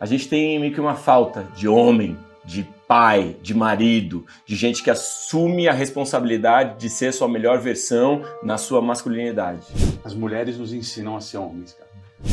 [0.00, 4.82] A gente tem meio que uma falta de homem, de pai, de marido, de gente
[4.82, 9.62] que assume a responsabilidade de ser sua melhor versão na sua masculinidade.
[10.04, 11.90] As mulheres nos ensinam a ser homens, cara.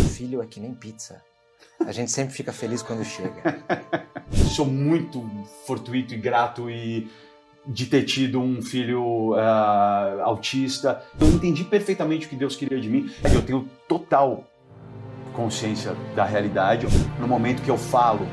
[0.09, 1.21] Filho é que nem pizza.
[1.85, 3.59] A gente sempre fica feliz quando chega.
[4.55, 5.23] Sou muito
[5.65, 7.07] fortuito e grato e
[7.65, 11.03] de ter tido um filho uh, autista.
[11.19, 13.09] Eu entendi perfeitamente o que Deus queria de mim.
[13.33, 14.50] Eu tenho total
[15.33, 16.87] consciência da realidade.
[17.19, 18.27] No momento que eu falo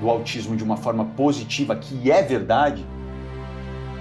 [0.00, 2.84] do autismo de uma forma positiva, que é verdade,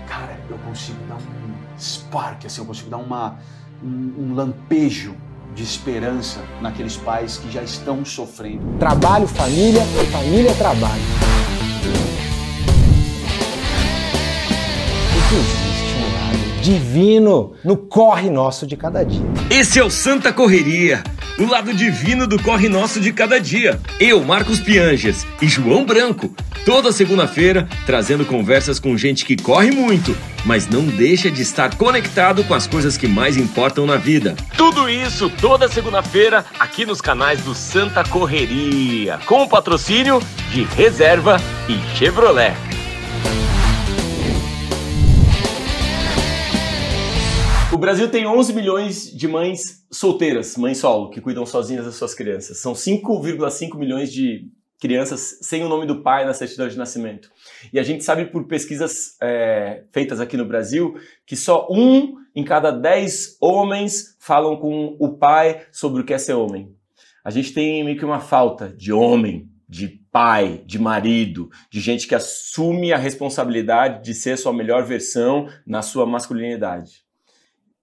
[0.08, 3.38] cara, eu consigo dar um spark, assim, eu consigo dar uma,
[3.84, 5.16] um, um lampejo
[5.54, 8.78] de esperança naqueles pais que já estão sofrendo.
[8.78, 11.02] Trabalho, família, família, trabalho.
[15.36, 19.26] existe um lado divino no corre nosso de cada dia.
[19.50, 21.04] Esse é o Santa Correria
[21.38, 23.80] o lado divino do Corre Nosso de cada dia.
[24.00, 26.34] Eu, Marcos Pianges e João Branco,
[26.66, 30.16] toda segunda-feira, trazendo conversas com gente que corre muito,
[30.46, 34.36] mas não deixa de estar conectado com as coisas que mais importam na vida.
[34.58, 40.22] Tudo isso toda segunda-feira aqui nos canais do Santa Correria, com o patrocínio
[40.52, 41.38] de Reserva
[41.68, 42.56] e Chevrolet.
[47.86, 52.58] Brasil tem 11 milhões de mães solteiras, mães solo, que cuidam sozinhas das suas crianças.
[52.58, 54.50] São 5,5 milhões de
[54.82, 57.30] crianças sem o nome do pai na certidão de nascimento.
[57.72, 60.96] E a gente sabe por pesquisas é, feitas aqui no Brasil
[61.28, 66.18] que só um em cada 10 homens falam com o pai sobre o que é
[66.18, 66.76] ser homem.
[67.24, 72.08] A gente tem meio que uma falta de homem, de pai, de marido, de gente
[72.08, 77.05] que assume a responsabilidade de ser a sua melhor versão na sua masculinidade.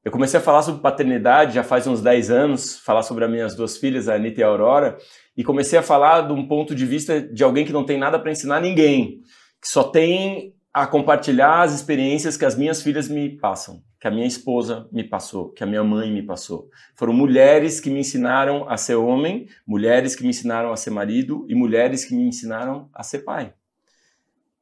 [0.05, 3.55] Eu comecei a falar sobre paternidade já faz uns 10 anos, falar sobre as minhas
[3.55, 4.99] duas filhas, a Anitta e a Aurora,
[5.37, 8.19] e comecei a falar de um ponto de vista de alguém que não tem nada
[8.19, 9.21] para ensinar ninguém,
[9.61, 14.11] que só tem a compartilhar as experiências que as minhas filhas me passam, que a
[14.11, 16.69] minha esposa me passou, que a minha mãe me passou.
[16.97, 21.47] Foram mulheres que me ensinaram a ser homem, mulheres que me ensinaram a ser marido
[21.49, 23.55] e mulheres que me ensinaram a ser pai.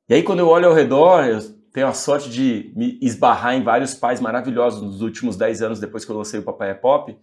[0.07, 3.63] E aí quando eu olho ao redor, eu tenho a sorte de me esbarrar em
[3.63, 7.17] vários pais maravilhosos nos últimos 10 anos depois que eu lancei o Papai é Pop.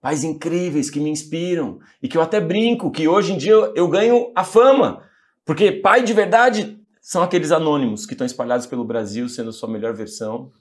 [0.00, 3.86] Pais incríveis que me inspiram e que eu até brinco que hoje em dia eu
[3.88, 5.04] ganho a fama.
[5.44, 9.94] Porque pai de verdade são aqueles anônimos que estão espalhados pelo Brasil sendo sua melhor
[9.94, 10.52] versão,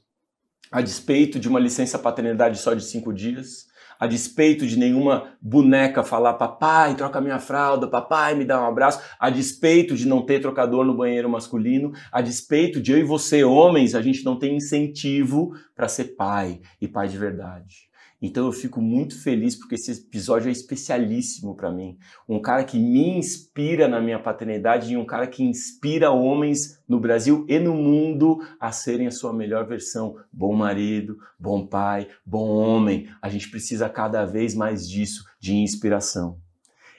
[0.71, 3.67] a despeito de uma licença paternidade só de cinco dias,
[4.01, 8.99] a despeito de nenhuma boneca falar papai, troca minha fralda, papai, me dá um abraço,
[9.19, 13.43] a despeito de não ter trocador no banheiro masculino, a despeito de eu e você,
[13.43, 17.90] homens, a gente não tem incentivo para ser pai e pai de verdade.
[18.21, 21.97] Então eu fico muito feliz porque esse episódio é especialíssimo para mim.
[22.29, 26.99] Um cara que me inspira na minha paternidade e um cara que inspira homens no
[26.99, 30.15] Brasil e no mundo a serem a sua melhor versão.
[30.31, 33.09] Bom marido, bom pai, bom homem.
[33.19, 36.37] A gente precisa cada vez mais disso, de inspiração.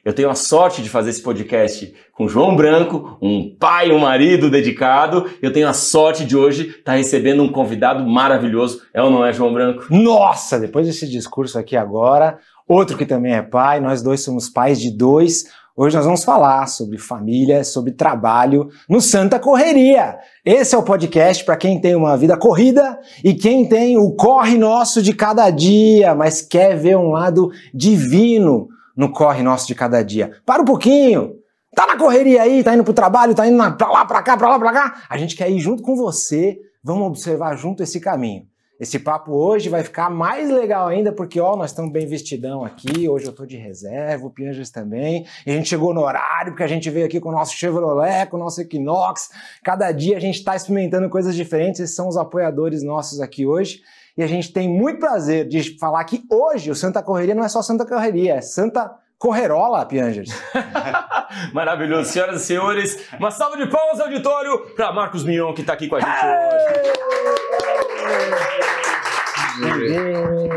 [0.05, 4.01] Eu tenho a sorte de fazer esse podcast com João Branco, um pai e um
[4.01, 5.31] marido dedicado.
[5.41, 8.83] Eu tenho a sorte de hoje estar tá recebendo um convidado maravilhoso.
[8.93, 9.85] É ou não é, João Branco?
[9.89, 14.81] Nossa, depois desse discurso aqui agora, outro que também é pai, nós dois somos pais
[14.81, 15.45] de dois.
[15.77, 20.17] Hoje nós vamos falar sobre família, sobre trabalho no Santa Correria.
[20.45, 24.59] Esse é o podcast para quem tem uma vida corrida e quem tem o corre
[24.59, 30.03] nosso de cada dia, mas quer ver um lado divino no corre nosso de cada
[30.03, 30.33] dia.
[30.45, 31.37] Para um pouquinho.
[31.75, 34.37] Tá na correria aí, tá indo pro trabalho, tá indo na, pra lá, pra cá,
[34.37, 35.03] pra lá, pra cá.
[35.09, 36.59] A gente quer ir junto com você.
[36.85, 38.47] Vamos observar junto esse caminho.
[38.83, 43.09] Esse papo hoje vai ficar mais legal ainda, porque ó, nós estamos bem vestidão aqui.
[43.09, 45.25] Hoje eu tô de reserva, o Pianges também.
[45.47, 48.27] E a gente chegou no horário, porque a gente veio aqui com o nosso Chevrolet,
[48.29, 49.31] com o nosso Equinox.
[49.63, 51.81] Cada dia a gente está experimentando coisas diferentes.
[51.81, 53.83] Esses são os apoiadores nossos aqui hoje.
[54.17, 57.49] E a gente tem muito prazer de falar que hoje o Santa Correria não é
[57.49, 60.31] só Santa Correria, é Santa Correrola, Piangers.
[61.55, 62.11] Maravilhoso.
[62.11, 65.89] Senhoras e senhores, uma salva de palmas ao auditório para Marcos Mion, que está aqui
[65.89, 66.93] com a gente hoje.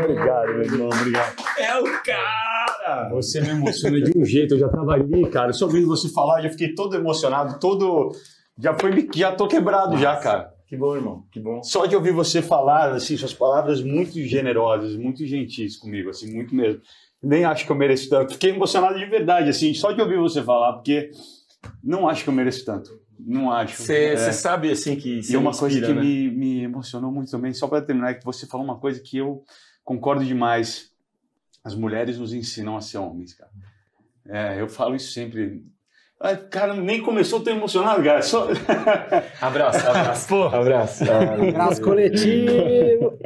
[0.00, 1.34] Obrigado, meu irmão, obrigado.
[1.58, 3.08] É o cara!
[3.12, 5.52] Você me emociona de um jeito, eu já tava ali, cara.
[5.54, 8.10] Só ouvindo você falar, já fiquei todo emocionado, todo.
[8.58, 10.02] Já foi, já tô quebrado Nossa.
[10.02, 10.55] já, cara.
[10.66, 11.24] Que bom, irmão.
[11.30, 11.62] Que bom.
[11.62, 16.54] Só de ouvir você falar, assim, suas palavras muito generosas, muito gentis comigo, assim, muito
[16.54, 16.80] mesmo.
[17.22, 18.32] Nem acho que eu mereço tanto.
[18.34, 21.10] Fiquei emocionado de verdade, assim, só de ouvir você falar, porque
[21.82, 22.90] não acho que eu mereço tanto.
[23.18, 23.82] Não acho.
[23.82, 24.32] Você é.
[24.32, 25.20] sabe, assim, que.
[25.28, 26.00] E uma inspira, coisa que né?
[26.00, 29.16] me, me emocionou muito também, só para terminar, é que você falou uma coisa que
[29.18, 29.44] eu
[29.84, 30.90] concordo demais.
[31.64, 33.50] As mulheres nos ensinam a ser homens, cara.
[34.28, 35.64] É, eu falo isso sempre.
[36.18, 38.22] Ai, cara, nem começou, tô emocionado, cara.
[38.22, 38.48] Só...
[39.40, 40.28] Abraço, abraço.
[40.28, 41.04] Pô, abraço.
[41.04, 43.18] Abraço coletivo.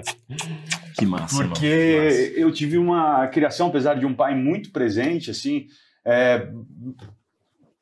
[0.98, 1.54] Que massa, Porque mano.
[1.54, 2.40] Que massa.
[2.40, 5.66] eu tive uma criação, apesar de um pai muito presente, assim,
[6.04, 6.48] é,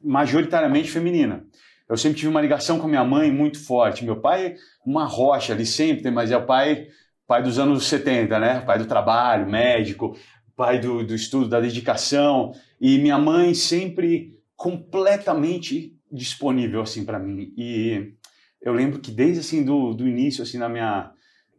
[0.01, 1.43] majoritariamente feminina.
[1.89, 4.05] Eu sempre tive uma ligação com a minha mãe muito forte.
[4.05, 6.89] Meu pai, uma rocha ali sempre, mas é o pai,
[7.27, 8.61] pai dos anos 70, né?
[8.61, 10.15] Pai do trabalho, médico,
[10.55, 12.53] pai do, do estudo, da dedicação.
[12.79, 17.55] E minha mãe sempre completamente disponível, assim, para mim.
[17.57, 18.13] E
[18.61, 21.13] eu lembro que desde, assim, do, do início, assim, na minha...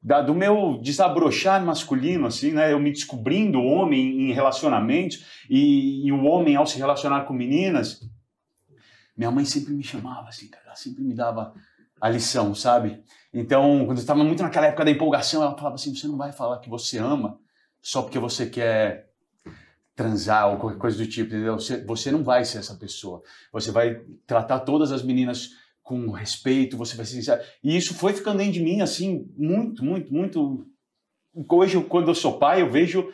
[0.04, 2.72] Da, do meu desabrochar masculino, assim, né?
[2.72, 8.02] Eu me descobrindo homem em relacionamentos e, e o homem ao se relacionar com meninas,
[9.18, 11.54] minha mãe sempre me chamava, assim, cara, ela sempre me dava
[12.00, 13.02] a lição, sabe?
[13.34, 16.32] Então, quando eu estava muito naquela época da empolgação, ela falava assim: você não vai
[16.32, 17.38] falar que você ama
[17.82, 19.09] só porque você quer
[20.00, 21.56] transar ou qualquer coisa do tipo, entendeu?
[21.60, 23.22] Você, você não vai ser essa pessoa.
[23.52, 25.50] Você vai tratar todas as meninas
[25.84, 27.42] com respeito, você vai ser sincero.
[27.62, 30.66] E isso foi ficando dentro de mim, assim, muito, muito, muito.
[31.50, 33.12] Hoje, quando eu sou pai, eu vejo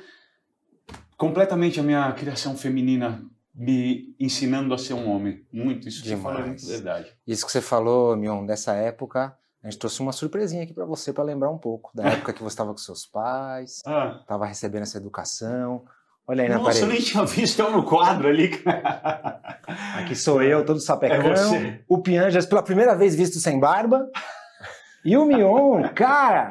[1.17, 3.23] completamente a minha criação feminina
[3.53, 5.43] me ensinando a ser um homem.
[5.51, 6.67] Muito, isso que você fala é Demais.
[6.67, 7.13] verdade.
[7.25, 11.11] Isso que você falou, Mion, dessa época, a gente trouxe uma surpresinha aqui pra você,
[11.13, 14.83] pra lembrar um pouco da época que você estava com seus pais, Ah, estava recebendo
[14.83, 15.85] essa educação.
[16.27, 16.94] Olha aí na nossa, eu parede.
[16.94, 18.50] nem tinha visto eu no quadro ali.
[18.50, 19.60] cara.
[19.98, 21.18] Aqui sou eu, todo sapecão.
[21.31, 21.80] É você.
[21.88, 24.07] O Pianjas pela primeira vez visto sem barba.
[25.04, 26.50] E o Mion, cara,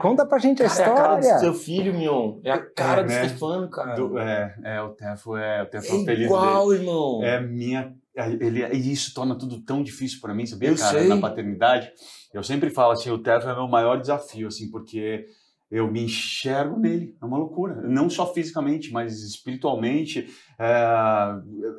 [0.00, 1.40] conta pra gente a Cara, é a cara do história.
[1.40, 2.38] seu filho, Mion.
[2.44, 3.28] É a cara É, do né?
[3.28, 3.94] Stefano, cara.
[3.96, 7.18] Do- é, é, o Tefo é, o Tefo é É o feliz igual, irmão.
[7.20, 7.30] dele.
[7.32, 7.92] É minha.
[8.16, 11.08] é, Ele, e isso torna tudo tão difícil para mim, sabia, Eu cara, sei.
[11.08, 11.90] na paternidade.
[12.32, 15.24] Eu sempre falo assim, o Tefo é meu maior desafio, assim, porque
[15.70, 17.74] eu me enxergo nele, é uma loucura.
[17.82, 20.26] Não só fisicamente, mas espiritualmente,
[20.58, 21.34] é,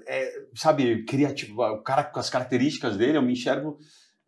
[0.07, 3.77] é, sabe, criativo, o cara com as características dele, eu me enxergo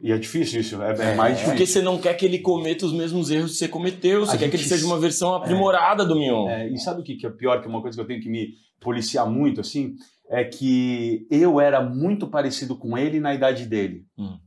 [0.01, 1.51] e é difícil isso, é, é mais difícil.
[1.53, 4.21] Porque você não quer que ele cometa os mesmos erros que você cometeu.
[4.25, 6.47] Você A quer que ele gente- seja uma versão aprimorada do Mion.
[6.47, 8.21] É, e sabe o que, que é pior, que é uma coisa que eu tenho
[8.21, 8.47] que me
[8.79, 9.95] policiar muito, assim?
[10.31, 14.05] É que eu era muito parecido com ele na idade dele.
[14.17, 14.37] Hum.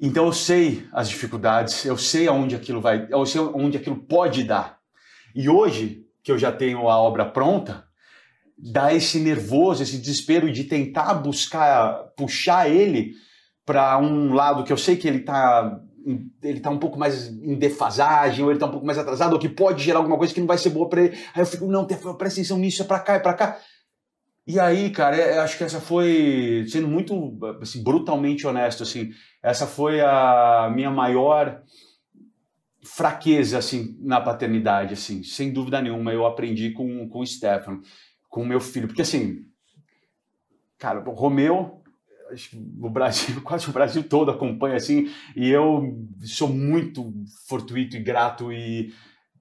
[0.00, 4.44] Então eu sei as dificuldades, eu sei aonde aquilo vai, eu sei onde aquilo pode
[4.44, 4.78] dar.
[5.34, 7.84] E hoje, que eu já tenho a obra pronta,
[8.56, 13.12] dá esse nervoso, esse desespero de tentar buscar, puxar ele
[13.66, 15.80] para um lado que eu sei que ele está
[16.42, 19.38] ele tá um pouco mais em defasagem, ou ele tá um pouco mais atrasado, ou
[19.38, 21.16] que pode gerar alguma coisa que não vai ser boa para ele.
[21.34, 23.58] Aí eu fico, não, presta atenção nisso, é para cá, é para cá.
[24.46, 29.10] E aí, cara, é- acho que essa foi, sendo muito assim, brutalmente honesto, assim,
[29.42, 31.62] essa foi a minha maior
[32.82, 37.82] fraqueza, assim, na paternidade, assim, sem dúvida nenhuma, eu aprendi com, com o Stefano,
[38.28, 39.44] com o meu filho, porque assim,
[40.78, 41.82] cara, o Romeu,
[42.80, 47.12] o Brasil, quase o Brasil todo acompanha, assim, e eu sou muito
[47.46, 48.92] fortuito e grato e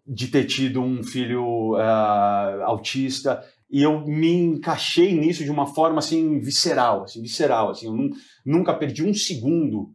[0.06, 6.00] de ter tido um filho ah, autista, e eu me encaixei nisso de uma forma
[6.00, 8.12] assim visceral, assim, visceral, assim, eu nun-
[8.45, 9.94] nunca perdi um segundo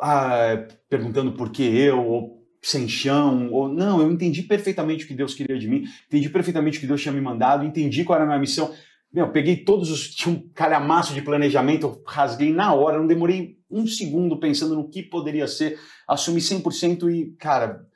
[0.00, 5.14] ah, perguntando por que eu, ou sem chão, ou não, eu entendi perfeitamente o que
[5.14, 8.24] Deus queria de mim, entendi perfeitamente o que Deus tinha me mandado, entendi qual era
[8.24, 8.72] a minha missão.
[9.12, 10.14] Meu, eu peguei todos os.
[10.14, 14.88] Tinha um calhamaço de planejamento, eu rasguei na hora, não demorei um segundo pensando no
[14.88, 17.86] que poderia ser, assumi 100% e, cara,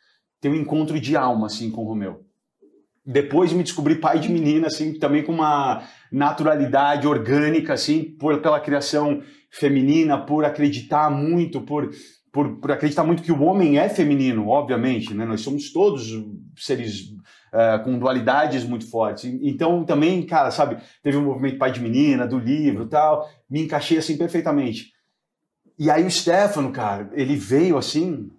[0.40, 2.24] ter um encontro de alma, assim, com o Romeu.
[3.04, 8.60] Depois me descobri pai de menina, assim, também com uma naturalidade orgânica, assim, por, pela
[8.60, 11.90] criação feminina, por acreditar muito, por,
[12.32, 15.24] por, por acreditar muito que o homem é feminino, obviamente, né?
[15.24, 16.10] Nós somos todos
[16.56, 17.12] seres
[17.52, 19.24] eh, com dualidades muito fortes.
[19.42, 23.62] Então, também, cara, sabe, teve um movimento pai de menina, do livro e tal, me
[23.62, 24.92] encaixei, assim, perfeitamente.
[25.78, 28.30] E aí o Stefano, cara, ele veio, assim,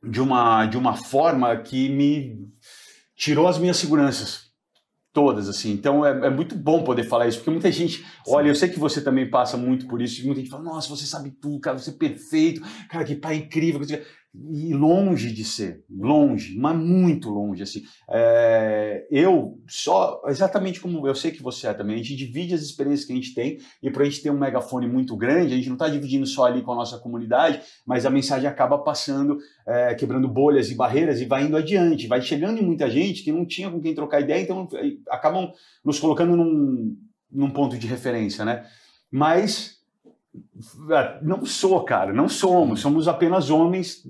[0.00, 2.46] de uma, de uma forma que me
[3.16, 4.46] tirou as minhas seguranças
[5.12, 5.72] todas, assim.
[5.72, 8.78] Então é, é muito bom poder falar isso, porque muita gente, olha, eu sei que
[8.78, 11.78] você também passa muito por isso, e muita gente fala, nossa, você sabe tudo, cara,
[11.78, 13.80] você é perfeito, cara, que pai incrível.
[14.36, 17.82] Que você-" E longe de ser, longe, mas muito longe, assim.
[18.10, 22.62] É, eu só, exatamente como eu sei que você é também, a gente divide as
[22.62, 25.56] experiências que a gente tem, e para a gente ter um megafone muito grande, a
[25.56, 29.38] gente não está dividindo só ali com a nossa comunidade, mas a mensagem acaba passando
[29.66, 33.32] é, quebrando bolhas e barreiras e vai indo adiante, vai chegando em muita gente que
[33.32, 35.52] não tinha com quem trocar ideia, então eh, acabam
[35.84, 36.96] nos colocando num,
[37.30, 38.64] num ponto de referência, né?
[39.10, 39.76] Mas
[41.22, 44.02] não sou, cara, não somos, somos apenas homens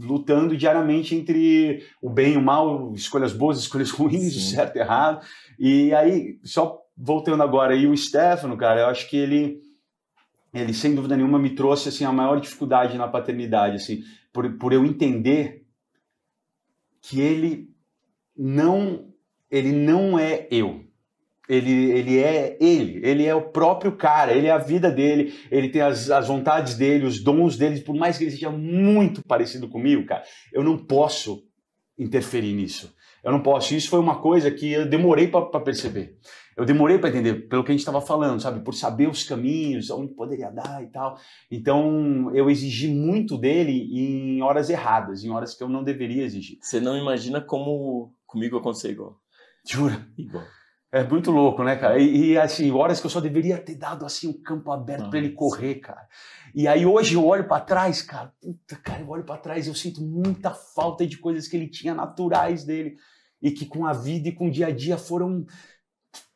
[0.00, 4.54] lutando diariamente entre o bem e o mal, escolhas boas, escolhas ruins, Sim.
[4.56, 5.26] certo e errado.
[5.58, 9.60] E aí, só voltando agora, e o Stefano, cara, eu acho que ele,
[10.54, 14.72] ele sem dúvida nenhuma me trouxe assim a maior dificuldade na paternidade, assim, por, por
[14.72, 15.64] eu entender
[17.02, 17.70] que ele
[18.36, 19.06] não
[19.50, 20.85] ele não é eu.
[21.48, 25.68] Ele, ele é ele, ele é o próprio cara, ele é a vida dele, ele
[25.68, 29.68] tem as, as vontades dele, os dons dele, por mais que ele seja muito parecido
[29.68, 31.44] comigo, cara, eu não posso
[31.98, 32.94] interferir nisso.
[33.26, 33.74] Eu não posso.
[33.74, 36.16] Isso foi uma coisa que eu demorei para perceber.
[36.56, 38.60] Eu demorei para entender, pelo que a gente estava falando, sabe?
[38.60, 41.18] Por saber os caminhos, onde poderia dar e tal.
[41.50, 46.58] Então, eu exigi muito dele em horas erradas, em horas que eu não deveria exigir.
[46.62, 49.20] Você não imagina como comigo aconteceu igual.
[49.66, 50.06] Jura?
[50.16, 50.44] Igual.
[51.00, 51.98] É muito louco, né, cara?
[51.98, 55.18] E, e, assim, horas que eu só deveria ter dado assim um campo aberto para
[55.18, 56.06] ele correr, cara.
[56.54, 59.68] E aí hoje eu olho para trás, cara, puta, cara, eu olho para trás e
[59.70, 62.96] eu sinto muita falta de coisas que ele tinha naturais dele
[63.42, 65.44] e que com a vida e com o dia a dia foram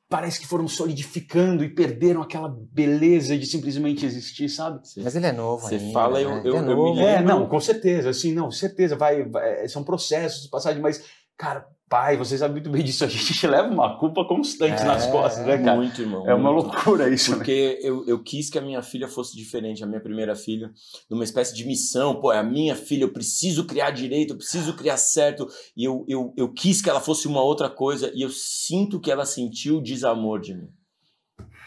[0.09, 4.81] parece que foram solidificando e perderam aquela beleza de simplesmente existir, sabe?
[4.97, 6.25] Mas ele é novo Você ainda, fala, né?
[6.25, 6.95] eu- eu- é eu me novo.
[6.95, 7.05] lembro.
[7.05, 11.05] É, não, com certeza, assim, não, certeza, vai, vai- são processos de passagem, mas,
[11.39, 15.09] cara, pai, você sabe muito bem disso, a gente leva uma culpa constante É, nas
[15.09, 15.77] costas, né, cara?
[15.77, 16.25] Muito, irmão.
[16.25, 16.67] É uma muito.
[16.73, 17.37] loucura isso, né?
[17.39, 20.71] Porque eu, eu quis que a minha filha fosse diferente, a minha primeira filha,
[21.11, 22.21] numa espécie de missão.
[22.21, 25.49] Pô, é a minha filha, eu preciso criar direito, eu preciso criar certo.
[25.77, 29.11] E eu, eu, eu quis que ela fosse uma outra coisa, e eu sinto que
[29.11, 30.69] ela sentiu desamor de mim.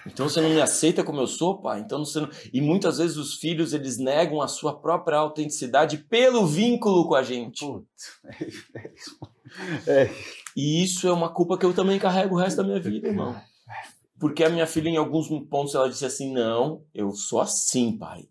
[0.06, 1.80] Então você não me aceita como eu sou, pai?
[1.80, 2.30] Então você não...
[2.54, 7.24] E muitas vezes os filhos, eles negam a sua própria autenticidade pelo vínculo com a
[7.24, 7.66] gente.
[7.66, 8.20] Putz,
[8.76, 9.20] é isso.
[9.88, 10.10] É,
[10.56, 13.36] E isso é uma culpa que eu também carrego o resto da minha vida, irmão.
[14.20, 18.28] Porque a minha filha, em alguns pontos, ela disse assim: não, eu sou assim, pai.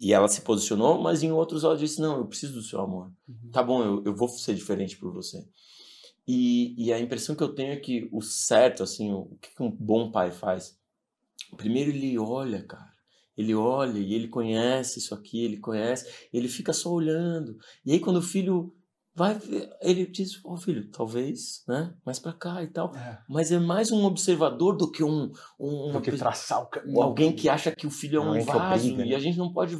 [0.00, 3.12] E ela se posicionou, mas em outros ela disse: não, eu preciso do seu amor.
[3.52, 5.46] Tá bom, eu, eu vou ser diferente por você.
[6.26, 9.62] E, e a impressão que eu tenho é que o certo, assim, o que que
[9.62, 10.78] um bom pai faz?
[11.56, 12.90] Primeiro ele olha, cara.
[13.36, 17.56] Ele olha e ele conhece isso aqui, ele conhece, ele fica só olhando.
[17.86, 18.74] E aí quando o filho
[19.14, 19.38] vai,
[19.80, 21.94] ele diz: Ó filho, talvez, né?
[22.04, 22.94] Mais pra cá e tal.
[22.94, 23.18] é.
[23.28, 25.32] Mas é mais um observador do que um.
[25.58, 27.00] um Do que traçar o caminho.
[27.00, 29.16] alguém que acha que o filho é um Alguém vaso obriga, e né?
[29.16, 29.74] a gente não pode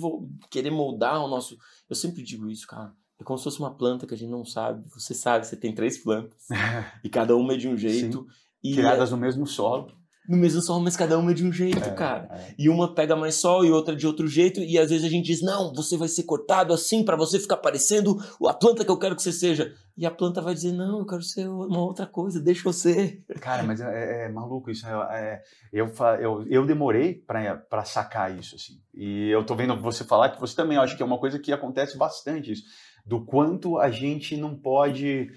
[0.50, 1.56] querer moldar o nosso.
[1.88, 2.92] Eu sempre digo isso, cara.
[3.18, 4.82] É como se fosse uma planta que a gente não sabe.
[4.94, 6.46] Você sabe, você tem três plantas
[7.04, 8.26] e cada uma é de um jeito.
[8.62, 9.92] E Tiradas no mesmo solo.
[10.28, 12.28] É no mesmo sol, mas cada uma é de um jeito, É, cara.
[12.32, 12.54] é.
[12.58, 14.60] E uma pega mais sol e outra de outro jeito.
[14.60, 17.56] E às vezes a gente diz: não, você vai ser cortado assim pra você ficar
[17.56, 19.74] parecendo a planta que eu quero que você seja.
[19.96, 23.22] E a planta vai dizer: não, eu quero ser uma outra coisa, deixa eu ser.
[23.40, 24.86] Cara, mas é, é maluco isso.
[24.86, 28.74] É, é, eu, eu, eu demorei pra pra sacar isso, assim.
[28.94, 31.52] E eu tô vendo você falar que você também, acho que é uma coisa que
[31.52, 32.62] acontece bastante isso.
[33.04, 35.30] Do quanto a gente não pode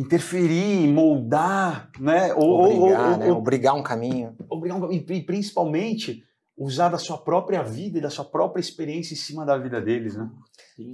[0.00, 2.32] interferir, moldar, né?
[2.34, 3.30] Ou, Obrigar, ou- né?
[3.32, 4.34] ou- Obrigar um caminho.
[4.48, 6.24] obrigar um- e, e principalmente
[6.56, 10.14] usar da sua própria vida e da sua própria experiência em cima da vida deles,
[10.16, 10.30] né?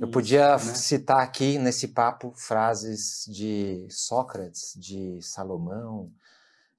[0.00, 0.58] Eu podia né?
[0.58, 6.10] citar aqui nesse papo frases de Sócrates, de Salomão,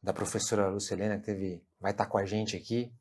[0.02, 2.92] da professora Lucilena, que teve, vai estar com a gente aqui,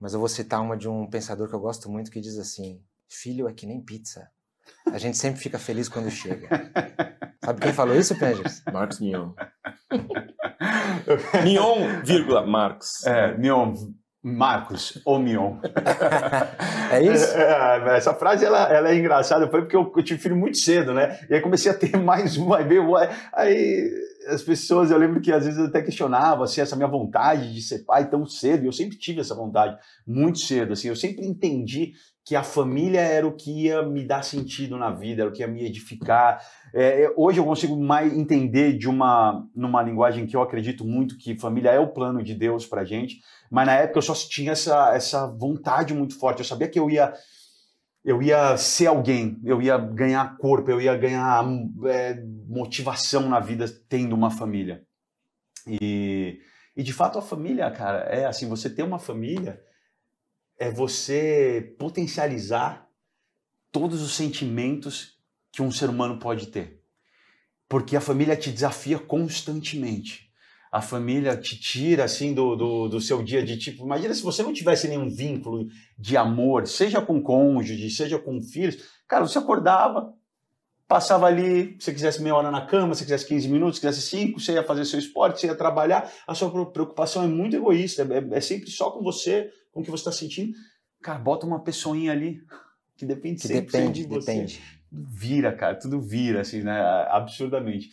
[0.00, 2.80] mas eu vou citar uma de um pensador que eu gosto muito que diz assim:
[3.08, 4.28] Filho é que nem pizza.
[4.92, 6.48] A gente sempre fica feliz quando chega.
[7.44, 8.62] Sabe quem falou isso, Pengers?
[8.72, 9.30] Marcos Mion.
[11.44, 13.04] Mion, vírgula, Marcos.
[13.06, 13.74] É, Mion,
[14.22, 15.58] Marcos, ou Mion.
[16.90, 17.32] É isso?
[17.42, 20.94] É, essa frase ela, ela é engraçada, foi porque eu, eu tive filho muito cedo,
[20.94, 21.18] né?
[21.28, 22.94] E aí comecei a ter mais um, aí veio,
[23.32, 23.90] aí
[24.28, 27.62] as pessoas, eu lembro que às vezes eu até questionava assim, essa minha vontade de
[27.62, 29.76] ser pai tão cedo, e eu sempre tive essa vontade
[30.06, 31.92] muito cedo, assim, eu sempre entendi
[32.24, 35.42] que a família era o que ia me dar sentido na vida, era o que
[35.42, 36.40] ia me edificar.
[36.72, 41.18] É, é, hoje eu consigo mais entender de uma numa linguagem que eu acredito muito
[41.18, 44.52] que família é o plano de Deus pra gente, mas na época eu só tinha
[44.52, 46.38] essa, essa vontade muito forte.
[46.38, 47.12] Eu sabia que eu ia
[48.04, 51.44] eu ia ser alguém, eu ia ganhar corpo, eu ia ganhar
[51.86, 54.82] é, motivação na vida tendo uma família.
[55.66, 56.40] E,
[56.76, 59.60] e de fato a família, cara, é assim, você ter uma família
[60.62, 62.88] é você potencializar
[63.72, 65.18] todos os sentimentos
[65.50, 66.80] que um ser humano pode ter.
[67.68, 70.30] Porque a família te desafia constantemente.
[70.70, 73.84] A família te tira assim do, do, do seu dia de tipo.
[73.84, 75.66] Imagina se você não tivesse nenhum vínculo
[75.98, 78.76] de amor, seja com cônjuge, seja com filhos.
[79.08, 80.14] Cara, você acordava,
[80.92, 84.06] passava ali, se você quisesse meia hora na cama, se quisesse 15 minutos, se quisesse
[84.08, 86.12] 5, você ia fazer seu esporte, você ia trabalhar.
[86.26, 89.90] A sua preocupação é muito egoísta, é, é sempre só com você, com o que
[89.90, 90.52] você está sentindo.
[91.02, 92.42] Cara, bota uma pessoinha ali
[92.94, 94.62] que depende Que 100% depende, de você depende.
[94.92, 96.78] vira, cara, tudo vira, assim, né?
[97.08, 97.88] Absurdamente.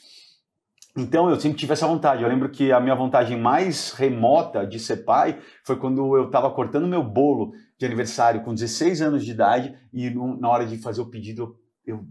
[0.97, 2.21] Então eu sempre tive essa vontade.
[2.21, 6.51] Eu lembro que a minha vontade mais remota de ser pai foi quando eu estava
[6.51, 10.99] cortando meu bolo de aniversário com 16 anos de idade e na hora de fazer
[10.99, 12.05] o pedido eu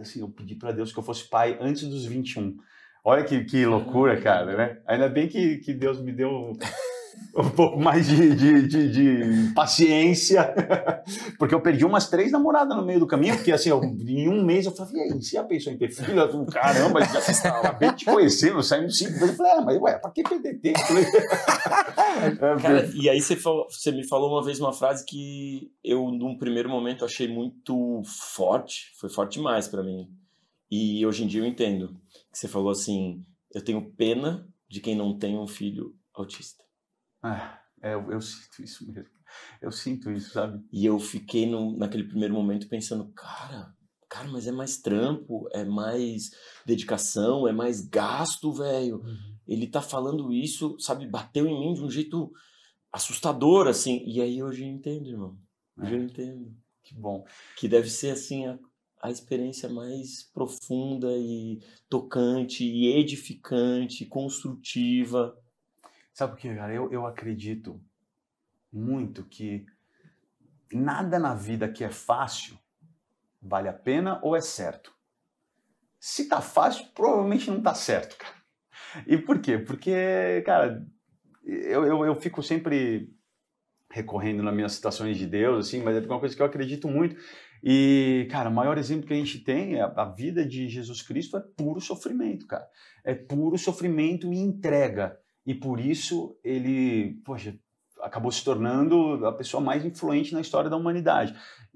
[0.00, 2.56] assim, eu pedi para Deus que eu fosse pai antes dos 21.
[3.04, 4.82] Olha que, que loucura, cara, né?
[4.86, 6.52] Ainda bem que, que Deus me deu
[7.36, 10.54] um pouco mais de, de, de, de, paciência,
[11.38, 14.44] porque eu perdi umas três namoradas no meio do caminho, porque assim, eu, em um
[14.44, 16.20] mês eu falei, e aí, você já pensou em ter filho?
[16.20, 19.80] Eu caramba, já acabei de te conhecer, eu saí cinco vezes, eu falei, ah, mas
[19.80, 20.78] ué, pra que perder tempo?
[22.62, 26.38] Cara, e aí você, falou, você me falou uma vez uma frase que eu, num
[26.38, 30.08] primeiro momento, achei muito forte, foi forte demais para mim,
[30.70, 31.96] e hoje em dia eu entendo,
[32.32, 36.63] que você falou assim, eu tenho pena de quem não tem um filho autista.
[37.26, 39.10] Ah, é, eu, eu, sinto isso mesmo.
[39.62, 40.62] Eu sinto isso, sabe?
[40.70, 43.74] E eu fiquei no, naquele primeiro momento pensando, cara,
[44.10, 46.32] cara, mas é mais trampo, é mais
[46.66, 48.96] dedicação, é mais gasto, velho.
[48.98, 49.36] Uhum.
[49.48, 52.30] Ele tá falando isso, sabe, bateu em mim de um jeito
[52.92, 54.04] assustador, assim.
[54.06, 55.38] E aí hoje eu entendo, irmão.
[55.78, 55.96] Hoje é.
[55.96, 56.54] eu entendo.
[56.82, 57.24] Que bom.
[57.56, 58.58] Que deve ser, assim, a,
[59.02, 65.34] a experiência mais profunda e tocante e edificante, construtiva
[66.14, 66.72] Sabe por quê, cara?
[66.72, 67.84] Eu, eu acredito
[68.72, 69.66] muito que
[70.72, 72.56] nada na vida que é fácil
[73.42, 74.94] vale a pena ou é certo.
[75.98, 78.34] Se tá fácil, provavelmente não tá certo, cara.
[79.08, 79.58] E por quê?
[79.58, 80.86] Porque, cara,
[81.44, 83.12] eu, eu, eu fico sempre
[83.90, 87.16] recorrendo nas minhas citações de Deus, assim, mas é uma coisa que eu acredito muito.
[87.62, 91.36] E, cara, o maior exemplo que a gente tem é a vida de Jesus Cristo
[91.36, 92.68] é puro sofrimento, cara.
[93.02, 97.58] É puro sofrimento e entrega e por isso ele, poxa,
[98.00, 101.34] acabou se tornando a pessoa mais influente na história da humanidade,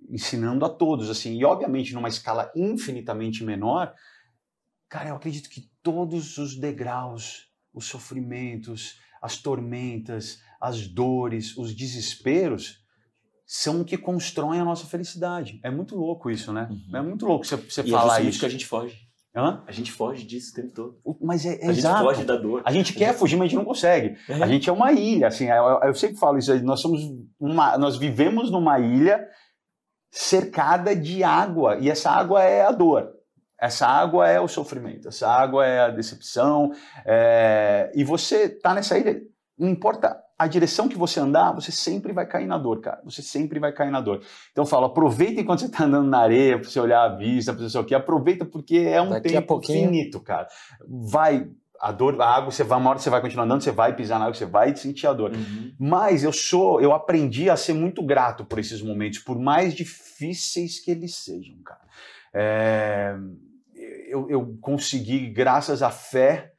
[0.08, 3.94] ensinando a todos, assim, e obviamente numa escala infinitamente menor,
[4.88, 12.82] cara, eu acredito que todos os degraus, os sofrimentos, as tormentas, as dores, os desesperos,
[13.46, 15.58] são o que constroem a nossa felicidade.
[15.62, 16.68] É muito louco isso, né?
[16.70, 16.96] Uhum.
[16.96, 18.40] É muito louco você, você e é falar é isso.
[18.40, 19.07] que a gente foge.
[19.34, 19.62] Hã?
[19.66, 20.98] A gente foge disso o tempo todo.
[21.20, 21.98] Mas é, é a exato.
[21.98, 22.62] gente foge da dor.
[22.64, 24.16] A gente quer fugir, mas a gente não consegue.
[24.28, 24.34] É.
[24.34, 27.00] A gente é uma ilha, assim, eu, eu, sempre falo isso, nós somos
[27.38, 29.26] uma, nós vivemos numa ilha
[30.10, 33.12] cercada de água, e essa água é a dor.
[33.60, 36.70] Essa água é o sofrimento, essa água é a decepção,
[37.04, 37.90] é...
[37.94, 39.20] e você está nessa ilha,
[39.58, 43.00] não importa a direção que você andar, você sempre vai cair na dor, cara.
[43.04, 44.22] Você sempre vai cair na dor.
[44.52, 47.52] Então eu falo, aproveita enquanto você está andando na areia, para você olhar a vista,
[47.52, 50.46] para você o que, aproveita porque é um Daqui tempo finito, cara.
[50.86, 53.96] Vai, a dor, a água, você vai, uma hora você vai continuar andando, você vai
[53.96, 55.32] pisar na água, você vai sentir a dor.
[55.32, 55.74] Uhum.
[55.76, 60.78] Mas eu sou, eu aprendi a ser muito grato por esses momentos, por mais difíceis
[60.78, 61.80] que eles sejam, cara.
[62.32, 63.16] É,
[64.08, 66.52] eu, eu consegui, graças à fé,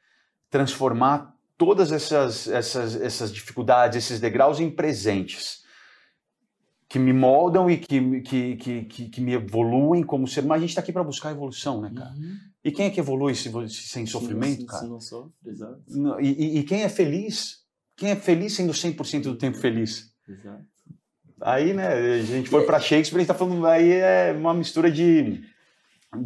[0.50, 5.60] transformar todas essas, essas, essas dificuldades, esses degraus em presentes
[6.88, 10.54] que me moldam e que, que, que, que, me evoluem como ser humano.
[10.54, 12.12] A gente está aqui para buscar evolução, né, cara?
[12.12, 12.36] Uhum.
[12.64, 14.84] E quem é que evolui se, se sem sofrimento, cara?
[14.84, 15.82] Se não sofre, exato.
[16.18, 17.58] E, e, e, quem é feliz?
[17.94, 20.10] Quem é feliz sendo 100% do tempo feliz?
[20.26, 20.64] Exato.
[21.42, 24.90] Aí, né, a gente foi para Shakespeare, a gente tá falando, aí é uma mistura
[24.90, 25.44] de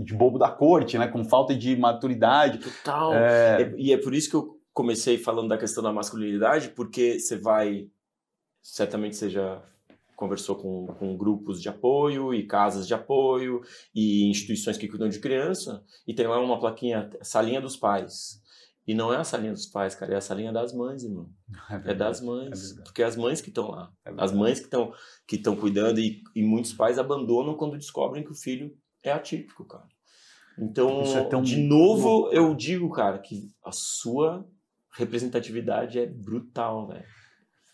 [0.02, 2.58] de bobo da corte, né, com falta de maturidade.
[2.58, 3.12] Total.
[3.14, 3.74] É...
[3.76, 7.88] E é por isso que eu comecei falando da questão da masculinidade, porque você vai.
[8.60, 9.62] Certamente você já
[10.16, 13.62] conversou com, com grupos de apoio e casas de apoio
[13.94, 18.42] e instituições que cuidam de criança, e tem lá uma plaquinha, salinha dos pais.
[18.86, 21.30] E não é a salinha dos pais, cara, é a salinha das mães, irmão.
[21.86, 22.76] É, é das mães.
[22.78, 23.90] É porque é as mães que estão lá.
[24.04, 24.92] É as mães que estão
[25.26, 29.88] que cuidando, e, e muitos pais abandonam quando descobrem que o filho é atípico, cara.
[30.58, 34.46] Então, é de novo, eu digo, cara, que a sua
[34.96, 37.04] representatividade é brutal, velho.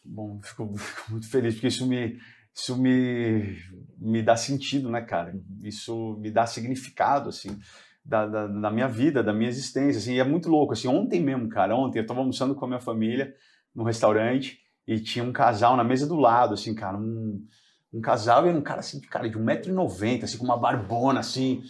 [0.05, 2.19] Bom, fico, fico, muito feliz porque isso me
[2.55, 3.57] isso me,
[3.97, 5.33] me dá sentido, né, cara?
[5.63, 7.59] Isso me dá significado, assim,
[8.05, 11.23] da, da, da, minha vida, da minha existência, assim, e é muito louco, assim, ontem
[11.23, 13.33] mesmo, cara, ontem eu tava almoçando com a minha família
[13.75, 17.47] no restaurante e tinha um casal na mesa do lado, assim, cara, um,
[17.93, 21.63] um casal e um cara, assim, cara, de 1,90m, assim, com uma barbona, assim,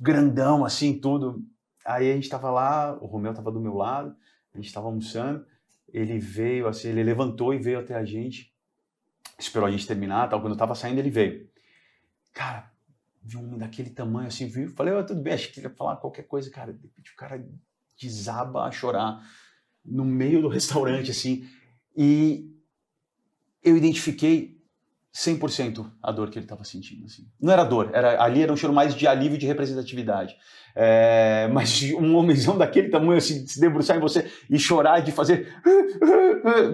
[0.00, 1.44] grandão, assim, tudo.
[1.84, 4.16] Aí a gente tava lá, o Romeu tava do meu lado,
[4.52, 5.46] a gente estava almoçando,
[5.92, 8.52] ele veio, assim, ele levantou e veio até a gente,
[9.38, 10.40] esperou a gente terminar, tal.
[10.40, 11.48] Quando eu estava saindo, ele veio.
[12.32, 12.70] Cara,
[13.22, 14.68] vi um homem daquele tamanho, assim, viu?
[14.70, 16.72] Falei, oh, tudo bem, acho que ele ia falar qualquer coisa, cara.
[16.72, 17.44] De repente o cara
[18.00, 19.20] desaba a chorar
[19.84, 21.48] no meio do restaurante, assim.
[21.96, 22.50] E
[23.62, 24.59] eu identifiquei
[25.14, 27.06] 100% a dor que ele estava sentindo.
[27.06, 27.26] Assim.
[27.40, 30.36] Não era dor, era, ali era um cheiro mais de alívio e de representatividade.
[30.74, 35.48] É, mas um homenzão daquele tamanho, assim, se debruçar em você e chorar de fazer.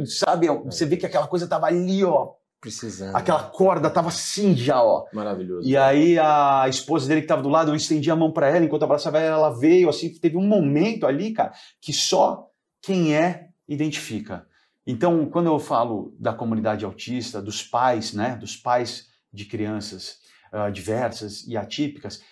[0.07, 0.49] Sabe?
[0.67, 2.33] Você vê que aquela coisa tava ali, ó.
[2.61, 3.15] Precisando.
[3.15, 5.07] Aquela corda tava assim já, ó.
[5.13, 5.69] Maravilhoso.
[5.69, 8.65] E aí a esposa dele que tava do lado, eu estendi a mão para ela,
[8.65, 12.49] enquanto abraçava ela, ela veio, assim, teve um momento ali, cara, que só
[12.83, 14.47] quem é identifica.
[14.87, 20.19] Então, quando eu falo da comunidade autista, dos pais, né, dos pais de crianças
[20.53, 22.23] uh, diversas e atípicas,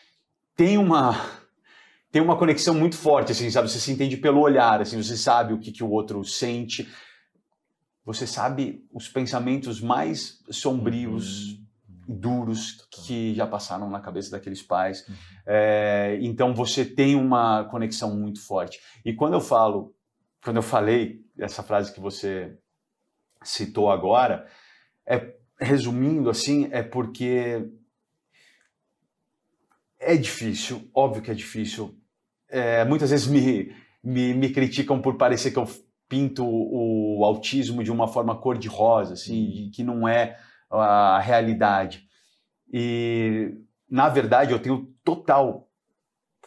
[0.54, 1.14] tem uma
[2.12, 3.68] tem uma conexão muito forte, assim, sabe?
[3.68, 6.88] Você se entende pelo olhar, assim, você sabe o que, que o outro sente,
[8.04, 11.64] você sabe os pensamentos mais sombrios, uhum.
[12.06, 15.08] duros que já passaram na cabeça daqueles pais.
[15.08, 15.14] Uhum.
[15.44, 18.78] É, então você tem uma conexão muito forte.
[19.04, 19.92] E quando eu falo,
[20.40, 22.56] quando eu falei essa frase que você
[23.42, 24.46] citou agora,
[25.06, 27.68] é resumindo assim, é porque
[29.98, 31.98] é difícil, óbvio que é difícil
[32.54, 35.68] é, muitas vezes me, me, me, criticam por parecer que eu
[36.08, 40.38] pinto o autismo de uma forma cor-de-rosa, assim, que não é
[40.70, 42.06] a realidade.
[42.72, 43.54] E,
[43.90, 45.68] na verdade, eu tenho total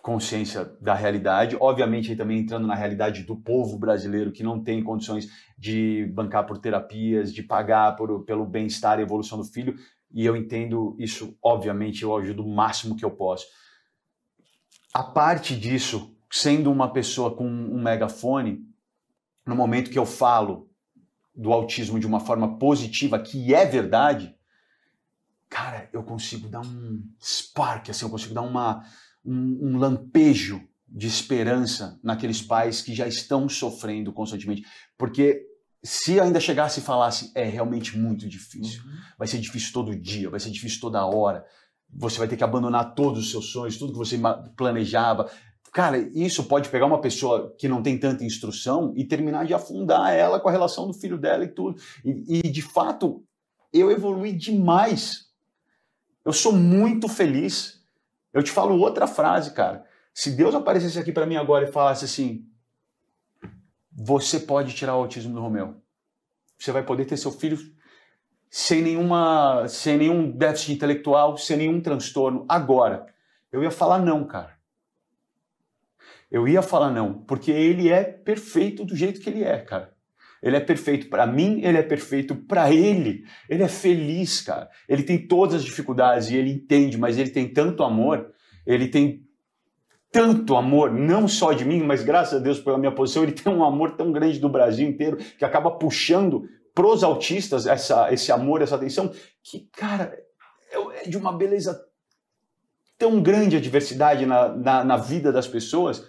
[0.08, 5.28] consciência da realidade, obviamente também entrando na realidade do povo brasileiro que não tem condições
[5.58, 9.76] de bancar por terapias, de pagar por, pelo bem-estar e evolução do filho,
[10.10, 13.48] e eu entendo isso, obviamente, eu ajudo o máximo que eu posso.
[14.94, 18.66] A parte disso, sendo uma pessoa com um megafone,
[19.46, 20.70] no momento que eu falo
[21.36, 24.34] do autismo de uma forma positiva, que é verdade,
[25.50, 28.86] cara, eu consigo dar um spark, assim, eu consigo dar uma,
[29.28, 34.64] um, um lampejo de esperança naqueles pais que já estão sofrendo constantemente.
[34.98, 35.46] Porque
[35.84, 38.92] se ainda chegasse e falasse, é realmente muito difícil, uhum.
[39.20, 41.46] vai ser difícil todo dia, vai ser difícil toda hora,
[41.94, 44.20] você vai ter que abandonar todos os seus sonhos, tudo que você
[44.56, 45.30] planejava.
[45.72, 50.14] Cara, isso pode pegar uma pessoa que não tem tanta instrução e terminar de afundar
[50.14, 51.80] ela com a relação do filho dela e tudo.
[52.04, 53.24] E, e de fato,
[53.72, 55.28] eu evolui demais.
[56.26, 57.77] Eu sou muito feliz.
[58.34, 59.86] Eu te falo outra frase, cara.
[60.14, 62.48] Se Deus aparecesse aqui para mim agora e falasse assim:
[63.92, 65.82] você pode tirar o autismo do Romeu.
[66.58, 67.58] Você vai poder ter seu filho
[68.50, 73.06] sem, nenhuma, sem nenhum déficit intelectual, sem nenhum transtorno, agora.
[73.52, 74.58] Eu ia falar não, cara.
[76.30, 79.97] Eu ia falar não, porque ele é perfeito do jeito que ele é, cara.
[80.48, 83.24] Ele é perfeito para mim, ele é perfeito para ele.
[83.50, 84.70] Ele é feliz, cara.
[84.88, 88.32] Ele tem todas as dificuldades e ele entende, mas ele tem tanto amor,
[88.66, 89.28] ele tem
[90.12, 93.54] tanto amor, não só de mim, mas graças a Deus pela minha posição, ele tem
[93.54, 98.62] um amor tão grande do Brasil inteiro que acaba puxando pros autistas essa, esse amor,
[98.62, 99.12] essa atenção,
[99.44, 100.16] que, cara,
[100.72, 101.80] é, é de uma beleza
[102.98, 106.04] tão grande a diversidade na, na, na, vida das pessoas.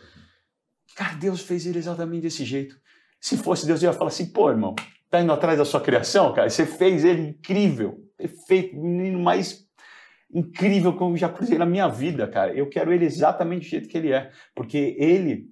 [0.94, 2.76] Cara, Deus fez ele exatamente desse jeito.
[3.20, 4.74] Se fosse Deus, eu ia falar assim, pô, irmão,
[5.10, 6.48] tá indo atrás da sua criação, cara?
[6.48, 9.66] Você fez ele incrível, perfeito, o menino mais
[10.32, 12.52] incrível que eu já cruzei na minha vida, cara.
[12.52, 15.50] Eu quero ele exatamente do jeito que ele é, porque ele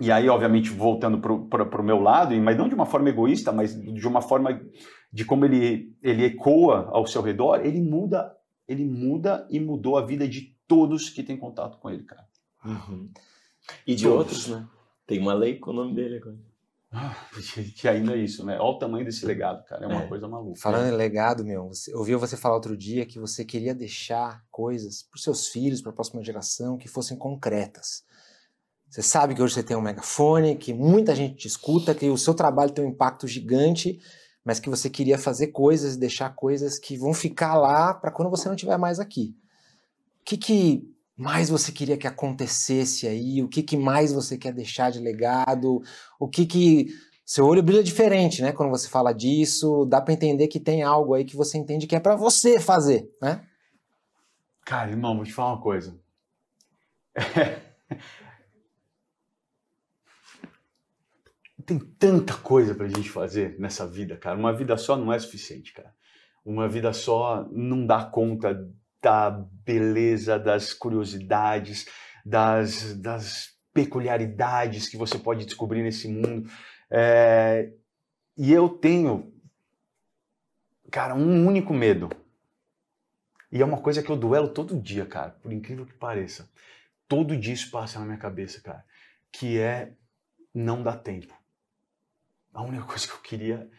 [0.00, 3.80] e aí, obviamente, voltando para o meu lado, mas não de uma forma egoísta, mas
[3.80, 4.60] de uma forma
[5.12, 10.04] de como ele, ele ecoa ao seu redor, ele muda, ele muda e mudou a
[10.04, 12.26] vida de todos que têm contato com ele, cara.
[12.64, 13.10] Uhum.
[13.86, 14.18] E de todos.
[14.18, 14.66] outros, né?
[15.06, 16.36] Tem uma lei com o nome dele agora.
[17.76, 18.58] Que ainda é isso, né?
[18.58, 19.84] Olha o tamanho desse legado, cara.
[19.84, 20.06] É uma é.
[20.06, 20.60] coisa maluca.
[20.60, 20.88] Falando né?
[20.90, 25.16] em legado, meu, você, ouviu você falar outro dia que você queria deixar coisas para
[25.16, 28.04] os seus filhos, para a próxima geração, que fossem concretas.
[28.88, 32.18] Você sabe que hoje você tem um megafone, que muita gente te escuta, que o
[32.18, 33.98] seu trabalho tem um impacto gigante,
[34.44, 38.48] mas que você queria fazer coisas, deixar coisas que vão ficar lá para quando você
[38.48, 39.34] não estiver mais aqui.
[40.20, 43.42] O que, que mais você queria que acontecesse aí?
[43.42, 45.80] O que, que mais você quer deixar de legado?
[46.18, 46.88] O que que
[47.24, 48.52] seu olho brilha diferente, né?
[48.52, 51.94] Quando você fala disso, dá para entender que tem algo aí que você entende que
[51.94, 53.46] é para você fazer, né?
[54.64, 55.96] Cara, irmão, vou te falar uma coisa.
[61.64, 64.36] tem tanta coisa pra gente fazer nessa vida, cara.
[64.36, 65.94] Uma vida só não é suficiente, cara.
[66.44, 68.68] Uma vida só não dá conta
[69.02, 71.86] da beleza, das curiosidades,
[72.24, 76.48] das, das peculiaridades que você pode descobrir nesse mundo.
[76.90, 77.72] É...
[78.36, 79.34] E eu tenho,
[80.90, 82.08] cara, um único medo.
[83.50, 86.48] E é uma coisa que eu duelo todo dia, cara, por incrível que pareça.
[87.06, 88.82] Todo dia isso passa na minha cabeça, cara.
[89.30, 89.92] Que é
[90.54, 91.34] não dar tempo
[92.52, 93.70] a única coisa que eu queria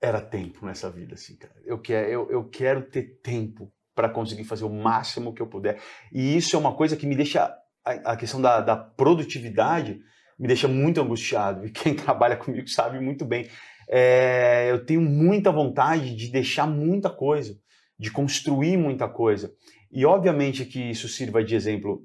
[0.00, 1.54] era tempo nessa vida, assim, cara.
[1.64, 5.80] Eu quero, eu, eu quero ter tempo para conseguir fazer o máximo que eu puder.
[6.12, 7.54] E isso é uma coisa que me deixa
[7.84, 10.00] a, questão da, da, produtividade
[10.38, 11.66] me deixa muito angustiado.
[11.66, 13.48] E quem trabalha comigo sabe muito bem.
[13.88, 17.56] É, eu tenho muita vontade de deixar muita coisa,
[17.98, 19.54] de construir muita coisa.
[19.92, 22.02] E obviamente que isso sirva de exemplo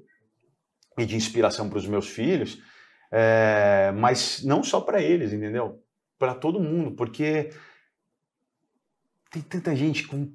[0.98, 2.58] e de inspiração para os meus filhos,
[3.10, 5.82] é, mas não só para eles, entendeu?
[6.18, 7.50] Para todo mundo, porque
[9.30, 10.32] tem tanta gente com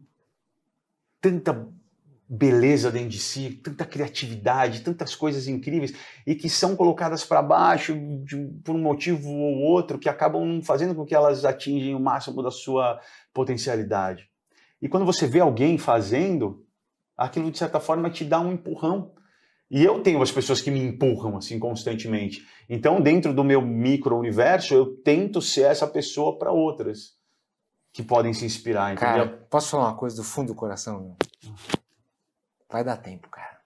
[1.25, 1.67] tanta
[2.29, 7.95] beleza dentro de si, tanta criatividade, tantas coisas incríveis e que são colocadas para baixo
[8.23, 12.43] de, por um motivo ou outro que acabam fazendo com que elas atingem o máximo
[12.43, 12.99] da sua
[13.33, 14.29] potencialidade.
[14.79, 16.63] E quando você vê alguém fazendo,
[17.17, 19.11] aquilo de certa forma te dá um empurrão.
[19.69, 22.45] E eu tenho as pessoas que me empurram assim constantemente.
[22.69, 27.15] Então, dentro do meu micro-universo, eu tento ser essa pessoa para outras
[27.95, 29.25] que podem se inspirar, entendeu?
[29.25, 31.01] Cara, posso falar uma coisa do fundo do coração?
[31.01, 31.15] Meu?
[32.69, 33.61] Vai dar tempo, cara.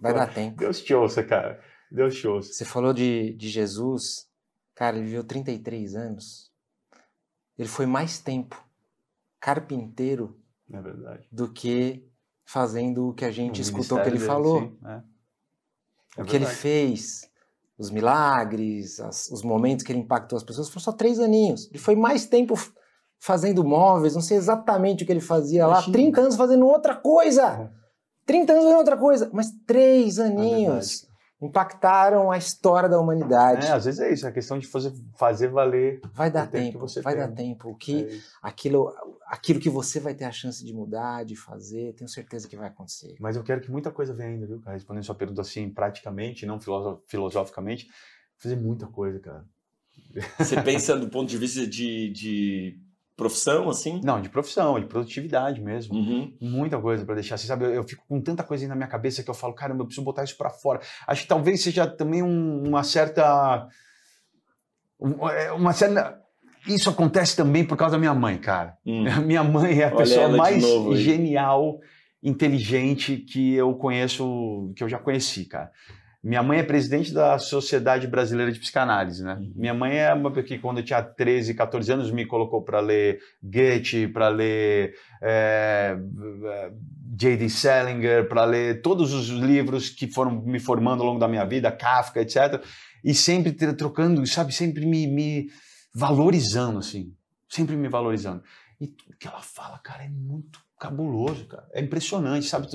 [0.00, 0.56] Vai dar tempo.
[0.56, 1.62] Deus te ouça, cara.
[1.88, 2.52] Deus te ouça.
[2.52, 4.28] Você falou de, de Jesus.
[4.74, 6.50] Cara, ele viveu 33 anos.
[7.56, 8.60] Ele foi mais tempo
[9.38, 10.36] carpinteiro
[10.72, 11.28] é verdade.
[11.30, 12.04] do que
[12.44, 14.62] fazendo o que a gente o escutou que ele dele, falou.
[14.62, 14.88] Sim, é.
[14.88, 15.02] É o
[16.24, 16.28] verdade.
[16.28, 17.30] que ele fez,
[17.78, 21.68] os milagres, as, os momentos que ele impactou as pessoas, foram só três aninhos.
[21.68, 22.56] Ele foi mais tempo
[23.22, 27.70] fazendo móveis, não sei exatamente o que ele fazia lá, 30 anos fazendo outra coisa.
[28.26, 31.12] 30 anos fazendo outra coisa, mas três é aninhos é
[31.46, 33.66] impactaram a história da humanidade.
[33.66, 36.00] É, às vezes é isso, é a questão de fazer, fazer valer.
[36.14, 37.26] Vai dar tempo, tempo vai tem.
[37.26, 37.70] dar tempo.
[37.70, 38.92] O que, é aquilo,
[39.26, 42.68] aquilo que você vai ter a chance de mudar, de fazer, tenho certeza que vai
[42.68, 43.16] acontecer.
[43.18, 44.76] Mas eu quero que muita coisa venha ainda, viu, cara?
[44.76, 46.60] Respondendo sua pergunta assim, praticamente, não
[47.08, 47.88] filosoficamente,
[48.38, 49.44] fazer muita coisa, cara.
[50.38, 52.81] Você pensa do ponto de vista de, de
[53.22, 54.00] profissão, assim?
[54.02, 55.94] Não, de profissão, de produtividade mesmo.
[55.94, 56.32] Uhum.
[56.40, 57.36] Muita coisa para deixar.
[57.36, 59.54] Você sabe, eu, eu, fico com tanta coisa aí na minha cabeça que eu falo,
[59.54, 60.80] caramba, eu preciso botar isso para fora.
[61.06, 63.68] Acho que talvez seja também um, uma certa.
[65.32, 66.20] É, uma certa.
[66.66, 68.76] Isso acontece também por causa da minha mãe, cara.
[68.86, 69.04] Hum.
[69.24, 70.62] Minha mãe é a Olha pessoa mais
[70.96, 71.80] genial,
[72.22, 75.70] inteligente que eu conheço, que eu já conheci, cara.
[76.22, 79.34] Minha mãe é presidente da Sociedade Brasileira de Psicanálise, né?
[79.34, 79.52] Uhum.
[79.56, 83.20] Minha mãe é uma que quando eu tinha 13, 14 anos me colocou para ler
[83.42, 85.96] Goethe, para ler é,
[87.16, 87.48] J.D.
[87.48, 91.72] Salinger, para ler todos os livros que foram me formando ao longo da minha vida,
[91.72, 92.62] Kafka, etc.
[93.02, 95.50] E sempre trocando, sabe, sempre me, me
[95.92, 97.12] valorizando, assim,
[97.48, 98.44] sempre me valorizando.
[98.80, 101.64] E tudo que ela fala, cara, é muito cabuloso, cara.
[101.72, 102.66] É impressionante, sabe?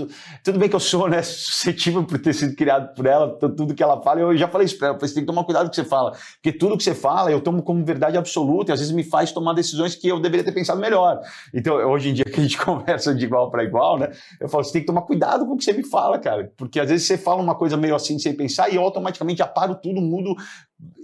[0.41, 3.83] Tudo bem que eu sou, né, suscetível por ter sido criado por ela, tudo que
[3.83, 5.69] ela fala, eu já falei isso pra ela, você tem que tomar cuidado com o
[5.71, 8.79] que você fala, porque tudo que você fala eu tomo como verdade absoluta e às
[8.79, 11.19] vezes me faz tomar decisões que eu deveria ter pensado melhor.
[11.53, 14.63] Então, hoje em dia que a gente conversa de igual para igual, né, eu falo,
[14.63, 17.05] você tem que tomar cuidado com o que você me fala, cara, porque às vezes
[17.05, 20.33] você fala uma coisa meio assim sem pensar e eu automaticamente já paro tudo, mudo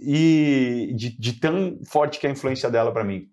[0.02, 3.28] e de, de tão forte que é a influência dela para mim.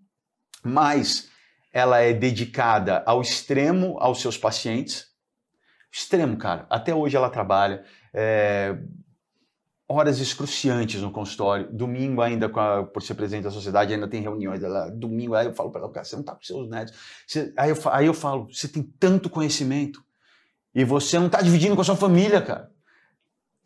[0.65, 1.31] Mas
[1.73, 5.07] ela é dedicada ao extremo aos seus pacientes.
[5.93, 6.67] Extremo, cara.
[6.69, 7.85] Até hoje ela trabalha.
[8.13, 8.77] É,
[9.89, 11.69] horas excruciantes no consultório.
[11.73, 14.63] Domingo ainda, a, por ser presidente da sociedade, ainda tem reuniões.
[14.63, 16.95] Ela, domingo aí eu falo para ela, cara, você não está com seus netos.
[17.27, 20.01] Você, aí, eu, aí eu falo, você tem tanto conhecimento
[20.73, 22.71] e você não está dividindo com a sua família, cara.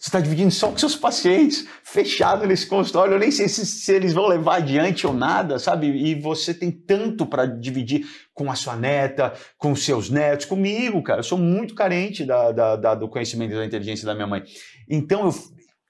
[0.04, 3.14] Você está dividindo só com seus pacientes, fechado nesse consultório.
[3.14, 5.86] Eu nem sei se, se, eles vão levar adiante ou nada, sabe?
[5.86, 11.02] E você tem tanto para dividir com a sua neta, com os seus netos, comigo,
[11.02, 11.20] cara.
[11.20, 14.44] Eu sou muito carente da, da, da, do conhecimento e da inteligência da minha mãe.
[14.90, 15.34] Então, eu,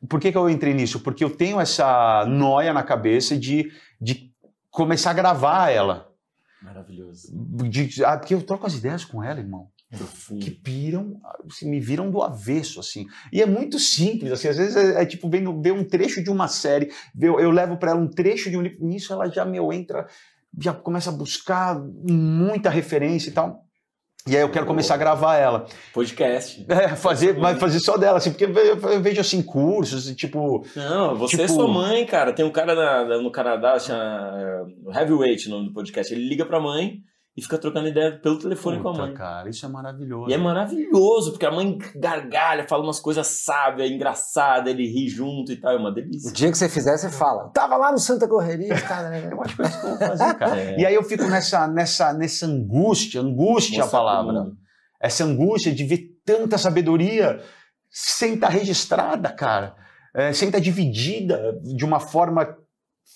[0.09, 1.00] por que, que eu entrei nisso?
[1.00, 3.68] Porque eu tenho essa noia na cabeça de,
[4.00, 4.31] de
[4.70, 6.09] começar a gravar ela.
[6.62, 7.33] Maravilhoso.
[7.68, 9.74] De, ah, porque eu troco as ideias com ela, irmão
[10.40, 13.07] que piram, assim, me viram do avesso, assim.
[13.33, 16.31] E é muito simples, assim, às vezes é, é tipo ver, ver, um trecho de
[16.31, 19.44] uma série, ver, eu levo para ela um trecho de um livro, nisso ela já,
[19.44, 20.07] meu, entra,
[20.61, 23.62] já começa a buscar muita referência e tal.
[24.27, 25.66] E aí eu quero começar a gravar ela.
[25.92, 26.64] Podcast.
[26.66, 30.64] É, fazer, mas fazer só dela, assim, porque eu vejo assim, cursos, tipo.
[30.75, 31.53] Não, você é tipo...
[31.53, 32.33] é sua mãe, cara.
[32.33, 36.14] Tem um cara na, no Canadá, chama Heavyweight, no podcast.
[36.14, 37.03] Ele liga pra mãe
[37.37, 39.14] e fica trocando ideia pelo telefone Puta, com a mãe.
[39.14, 40.31] cara, isso é maravilhoso.
[40.31, 45.51] E é maravilhoso, porque a mãe gargalha, fala umas coisas sábias, engraçadas, ele ri junto
[45.51, 46.31] e tal, é uma delícia.
[46.31, 49.11] O dia que você fizer, você fala, tava lá no Santa Correria, cara.
[49.11, 49.29] Né?
[49.33, 50.61] eu acho que é isso que eu vou fazer, cara.
[50.61, 50.81] É.
[50.81, 54.53] E aí eu fico nessa, nessa, nessa angústia, angústia Mostra a palavra.
[55.01, 57.42] Essa angústia de ver tanta sabedoria
[57.90, 59.75] sem estar tá registrada, cara.
[60.14, 62.57] É, sem estar tá dividida de uma forma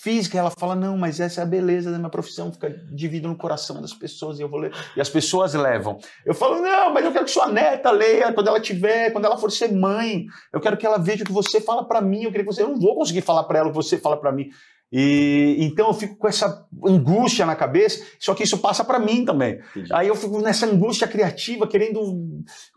[0.01, 3.37] física, ela fala, não, mas essa é a beleza da minha profissão, fica dividido no
[3.37, 4.73] coração das pessoas e eu vou ler.
[4.97, 5.99] E as pessoas levam.
[6.25, 9.37] Eu falo, não, mas eu quero que sua neta leia quando ela tiver, quando ela
[9.37, 10.27] for ser mãe.
[10.53, 12.63] Eu quero que ela veja o que você fala para mim, eu queria que você,
[12.63, 14.51] eu não vou conseguir falar para ela o que você fala para mim.
[14.91, 19.25] E então eu fico com essa angústia na cabeça, só que isso passa para mim
[19.25, 19.61] também.
[19.71, 19.93] Entendi.
[19.93, 22.01] Aí eu fico nessa angústia criativa, querendo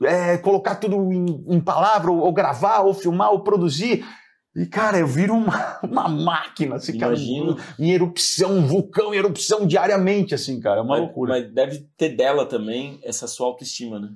[0.03, 4.03] é, colocar tudo em, em palavra, ou, ou gravar, ou filmar, ou produzir.
[4.55, 7.57] E, cara, eu viro uma, uma máquina, assim, cara, Imagino.
[7.79, 10.79] em erupção, um vulcão em erupção diariamente, assim, cara.
[10.79, 11.33] É uma mas, loucura.
[11.33, 14.09] mas deve ter dela também essa sua autoestima, né?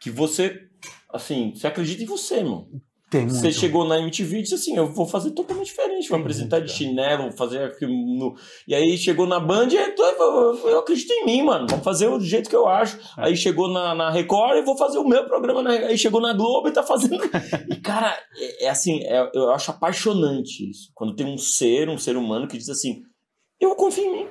[0.00, 0.68] Que você,
[1.12, 2.82] assim, você acredita em você, mano.
[3.10, 3.36] Tem muito.
[3.36, 6.66] Você chegou na MTV e disse assim, eu vou fazer totalmente diferente, vou apresentar de
[6.66, 6.78] cara.
[6.78, 8.36] chinelo, vou fazer aquilo.
[8.66, 12.20] E aí chegou na Band e eu, eu acredito em mim, mano, vamos fazer do
[12.20, 12.98] jeito que eu acho.
[13.18, 13.28] É.
[13.28, 15.70] Aí chegou na, na Record e vou fazer o meu programa, na...
[15.70, 17.18] aí chegou na Globo e tá fazendo...
[17.70, 21.96] e cara, é, é assim, é- eu acho apaixonante isso, quando tem um ser, um
[21.96, 23.02] ser humano que diz assim,
[23.58, 24.26] eu confio em mim,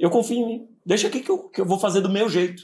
[0.00, 2.62] eu confio em mim, deixa aqui que eu, que eu vou fazer do meu jeito.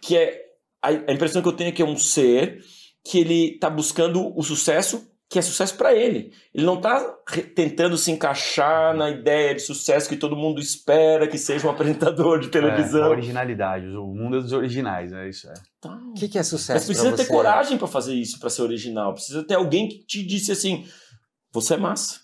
[0.00, 0.40] Que é,
[0.82, 2.60] a, a impressão que eu tenho é que é um ser
[3.04, 6.32] que ele tá buscando o sucesso que é sucesso para ele.
[6.54, 11.26] Ele não tá re- tentando se encaixar na ideia de sucesso que todo mundo espera
[11.26, 13.10] que seja um apresentador de É, a televisão.
[13.10, 15.48] originalidade, o mundo dos originais, é isso.
[15.48, 15.54] É.
[15.80, 15.96] Tá.
[15.96, 16.74] O que, que é sucesso?
[16.74, 17.32] Mas precisa pra ter você?
[17.32, 19.12] coragem para fazer isso, para ser original.
[19.14, 20.86] Precisa ter alguém que te disse assim:
[21.50, 22.20] você é massa.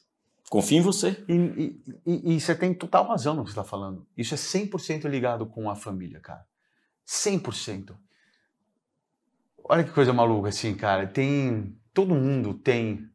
[0.49, 1.16] Confia em você.
[1.29, 4.07] E, e- e- e você tem total razão no que você está falando.
[4.16, 6.45] Isso é 100% ligado com a família, cara.
[7.09, 7.97] 100%.
[9.72, 11.06] Olha que coisa maluca, assim, cara.
[11.06, 11.76] Tem.
[11.94, 13.09] Todo mundo tem.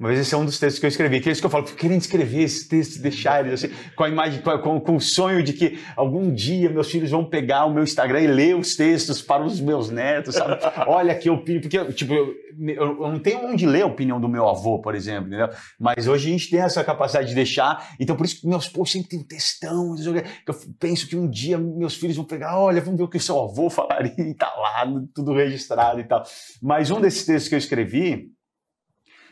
[0.00, 1.16] Mas esse é um dos textos que eu escrevi.
[1.18, 4.40] Aqueles que eu falo, fico querendo escrever esses textos, deixar eles assim, com a imagem,
[4.40, 7.84] com, com- com o sonho de que algum dia meus filhos vão pegar o meu
[7.84, 10.58] Instagram e ler os textos para os meus netos, sabe?
[10.88, 11.60] Olha que opinião.
[11.60, 12.34] Porque, tipo, eu,
[12.66, 15.50] eu- eu não tenho onde ler a opinião do meu avô, por exemplo, entendeu?
[15.78, 17.94] Mas hoje a gente tem essa capacidade de deixar.
[18.00, 19.94] Então, por isso que meus posts sempre tem um textão.
[19.96, 23.18] que Eu penso que um dia meus filhos vão pegar, olha, vamos ver o que
[23.18, 26.22] o seu avô falaria e tá lá, tudo registrado e tal.
[26.62, 28.30] Mas um desses textos que eu escrevi,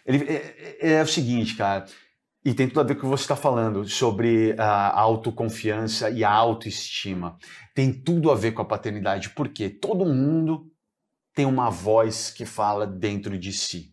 [0.08, 1.84] ele é, é- é o seguinte, cara.
[2.44, 6.24] E tem tudo a ver com o que você está falando sobre a autoconfiança e
[6.24, 7.36] a autoestima.
[7.74, 10.72] Tem tudo a ver com a paternidade, porque todo mundo
[11.34, 13.92] tem uma voz que fala dentro de si.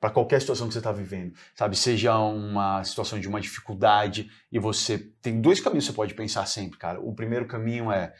[0.00, 1.76] Para qualquer situação que você está vivendo, sabe?
[1.76, 6.46] Seja uma situação de uma dificuldade e você tem dois caminhos que você pode pensar
[6.46, 7.00] sempre, cara.
[7.00, 8.14] O primeiro caminho é: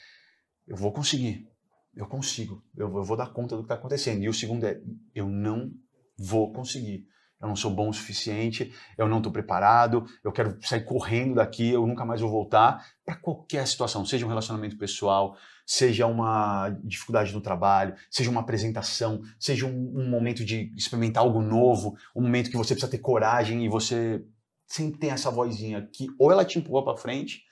[0.69, 1.49] eu vou conseguir,
[1.97, 4.23] eu consigo, eu eu vou dar conta do que está acontecendo.
[4.23, 4.79] E o segundo é:
[5.15, 5.73] eu não
[6.19, 7.07] vou conseguir.
[7.41, 11.71] Eu não sou bom o suficiente, eu não estou preparado, eu quero sair correndo daqui,
[11.71, 12.85] eu nunca mais vou voltar.
[13.05, 19.23] Para qualquer situação, seja um relacionamento pessoal, seja uma dificuldade no trabalho, seja uma apresentação,
[19.39, 23.65] seja um, um momento de experimentar algo novo, um momento que você precisa ter coragem
[23.65, 24.23] e você
[24.67, 27.43] sempre tem essa vozinha que ou ela te empurra para frente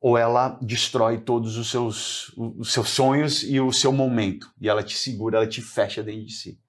[0.00, 4.52] ou ela destrói todos os seus, os seus sonhos e o seu momento.
[4.60, 6.60] E ela te segura, ela te fecha dentro de si.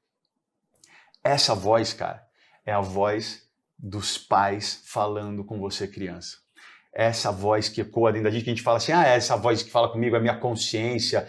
[1.22, 2.25] Essa voz, cara,
[2.66, 3.44] é a voz
[3.78, 6.38] dos pais falando com você, criança.
[6.94, 9.62] Essa voz que ecoa dentro da gente, que a gente fala assim, ah, essa voz
[9.62, 11.28] que fala comigo é minha consciência.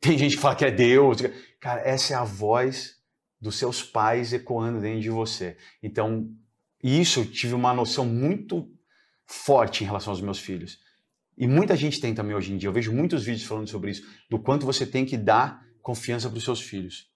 [0.00, 1.18] Tem gente que fala que é Deus.
[1.60, 2.96] Cara, essa é a voz
[3.40, 5.56] dos seus pais ecoando dentro de você.
[5.82, 6.28] Então,
[6.82, 8.68] isso eu tive uma noção muito
[9.26, 10.78] forte em relação aos meus filhos.
[11.36, 12.68] E muita gente tem também hoje em dia.
[12.68, 16.38] Eu vejo muitos vídeos falando sobre isso, do quanto você tem que dar confiança para
[16.38, 17.10] os seus filhos.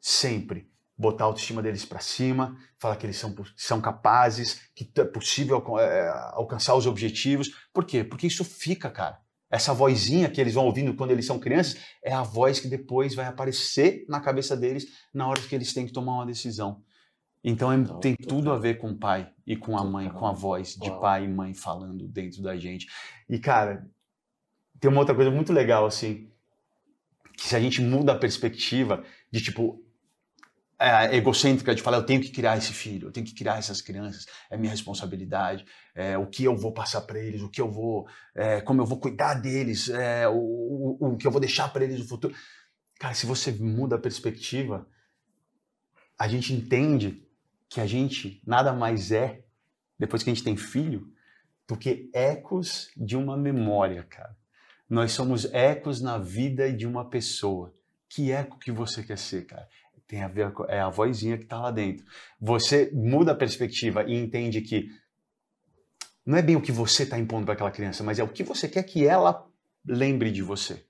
[0.00, 5.04] Sempre botar a autoestima deles para cima, falar que eles são, são capazes, que é
[5.04, 7.50] possível é, alcançar os objetivos.
[7.72, 8.04] Por quê?
[8.04, 9.20] Porque isso fica, cara.
[9.50, 13.14] Essa vozinha que eles vão ouvindo quando eles são crianças é a voz que depois
[13.14, 16.82] vai aparecer na cabeça deles na hora que eles têm que tomar uma decisão.
[17.42, 20.32] Então é, tem tudo a ver com o pai e com a mãe, com a
[20.32, 21.00] voz de Uau.
[21.00, 22.86] pai e mãe falando dentro da gente.
[23.28, 23.86] E cara,
[24.80, 26.30] tem uma outra coisa muito legal assim,
[27.36, 29.83] que se a gente muda a perspectiva de tipo
[30.84, 33.80] é, egocêntrica de falar eu tenho que criar esse filho, eu tenho que criar essas
[33.80, 37.70] crianças, é minha responsabilidade, é, o que eu vou passar para eles, o que eu
[37.70, 41.72] vou, é, como eu vou cuidar deles, é, o, o, o que eu vou deixar
[41.72, 42.34] para eles no futuro.
[42.98, 44.86] Cara, se você muda a perspectiva,
[46.18, 47.26] a gente entende
[47.68, 49.42] que a gente nada mais é,
[49.98, 51.12] depois que a gente tem filho,
[51.66, 54.36] do que ecos de uma memória, cara.
[54.88, 57.74] Nós somos ecos na vida de uma pessoa.
[58.08, 59.66] Que eco que você quer ser, cara?
[60.06, 62.04] Tem a ver com é a vozinha que está lá dentro.
[62.40, 64.88] Você muda a perspectiva e entende que
[66.26, 68.42] não é bem o que você está impondo para aquela criança, mas é o que
[68.42, 69.46] você quer que ela
[69.86, 70.84] lembre de você.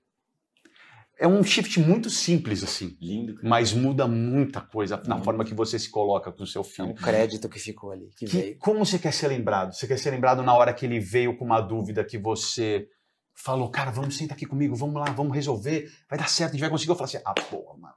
[1.17, 2.97] é um shift muito simples, assim.
[3.01, 3.47] Lindo, cara.
[3.47, 5.23] Mas muda muita coisa na Uhum.
[5.23, 6.89] forma que você se coloca com o seu É filho.
[6.89, 9.71] um crédito que ficou ali, que, Que- como você quer ser lembrado?
[9.73, 12.89] Você quer ser lembrado na hora que ele veio com uma dúvida que você
[13.35, 16.61] falou, cara, vamos sentar aqui comigo, vamos lá, vamos resolver, vai dar certo, a gente
[16.61, 16.91] vai conseguir.
[16.91, 17.93] Eu falo assim, ah, porra, mano.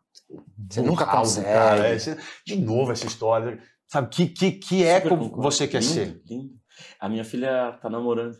[0.69, 1.47] Você nunca consegue.
[1.47, 1.89] cara.
[1.89, 3.59] É, você- de novo essa história.
[3.87, 6.23] Sabe, que, que, que eco você quer lindo, ser?
[6.29, 6.55] Lindo.
[7.01, 8.37] A minha filha tá namorando.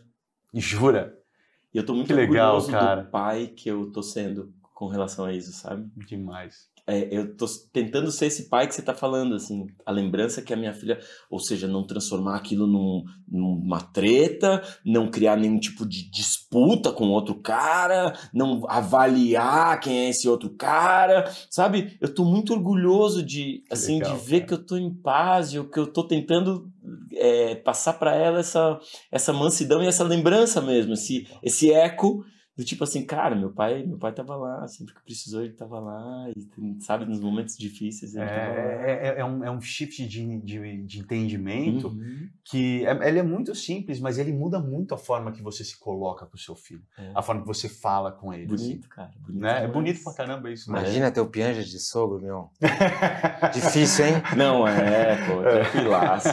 [0.53, 1.15] Jura?
[1.73, 3.03] E eu tô muito Que legal, cara.
[3.03, 5.89] do pai que eu tô sendo com relação a isso, sabe?
[6.07, 6.68] Demais.
[6.91, 10.53] É, eu tô tentando ser esse pai que você tá falando, assim, a lembrança que
[10.53, 15.85] a minha filha, ou seja, não transformar aquilo num- numa treta, não criar nenhum tipo
[15.87, 21.97] de disputa com outro cara, não avaliar quem é esse outro cara, sabe?
[22.01, 24.47] Eu tô muito orgulhoso de, Que assim, legal, de ver cara.
[24.47, 26.69] que eu tô em paz, e que eu tô tentando
[27.13, 28.79] é, passar para ela essa,
[29.11, 32.23] essa mansidão e essa lembrança mesmo, esse, esse eco
[32.59, 35.79] do tipo assim, cara, meu pai, meu pai tava lá, sempre que precisou ele tava
[35.79, 38.59] lá, e, sabe, nos momentos difíceis ele tava lá.
[38.85, 42.27] É, é, é um, é um shift de, de, de entendimento Uhum.
[42.43, 45.79] que é, ele é muito simples, mas ele muda muito a forma que você se
[45.79, 47.11] coloca com o seu filho, É.
[47.15, 48.53] a forma que você fala com ele.
[48.53, 49.11] assim, Bonito, cara.
[49.21, 49.63] Bonito né?
[49.63, 50.79] É bonito pra caramba isso, né?
[50.79, 52.49] Imagina ter o pianja de sogro, meu.
[53.53, 54.13] Difícil, hein?
[54.35, 56.29] Não, é, pô, tranquilaço.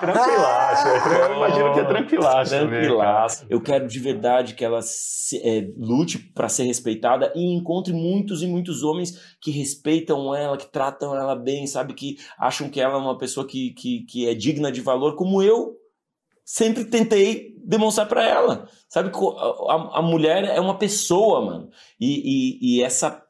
[0.00, 2.50] Tranquilaço, é, tran- eu imagino que é tranquilaço.
[2.50, 2.80] também, cara.
[2.82, 3.46] Tranquilaço.
[3.48, 4.80] Eu quero de verdade que ela
[5.22, 10.56] se- é, lute para ser respeitada e encontre muitos e muitos homens que respeitam ela,
[10.56, 11.94] que tratam ela bem, sabe?
[11.94, 15.40] Que acham que ela é uma pessoa que, que, que é digna de valor, como
[15.42, 15.76] eu
[16.44, 18.68] sempre tentei demonstrar para ela.
[18.88, 19.10] Sabe?
[19.68, 21.70] A, a mulher é uma pessoa, mano.
[22.00, 23.22] E, e, e essa.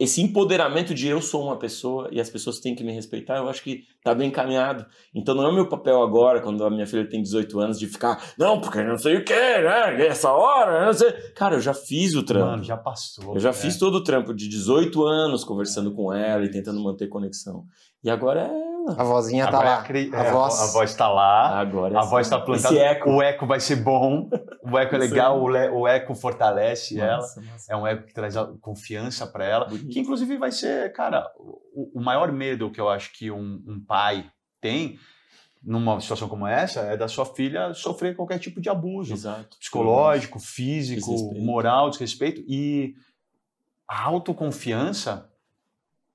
[0.00, 3.50] Esse empoderamento de eu sou uma pessoa e as pessoas têm que me respeitar, eu
[3.50, 4.86] acho que tá bem encaminhado.
[5.14, 7.86] Então não é o meu papel agora, quando a minha filha tem 18 anos, de
[7.86, 10.06] ficar, não, porque não sei o que, né?
[10.06, 11.12] Essa hora, não sei.
[11.34, 12.46] Cara, eu já fiz o trampo.
[12.46, 13.34] Mano, já passou.
[13.34, 13.52] eu já é.
[13.52, 17.66] fiz todo o trampo de 18 anos conversando com ela e tentando manter conexão.
[18.02, 18.69] E agora é.
[18.98, 19.78] A vozinha tá Agora é lá.
[19.78, 20.60] a, cri- A é, voz.
[20.60, 21.58] a voz tá lá.
[21.60, 22.74] Agora é A voz está plantada.
[22.74, 23.10] Esse eco.
[23.10, 24.28] O eco vai ser bom.
[24.62, 25.40] O eco é legal.
[25.40, 27.18] O, le- o eco fortalece ela.
[27.18, 27.72] Massa, massa.
[27.72, 29.64] É um eco que traz confiança para ela.
[29.66, 29.88] Bonito.
[29.88, 33.84] Que inclusive vai ser, cara, o, o maior medo que eu acho que um, um
[33.86, 34.30] pai
[34.60, 34.98] tem
[35.62, 39.58] numa situação como essa é da sua filha sofrer qualquer tipo de abuso Exato.
[39.58, 41.44] psicológico, físico, Desrespeito.
[41.44, 42.94] moral, desrespeito e
[43.86, 45.29] a autoconfiança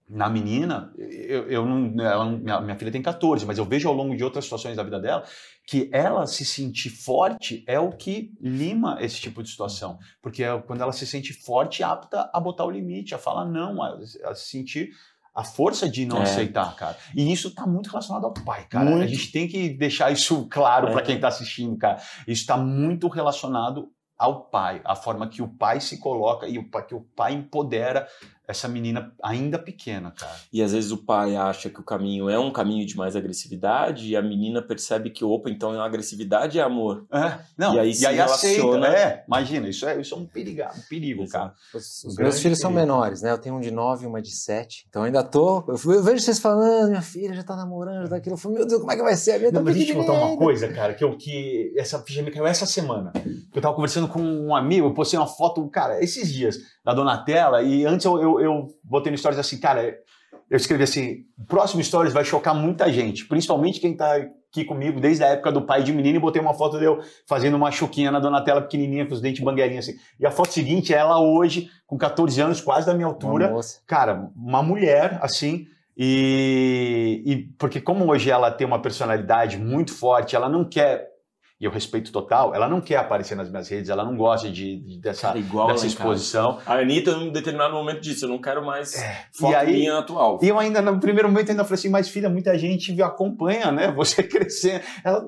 [0.08, 3.94] na menina, eu, eu não, ela minha, minha filha tem 14, mas eu vejo ao
[3.94, 5.24] longo de outras situações da vida dela
[5.68, 9.98] que ela se sentir forte é o que lima esse tipo de situação.
[10.22, 13.82] Porque é quando ela se sente forte, apta a botar o limite, a falar não,
[13.82, 14.90] a, a sentir
[15.34, 16.22] a força de não É.
[16.24, 16.96] aceitar, cara.
[17.16, 18.88] E isso tá muito relacionado ao pai, cara.
[18.88, 19.10] A Muito.
[19.10, 20.92] gente tem que deixar isso claro É.
[20.92, 21.98] pra quem tá assistindo, cara.
[22.28, 26.70] Isso está muito relacionado ao pai, a forma que o pai se coloca e o
[26.70, 28.08] pai, que o pai empodera
[28.48, 30.36] essa menina ainda pequena, cara.
[30.52, 34.08] E às vezes o pai acha que o caminho é um caminho de mais agressividade
[34.08, 37.06] e a menina percebe que, opa, então a agressividade é amor.
[37.12, 40.82] É, não, E aí se relaciona- É, imagina, isso é, isso é um perigo, um
[40.90, 41.54] perigo, cara.
[41.74, 42.88] Os, os meus filhos são perigo.
[42.92, 43.32] menores, né?
[43.32, 44.86] Eu tenho um de 9 e uma de 7.
[44.90, 45.64] Então eu ainda tô.
[45.68, 48.34] Eu, eu vejo vocês falando, minha filha já tá namorando, já tá aquilo.
[48.36, 49.34] Eu falo, meu Deus, como é que vai ser?
[49.34, 51.74] A minha tá Não, mas deixa eu te contar uma coisa, cara, que, eu, que
[51.78, 53.12] essa ficha me caiu essa semana.
[53.54, 57.64] Eu tava conversando com um amigo, eu postei uma foto, cara, esses dias, da Donatella,
[57.64, 59.98] e antes eu, eu, eu botei no stories assim, cara,
[60.50, 65.00] eu escrevi assim, o próximo stories vai chocar muita gente, principalmente quem tá aqui comigo
[65.00, 67.72] desde a época do pai de menino, e botei uma foto de eu fazendo uma
[67.72, 69.98] chuquinha na Donatella pequenininha, com os dentes banguelinhos assim.
[70.20, 73.62] E a foto seguinte é ela hoje, com 14 anos, quase da minha altura, Uma
[73.88, 75.66] cara, uma mulher, assim,
[75.98, 81.08] e, e porque como hoje ela tem uma personalidade muito forte, ela não quer,
[81.60, 84.78] e eu respeito total, ela não quer aparecer nas minhas redes, ela não gosta de,
[84.82, 86.60] de- dessa, Cara, igual dessa exposição.
[86.66, 88.94] A Anitta, em um determinado momento, disse: Eu não quero mais
[89.38, 90.40] foto e aí- minha atual.
[90.42, 93.92] E eu ainda, no primeiro momento, ainda falei assim, mas filha, muita gente acompanha, né?
[93.96, 94.82] Você crescendo.
[95.04, 95.26] Ela,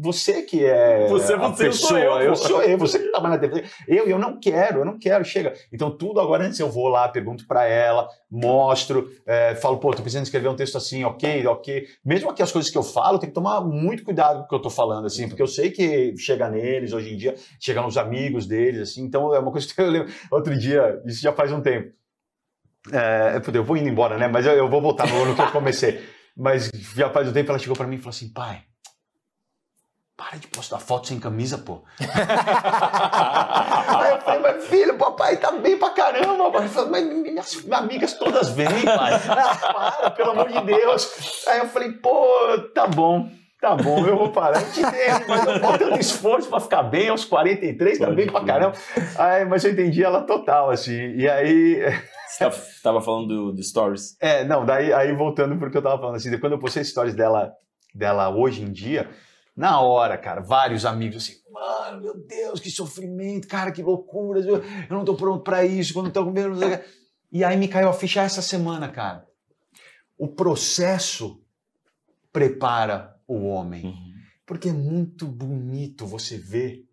[0.00, 3.38] você que é Você, você, pessoa, sou eu, eu sou eu, você que tava na
[3.38, 3.64] TV.
[3.86, 5.52] Eu, eu não quero, eu não quero, chega.
[5.72, 10.02] Então tudo agora, antes eu vou lá, pergunto pra ela, mostro, é, falo, pô, tô
[10.02, 11.84] precisando escrever um texto assim, ok, ok.
[12.04, 14.54] Mesmo aqui as coisas que eu falo, tem que tomar muito cuidado com o que
[14.54, 17.96] eu tô falando, assim, porque eu sei que chega neles hoje em dia, chega nos
[17.98, 20.12] amigos deles, assim, então é uma coisa que eu lembro.
[20.30, 21.92] Outro dia, isso já faz um tempo.
[22.90, 24.26] É, eu vou indo embora, né?
[24.26, 26.02] Mas eu, eu vou voltar no, no que eu comecei.
[26.36, 28.64] Mas já faz um tempo ela chegou pra mim e falou assim, pai,
[30.16, 31.82] para de postar foto sem camisa, pô.
[33.98, 36.68] Aí eu falei, mas filho, papai tá bem pra caramba.
[36.68, 39.18] Falou, mas minhas amigas todas vêm, pai.
[39.26, 41.44] Para, pelo amor de Deus.
[41.48, 42.24] Aí eu falei, pô,
[42.74, 43.28] tá bom.
[43.62, 44.60] Tá bom, eu vou parar.
[44.60, 48.16] Eu te entendo, mas eu vou tanto esforço pra ficar bem aos 43, tá Pode
[48.16, 48.76] bem pra caramba.
[49.16, 51.14] Aí, mas eu entendi ela total, assim.
[51.16, 51.80] E aí,
[52.28, 54.16] Você tá- tava falando do, do Stories.
[54.20, 57.52] é, não, daí aí voltando porque eu tava falando assim, quando eu postei stories dela,
[57.94, 59.08] dela hoje em dia,
[59.56, 64.56] na hora, cara, vários amigos assim, mano, meu Deus, que sofrimento, cara, que loucura, eu,
[64.56, 66.48] eu não tô pronto pra isso, quando eu tô com medo.
[66.50, 66.84] não sei o quê."
[67.30, 69.24] E aí me caiu a ficha essa semana, cara.
[70.18, 71.38] O processo
[72.32, 73.94] prepara o homem.
[74.46, 76.84] Porque é muito bonito você ver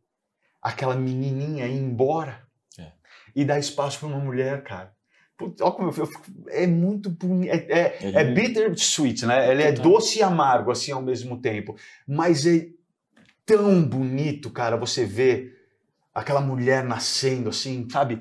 [0.61, 2.91] aquela menininha ir embora É.
[3.35, 4.93] e dar espaço para uma mulher, cara.
[5.37, 7.49] Putz, Olha como eu, fico- é muito bonito.
[7.51, 8.41] É, é, É é lindo.
[8.41, 9.49] bittersweet, né?
[9.51, 11.75] Ele é doce e amargo, assim, ao mesmo tempo.
[12.07, 12.67] Mas é
[13.45, 15.57] tão bonito, cara, você ver
[16.13, 18.19] aquela mulher nascendo, assim, sabe?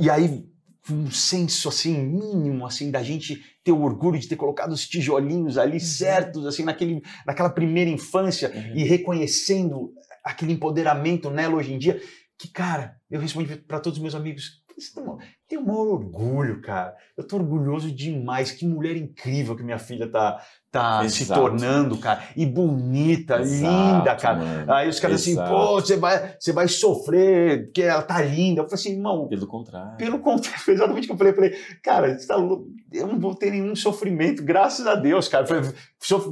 [0.00, 0.48] E aí,
[0.90, 5.58] um senso, assim, mínimo, assim, da gente ter o orgulho de ter colocado os tijolinhos
[5.58, 8.76] ali certos, assim, naquele, naquela primeira infância Uhum.
[8.76, 9.92] e reconhecendo
[10.24, 12.00] aquele empoderamento nela hoje em dia,
[12.38, 15.18] que, cara, eu respondi para todos os meus amigos, "Isso tem um-
[15.48, 16.94] tem o maior orgulho, cara.
[17.16, 18.52] Eu tô orgulhoso demais.
[18.52, 20.40] Que mulher incrível que minha filha tá,
[20.70, 21.40] tá se Exato.
[21.40, 22.22] tornando, cara.
[22.36, 23.62] E bonita, Exato,
[23.98, 24.36] linda, cara.
[24.38, 24.72] mano.
[24.72, 28.60] Aí os caras assim, pô, você vai, você vai sofrer, porque ela tá linda.
[28.60, 29.96] Eu falei assim, irmão, Pelo contrário.
[29.96, 31.32] pelo contrário, foi exatamente o que eu falei.
[31.32, 32.66] Eu falei, cara, você tá louco?
[32.92, 35.44] eu não vou ter nenhum sofrimento, graças a Deus, cara.
[35.44, 35.70] Eu falei,
[36.02, 36.28] sof-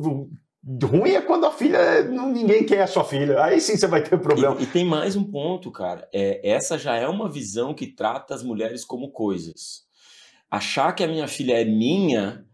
[0.82, 3.40] Ruim é quando a filha, ninguém quer a sua filha.
[3.40, 4.56] Aí sim você vai ter problema.
[4.58, 6.08] E, e tem mais um ponto, cara.
[6.12, 9.82] É, essa já é uma visão que trata as mulheres como coisas.
[10.50, 12.44] Achar que a minha filha é minha,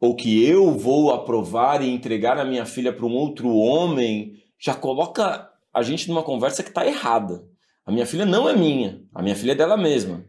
[0.00, 4.74] ou que eu vou aprovar e entregar a minha filha para um outro homem, já
[4.74, 7.44] coloca a gente numa conversa que está errada.
[7.84, 10.24] A minha filha não é minha, a minha filha é dela mesma.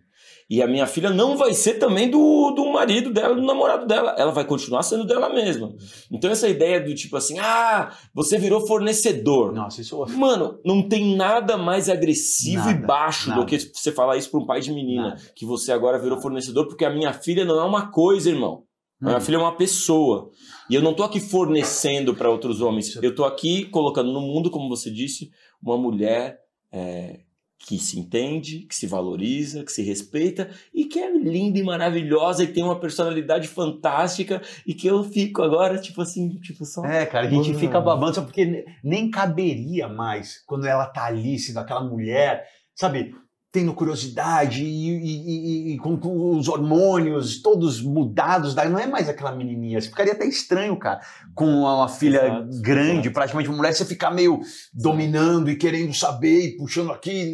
[0.49, 4.15] E a minha filha não vai ser também do, do marido dela, do namorado dela.
[4.17, 5.72] Ela vai continuar sendo dela mesma.
[6.11, 9.53] Então, essa ideia do tipo assim, ah, você virou fornecedor.
[9.53, 13.41] Nossa, isso é Mano, não tem nada mais agressivo Nada, e baixo nada.
[13.41, 15.09] do que você falar isso pra um pai de menina.
[15.09, 15.22] Nada.
[15.36, 18.63] Que você agora virou fornecedor, porque a minha filha não é uma coisa, irmão.
[19.02, 19.22] A minha Hum.
[19.22, 20.30] filha é uma pessoa.
[20.70, 22.89] E eu não tô aqui fornecendo pra outros homens.
[22.89, 23.00] Isso.
[23.04, 25.32] Eu tô aqui colocando no mundo, como você disse,
[25.62, 26.39] uma mulher
[26.72, 27.22] é,
[27.58, 32.43] que se entende, que se valoriza, que se respeita e que é linda e maravilhosa
[32.43, 36.86] e tem uma personalidade fantástica e que eu fico agora, tipo assim, tipo só.
[36.86, 41.06] É, cara, a gente fica babando, só porque ne- nem caberia mais quando ela tá
[41.06, 42.45] ali, sendo aquela mulher,
[42.76, 43.14] sabe,
[43.52, 45.97] tendo curiosidade e, e- e- e com,
[46.38, 49.82] os hormônios todos mudados, daí não é mais aquela menininha.
[49.82, 51.02] Você ficaria até estranho, cara,
[51.34, 53.14] com uma filha Exato, grande, exato.
[53.14, 54.39] praticamente uma mulher, você ficar meio
[54.74, 57.34] dominando e querendo saber e puxando aqui,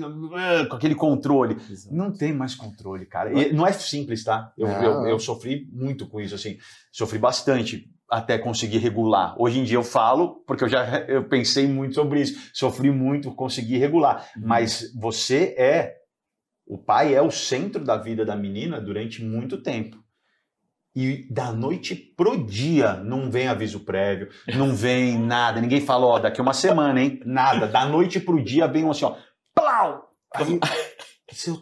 [0.70, 1.58] com aquele controle.
[1.92, 3.34] Não tem mais controle, cara.
[3.38, 4.54] E não é simples, tá?
[4.58, 6.58] Eu, eu, eu sofri muito com isso, assim.
[6.92, 9.36] Sofri bastante até conseguir regular.
[9.38, 12.50] Hoje em dia eu falo, porque eu já eu pensei muito sobre isso.
[12.54, 14.26] Sofri muito, consegui regular.
[14.38, 14.44] Uhum.
[14.46, 16.05] Mas você é.
[16.66, 19.98] O pai é o centro da vida da menina durante muito tempo.
[20.96, 25.60] E da noite pro dia não vem aviso prévio, não vem nada.
[25.60, 27.20] Ninguém fala, ó, daqui uma semana, hein?
[27.26, 27.68] Nada.
[27.68, 29.16] Da noite pro dia vem um assim, ó.
[29.54, 30.10] Plau!
[30.34, 30.60] Aí,
[31.32, 31.58] se eu,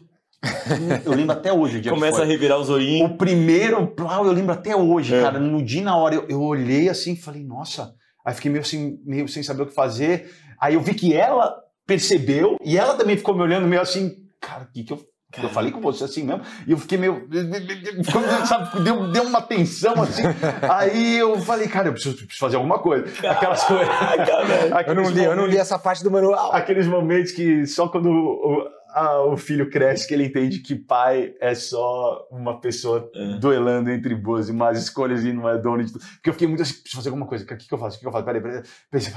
[1.15, 3.09] lembro até hoje o dia Começa a revirar os olhinhos.
[3.09, 5.21] O primeiro plau, eu lembro até hoje, É.
[5.21, 5.39] cara.
[5.39, 7.93] No dia na hora, eu, eu olhei assim e falei, nossa.
[8.25, 10.31] Aí fiquei meio, assim, meio sem saber o que fazer.
[10.61, 11.55] Aí eu vi que ela
[11.87, 14.15] percebeu e ela também ficou me olhando meio assim,
[14.45, 14.99] cara, o que, que eu.
[15.41, 17.27] Eu falei com você assim mesmo, e eu fiquei meio.
[18.47, 20.21] sabe, deu, deu uma tensão assim.
[20.69, 23.05] Aí eu falei, cara, eu preciso, preciso fazer alguma coisa.
[23.27, 23.87] Aquelas coisas.
[24.87, 26.53] Eu não li, eu não li essa parte do manual.
[26.53, 31.33] aqueles momentos que só quando o, a- o filho cresce que ele entende que pai
[31.41, 33.37] é só uma pessoa É.
[33.39, 36.05] duelando entre boas e más escolhas e não é dono de tudo.
[36.15, 37.43] Porque eu fiquei muito assim, preciso fazer alguma coisa.
[37.43, 37.95] O que, que eu faço?
[37.95, 38.23] O que, que eu faço?
[38.25, 38.61] Peraí, peraí.
[38.91, 39.11] Pensei,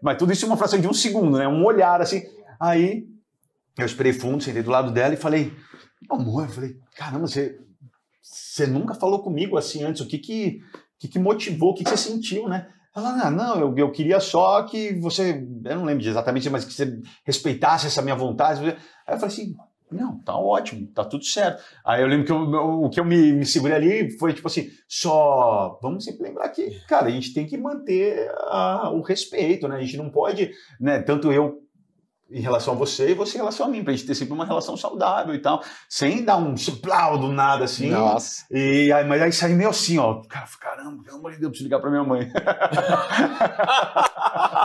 [0.00, 1.48] Mas tudo isso é uma fração de um segundo, né?
[1.48, 2.22] Um olhar assim.
[2.60, 3.04] Aí
[3.78, 5.52] eu esperei fundo, sentei do lado dela e falei,
[6.10, 7.58] amor, eu falei, caramba, você,
[8.22, 10.00] você nunca falou comigo assim antes.
[10.00, 10.60] O que que,
[10.98, 11.70] que, que motivou?
[11.70, 12.68] O que, que você sentiu, né?
[12.94, 16.72] Ela, ah, não, eu, eu queria só que você, eu não lembro exatamente, mas que
[16.72, 18.60] você respeitasse essa minha vontade.
[18.64, 19.54] Aí eu falei assim,
[19.92, 21.62] não, tá ótimo, tá tudo certo.
[21.84, 24.68] Aí eu lembro que eu- o que eu me, me segurei ali foi tipo assim,
[24.88, 29.76] só vamos sempre lembrar que, cara, a gente tem que manter a- o respeito, né?
[29.76, 30.50] A gente não pode,
[30.80, 31.65] né, tanto eu
[32.30, 34.44] em relação a você e você em relação a mim, pra gente ter sempre uma
[34.44, 37.90] relação saudável e tal, sem dar um suplau do nada assim.
[37.90, 38.44] Nossa.
[38.50, 40.22] E aí, mas aí saí meio assim, ó.
[40.28, 42.30] Cara, caramba, pelo amor de Deus, eu preciso ligar pra minha mãe.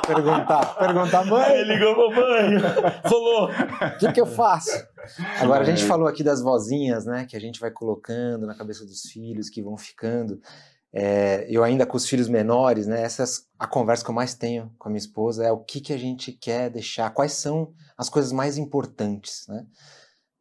[0.05, 2.59] Perguntar, perguntar, Aí mãe, ligou pro banho.
[3.03, 3.49] Falou.
[3.49, 4.71] o que, que eu faço?
[5.39, 7.25] Agora, a gente falou aqui das vozinhas, né?
[7.25, 10.41] Que a gente vai colocando na cabeça dos filhos, que vão ficando.
[10.93, 13.01] É, eu ainda com os filhos menores, né?
[13.01, 13.25] Essa é
[13.57, 15.97] a conversa que eu mais tenho com a minha esposa é o que, que a
[15.97, 19.65] gente quer deixar, quais são as coisas mais importantes, né?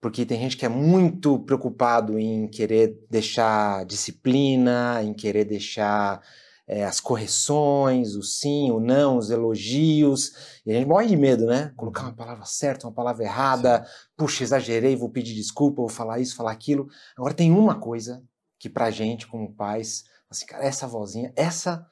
[0.00, 6.22] Porque tem gente que é muito preocupado em querer deixar disciplina, em querer deixar
[6.66, 10.32] é, as correções, o sim, o não, os elogios.
[10.64, 11.72] E a gente morre de medo, né?
[11.76, 13.84] Colocar uma palavra certa, uma palavra errada.
[13.84, 13.92] Sim.
[14.16, 16.88] Puxa, exagerei, vou pedir desculpa, vou falar isso, falar aquilo.
[17.16, 18.22] Agora tem uma coisa
[18.58, 21.86] que pra gente, como pais, assim, cara, essa vozinha, essa.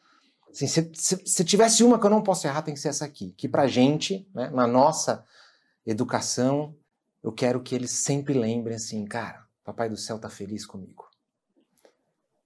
[0.50, 3.04] Assim, se, se, se, tivesse uma que eu não posso errar, tem que ser essa
[3.04, 3.32] aqui.
[3.32, 5.24] Que pra gente, né, na nossa
[5.84, 6.74] educação,
[7.22, 11.08] eu quero que eles sempre lembrem assim, cara, Papai do Céu tá feliz comigo.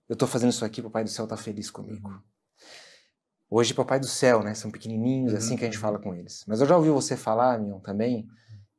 [0.09, 2.09] Eu tô fazendo isso aqui, Papai do Céu tá feliz comigo.
[2.09, 2.21] Uhum.
[3.49, 4.55] Hoje, Papai do Céu, né?
[4.55, 5.39] São pequenininhos, uhum.
[5.39, 6.45] assim que a gente fala com eles.
[6.47, 8.29] Mas eu já ouvi você falar, Mion, também,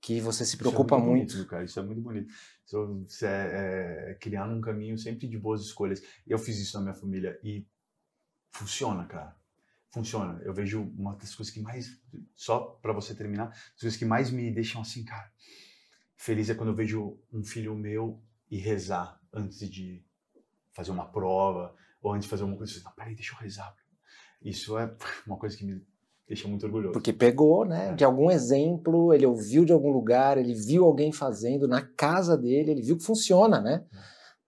[0.01, 1.35] que você se preocupa isso é muito.
[1.35, 1.49] muito.
[1.49, 2.31] Cara, isso é muito bonito.
[2.65, 6.01] Isso é, é, criar um caminho sempre de boas escolhas.
[6.25, 7.65] Eu fiz isso na minha família e
[8.51, 9.35] funciona, cara.
[9.91, 10.41] Funciona.
[10.43, 11.99] Eu vejo uma das coisas que mais,
[12.35, 15.31] só para você terminar, as coisas que mais me deixam assim, cara,
[16.15, 20.03] feliz é quando eu vejo um filho meu e rezar antes de
[20.71, 22.81] fazer uma prova ou antes de fazer uma coisa.
[22.83, 23.75] Não, peraí, deixa eu rezar.
[24.41, 24.95] Isso é
[25.25, 25.85] uma coisa que me
[26.27, 26.93] deixa muito orgulhoso.
[26.93, 27.93] Porque pegou, né, é.
[27.93, 32.71] de algum exemplo, ele ouviu de algum lugar, ele viu alguém fazendo na casa dele,
[32.71, 33.83] ele viu que funciona, né?
[33.93, 33.97] É.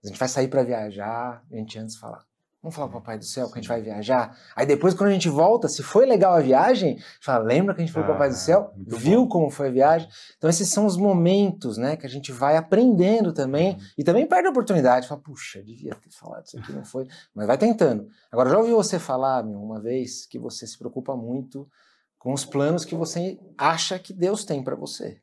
[0.03, 2.23] A gente vai sair para viajar, a gente antes fala,
[2.65, 4.35] vamos falar pro Papai do Céu que a gente vai viajar.
[4.55, 7.75] Aí depois, quando a gente volta, se foi legal a viagem, a gente fala, lembra
[7.75, 8.73] que a gente foi pro Papai do Céu?
[8.75, 9.29] Viu bom.
[9.29, 10.09] como foi a viagem?
[10.35, 13.79] Então esses são os momentos, né, que a gente vai aprendendo também uhum.
[13.99, 15.07] e também perde a oportunidade.
[15.07, 17.07] Fala, puxa, devia ter falado isso aqui, não foi.
[17.35, 18.07] Mas vai tentando.
[18.31, 21.69] Agora, já ouvi você falar, meu, uma vez, que você se preocupa muito
[22.17, 25.21] com os planos que você acha que Deus tem para você.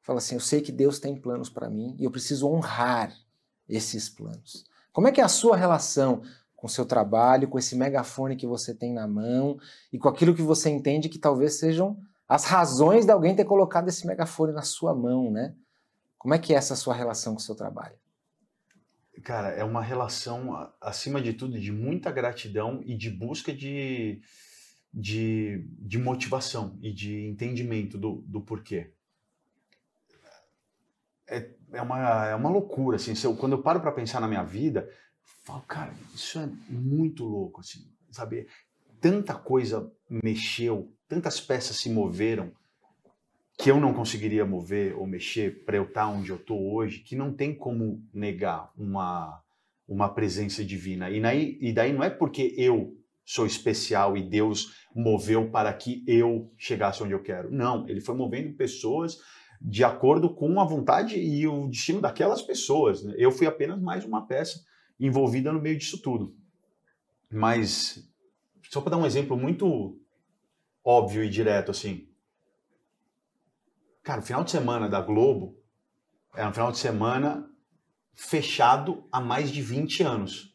[0.00, 3.12] Fala assim, eu sei que Deus tem planos para mim e eu preciso honrar
[3.68, 4.64] esses planos.
[4.96, 6.22] Como é que é a sua relação
[6.66, 9.56] com seu trabalho, com esse megafone que você tem na mão
[9.92, 11.96] e com aquilo que você entende que talvez sejam
[12.28, 15.54] as razões de alguém ter colocado esse megafone na sua mão, né?
[16.18, 17.94] Como é que é essa sua relação com o seu trabalho?
[19.22, 24.20] Cara, é uma relação, acima de tudo, de muita gratidão e de busca de,
[24.92, 28.92] de, de motivação e de entendimento do, do porquê.
[31.28, 33.14] É, é, uma, é uma loucura, assim.
[33.22, 34.88] Eu, quando eu paro para pensar na minha vida,
[35.44, 38.46] falo, cara, isso é muito louco, assim, sabe?
[39.00, 42.52] Tanta coisa mexeu, tantas peças se moveram
[43.58, 47.00] que eu não conseguiria mover ou mexer para eu estar tá onde eu estou hoje,
[47.00, 49.42] que não tem como negar uma,
[49.88, 51.10] uma presença divina.
[51.10, 56.04] E daí, e daí não é porque eu sou especial e Deus moveu para que
[56.06, 57.50] eu chegasse onde eu quero.
[57.50, 59.18] Não, ele foi movendo pessoas
[59.60, 63.02] de acordo com a vontade e o destino daquelas pessoas.
[63.02, 63.14] Né?
[63.16, 64.60] Eu fui apenas mais uma peça
[64.98, 66.36] envolvida no meio disso tudo.
[67.30, 68.08] Mas,
[68.70, 70.00] só para dar um exemplo muito
[70.84, 72.08] óbvio e direto, assim.
[74.02, 75.60] Cara, o final de semana da Globo
[76.34, 77.50] é um final de semana
[78.14, 80.54] fechado há mais de 20 anos.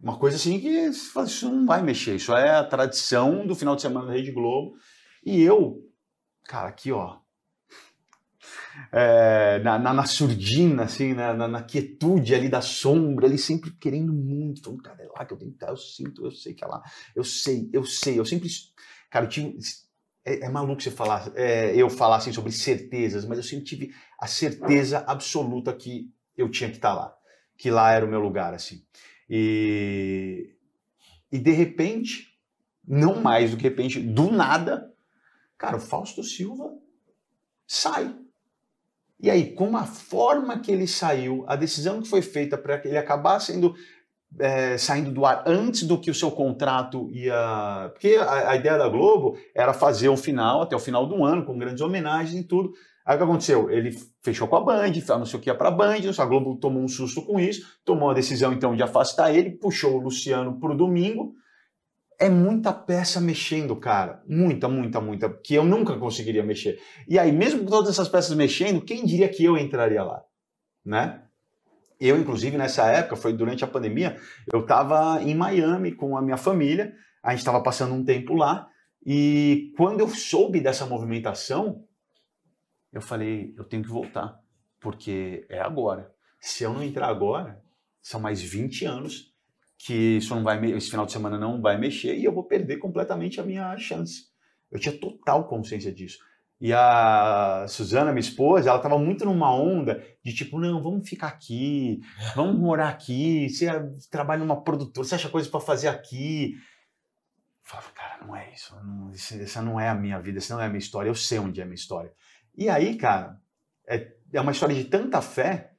[0.00, 2.16] Uma coisa assim que isso não vai mexer.
[2.16, 4.76] Isso é a tradição do final de semana da Rede Globo.
[5.24, 5.82] E eu,
[6.44, 7.18] cara, aqui ó,
[8.92, 13.70] é, na, na, na, surdina, assim, na, na, na, quietude ali da sombra, ele sempre
[13.72, 16.54] querendo muito, falando, cara, é lá que eu tenho que estar, eu sinto, eu sei
[16.54, 16.82] que é lá,
[17.14, 18.48] eu sei, eu sei, eu sempre,
[19.10, 19.58] cara, eu tive,
[20.24, 23.94] é, é maluco você falar, é, eu falar assim sobre certezas, mas eu sempre tive
[24.18, 27.14] a certeza absoluta que eu tinha que estar lá,
[27.56, 28.82] que lá era o meu lugar, assim,
[29.28, 30.54] e,
[31.30, 32.38] e de repente,
[32.86, 34.94] não mais do que de repente, do nada,
[35.58, 36.72] cara, o Fausto Silva
[37.66, 38.16] sai
[39.20, 42.86] e aí, com a forma que ele saiu, a decisão que foi feita para que
[42.86, 43.74] ele acabar sendo
[44.38, 47.90] é, saindo do ar antes do que o seu contrato ia.
[47.92, 51.44] Porque a, a, ideia da Globo era fazer um final até o final do ano,
[51.44, 52.72] com grandes homenagens e tudo.
[53.04, 53.70] Aí o que aconteceu?
[53.70, 53.90] Ele
[54.22, 57.22] fechou com a Band, anunciou que ia para a Band, a Globo tomou um susto
[57.22, 61.32] com isso, tomou a decisão então de afastar ele, puxou o Luciano para o domingo
[62.18, 64.22] é muita peça mexendo, cara.
[64.26, 65.30] Muita, muita, muita.
[65.30, 66.80] Que eu nunca conseguiria mexer.
[67.06, 70.24] E aí, mesmo com todas essas peças mexendo, quem diria que eu entraria lá?
[70.84, 71.22] Né?
[72.00, 74.16] Eu, inclusive, nessa época, foi durante a pandemia,
[74.52, 78.68] eu estava em Miami com a minha família, a gente estava passando um tempo lá,
[79.04, 81.84] e quando eu soube dessa movimentação,
[82.92, 84.40] eu falei, eu tenho que voltar,
[84.80, 86.12] porque é agora.
[86.40, 87.60] Se eu não entrar agora,
[88.00, 89.27] são mais 20 anos
[89.78, 92.78] que isso não vai, esse final de semana não vai mexer e eu vou perder
[92.78, 94.24] completamente a minha chance.
[94.70, 96.18] Eu tinha total consciência disso.
[96.60, 101.28] E a Suzana, minha esposa, ela tava muito numa onda de tipo, não, vamos ficar
[101.28, 102.00] aqui,
[102.34, 103.68] vamos morar aqui, você
[104.10, 106.54] trabalha numa produtora, você acha coisas para fazer aqui.
[106.54, 106.60] Eu
[107.62, 110.66] falava, cara, não é isso, não, essa não é a minha vida, essa não é
[110.66, 112.12] a minha história, eu sei onde é a minha história.
[112.56, 113.40] E aí, cara,
[113.86, 115.74] é, é uma história de tanta fé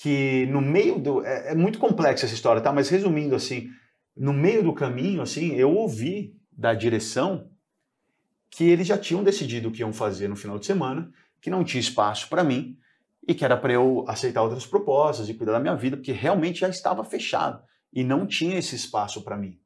[0.00, 1.26] que no meio do.
[1.26, 2.72] É, é muito complexa essa história, tá?
[2.72, 3.68] Mas resumindo assim,
[4.16, 7.50] no meio do caminho, assim, eu ouvi da direção
[8.48, 11.64] que eles já tinham decidido o que iam fazer no final de semana, que não
[11.64, 12.78] tinha espaço para mim
[13.26, 16.60] e que era para eu aceitar outras propostas e cuidar da minha vida, porque realmente
[16.60, 17.60] já estava fechado
[17.92, 19.58] e não tinha esse espaço para mim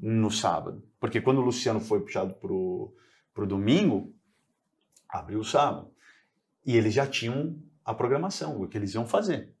[0.00, 0.82] no sábado.
[0.98, 2.94] Porque quando o Luciano foi puxado pro,
[3.34, 4.14] pro domingo,
[5.06, 5.90] abriu o sábado.
[6.64, 9.55] E eles já tinham a programação, o que eles iam fazer.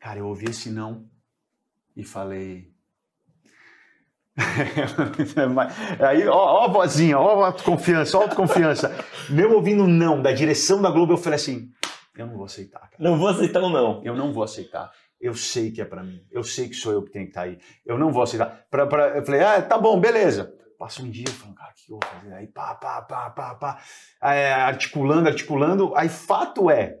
[0.00, 1.08] Cara, eu ouvi esse não
[1.94, 2.72] e falei,
[6.00, 8.94] Aí, ó, ó a vozinha, ó a autoconfiança, ó a autoconfiança.
[9.28, 11.70] Mesmo ouvindo não da direção da Globo, eu falei assim:
[12.16, 12.80] eu não vou aceitar.
[12.80, 12.96] Cara.
[12.98, 14.02] Não vou aceitar ou não?
[14.04, 14.90] Eu não vou aceitar.
[15.20, 16.24] Eu sei que é para mim.
[16.30, 17.58] Eu sei que sou eu que tenho que estar tá aí.
[17.84, 18.66] Eu não vou aceitar.
[18.70, 20.54] Pra, pra, eu falei: ah, tá bom, beleza.
[20.78, 22.32] Passa um dia, eu falo, cara, o que eu vou fazer?
[22.32, 23.82] Aí, pá, pá, pá, pá, pá.
[24.22, 25.94] É, articulando, articulando.
[25.94, 26.99] Aí, fato é,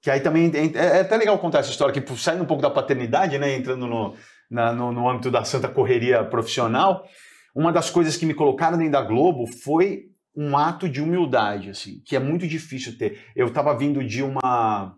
[0.00, 2.70] que aí também é, é até legal contar essa história, que saindo um pouco da
[2.70, 4.14] paternidade, né, entrando no,
[4.50, 7.04] na, no, no âmbito da santa correria profissional,
[7.54, 10.04] uma das coisas que me colocaram dentro da Globo foi
[10.36, 13.20] um ato de humildade, assim, que é muito difícil ter.
[13.34, 14.94] Eu estava vindo de uma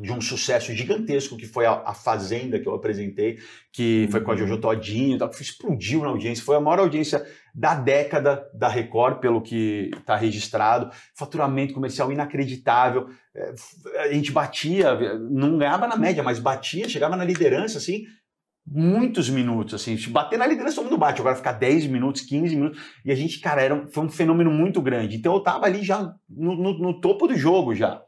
[0.00, 3.38] de um sucesso gigantesco que foi a, a, Fazenda que eu apresentei,
[3.72, 4.40] que foi com a uhum.
[4.40, 9.40] Jojo Todinho, que explodiu na audiência, foi a maior audiência da década da Record, pelo
[9.40, 13.54] que está registrado, faturamento comercial inacreditável, é,
[14.00, 18.04] a gente batia, não ganhava na média, mas batia, chegava na liderança, assim,
[18.66, 22.82] muitos minutos, assim, bater na liderança todo mundo bate, agora ficar 10 minutos, 15 minutos,
[23.04, 25.16] e a gente, cara, era, foi um fenômeno muito grande.
[25.16, 28.02] Então eu tava ali já no, no, no topo do jogo já.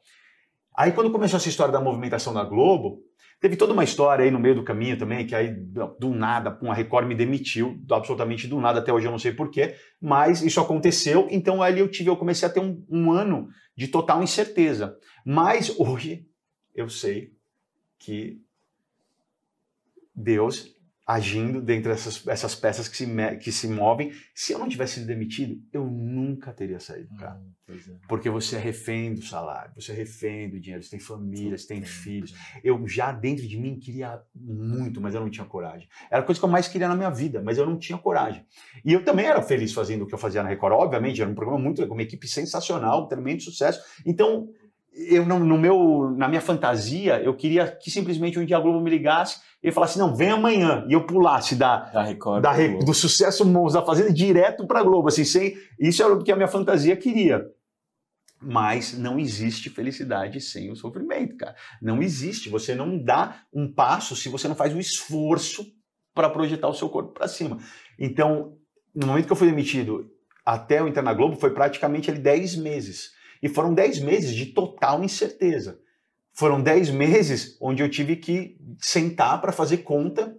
[0.78, 3.02] Aí quando começou essa história da movimentação da Globo,
[3.40, 5.52] teve toda uma história aí no meio do caminho também, que aí
[5.98, 9.74] do nada, a Record me demitiu, absolutamente do nada, até hoje eu não sei porquê,
[10.00, 13.88] mas isso aconteceu, então ali eu tive, eu comecei a ter um, um ano de
[13.88, 14.96] total incerteza.
[15.26, 16.28] Mas hoje
[16.72, 17.32] eu sei
[17.98, 18.40] que
[20.14, 20.77] Deus
[21.08, 24.12] agindo dentro dessas essas peças que se, que se movem.
[24.34, 27.40] Se eu não tivesse sido demitido, eu nunca teria saído, cara.
[27.66, 28.06] Hum, é.
[28.06, 31.66] Porque você é refém do salário, você é refém do dinheiro, você tem família, você
[31.66, 32.34] tem filhos.
[32.62, 35.88] Eu já dentro de mim queria muito, mas eu não tinha coragem.
[36.10, 38.44] Era a coisa que eu mais queria na minha vida, mas eu não tinha coragem.
[38.84, 40.74] E eu também era feliz fazendo o que eu fazia na Record.
[40.74, 43.80] Obviamente, era um programa muito legal, uma equipe sensacional, tremendo sucesso.
[44.04, 44.46] Então,
[44.98, 48.80] eu no, no, meu, na minha fantasia, eu queria que simplesmente um dia a Globo
[48.80, 52.52] me ligasse e falasse, não, vem amanhã, e eu pulasse da, da Record, da,
[52.84, 56.32] do sucesso Mons da Fazenda direto para a Globo, assim, sem, isso era o que
[56.32, 57.46] a minha fantasia queria.
[58.40, 61.56] Mas não existe felicidade sem o sofrimento, cara.
[61.82, 62.48] Não existe.
[62.48, 65.66] Você não dá um passo se você não faz um esforço
[66.14, 67.58] para projetar o seu corpo para cima.
[67.98, 68.56] Então,
[68.94, 70.08] no momento que eu fui demitido
[70.46, 74.46] até eu entrar na Globo, foi praticamente ali 10 meses e foram 10 meses de
[74.46, 75.78] total incerteza.
[76.32, 80.36] Foram 10 meses onde eu tive que sentar para fazer conta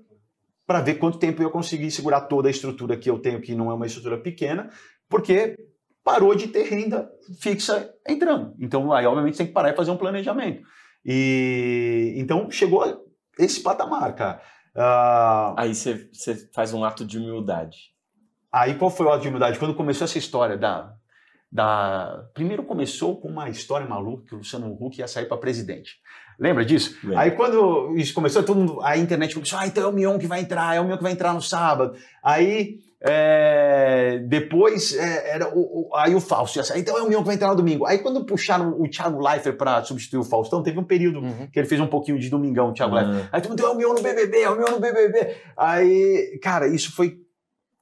[0.66, 3.72] para ver quanto tempo eu consegui segurar toda a estrutura que eu tenho, que não
[3.72, 4.70] é uma estrutura pequena,
[5.10, 5.58] porque
[6.04, 8.54] parou de ter renda fixa entrando.
[8.60, 10.62] Então, aí, obviamente, tem que parar e fazer um planejamento.
[11.04, 13.04] E então chegou
[13.38, 14.42] esse patamar, cara.
[14.76, 15.56] Uh...
[15.58, 16.10] Aí você
[16.54, 17.92] faz um ato de humildade.
[18.52, 19.58] Aí qual foi o ato de humildade?
[19.58, 20.96] Quando começou essa história da
[21.52, 22.26] da.
[22.34, 25.98] Primeiro começou com uma história maluca que o Luciano Huck ia sair para presidente.
[26.40, 26.98] Lembra disso?
[27.04, 27.20] Lembra.
[27.20, 30.28] Aí quando isso começou, todo mundo, a internet começou, ah, então é o Mion que
[30.28, 31.98] vai entrar, é o Mion que vai entrar no sábado.
[32.24, 37.10] Aí é, depois é, era o, o, aí o Fausto ia sair, então é o
[37.10, 37.86] Mion que vai entrar no domingo.
[37.86, 41.48] Aí quando puxaram o Thiago Leifert para substituir o Faustão, teve um período uhum.
[41.52, 43.02] que ele fez um pouquinho de domingão, o Thiago uhum.
[43.02, 43.30] Leifert.
[43.34, 45.36] Aí todo mundo, é o Mion no BBB, é o Mion no BBB.
[45.58, 47.18] Aí, cara, isso foi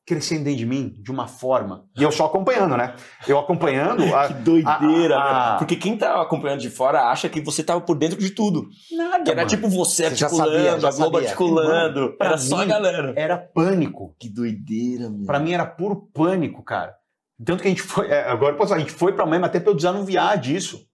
[0.08, 1.84] crescendo dentro de mim de uma forma.
[1.94, 2.96] E eu só acompanhando, né?
[3.28, 4.04] Eu acompanhando.
[4.16, 7.82] A, que doideira, a, a, Porque quem tá acompanhando de fora acha que você tava
[7.82, 8.70] por dentro de tudo.
[8.94, 9.26] Nada.
[9.26, 9.50] Que era mano.
[9.50, 11.20] tipo você, você articulando, sabia, a Globo sabia.
[11.20, 12.00] articulando.
[12.00, 13.14] Mano, era só a galera.
[13.18, 14.16] Era pânico.
[14.18, 15.26] Que doideira, meu.
[15.26, 16.96] Pra mim era puro pânico, cara.
[17.44, 18.08] Tanto que a gente foi.
[18.08, 20.88] É, agora posso falar, a gente foi pra mãe até pra eu desanuviar disso.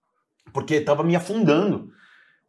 [0.51, 1.87] Porque tava me afundando.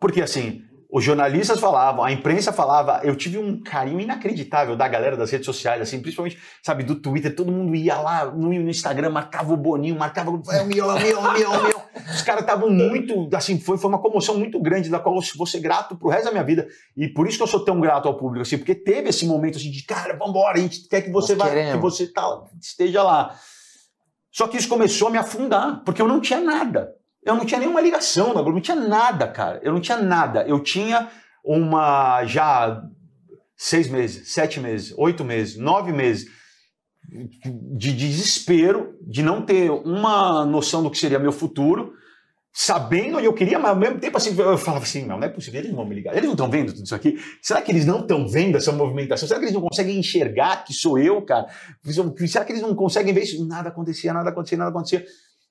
[0.00, 0.62] Porque assim,
[0.94, 5.44] os jornalistas falavam, a imprensa falava, eu tive um carinho inacreditável da galera das redes
[5.44, 9.98] sociais, assim, principalmente, sabe, do Twitter, todo mundo ia lá no, Instagram, marcava o Boninho,
[9.98, 11.82] marcava o meu, meu, meu, meu, meu.
[12.14, 15.46] Os caras estavam muito, assim, foi, foi uma comoção muito grande, da qual eu vou
[15.48, 16.68] ser grato pro resto da minha vida.
[16.96, 19.58] E por isso que eu sou tão grato ao público, assim, porque teve esse momento
[19.58, 23.34] assim de, cara, vambora, a gente quer que você vá, que você tá, esteja lá.
[24.30, 26.94] Só que isso começou a me afundar, porque eu não tinha nada.
[27.24, 29.60] Eu não tinha nenhuma ligação na Globo, não tinha nada, cara.
[29.62, 30.42] Eu não tinha nada.
[30.46, 31.08] Eu tinha
[31.44, 32.82] uma já
[33.56, 36.26] seis meses, sete meses, oito meses, nove meses
[37.76, 41.92] de desespero, de não ter uma noção do que seria meu futuro,
[42.52, 45.28] sabendo onde eu queria, mas ao mesmo tempo assim, eu falava assim, não, não é
[45.28, 47.18] possível, eles não vão me ligar, eles não estão vendo tudo isso aqui?
[47.42, 49.28] Será que eles não estão vendo essa movimentação?
[49.28, 51.46] Será que eles não conseguem enxergar que sou eu, cara?
[52.26, 53.46] Será que eles não conseguem ver isso?
[53.46, 55.04] Nada acontecia, nada acontecia, nada acontecia.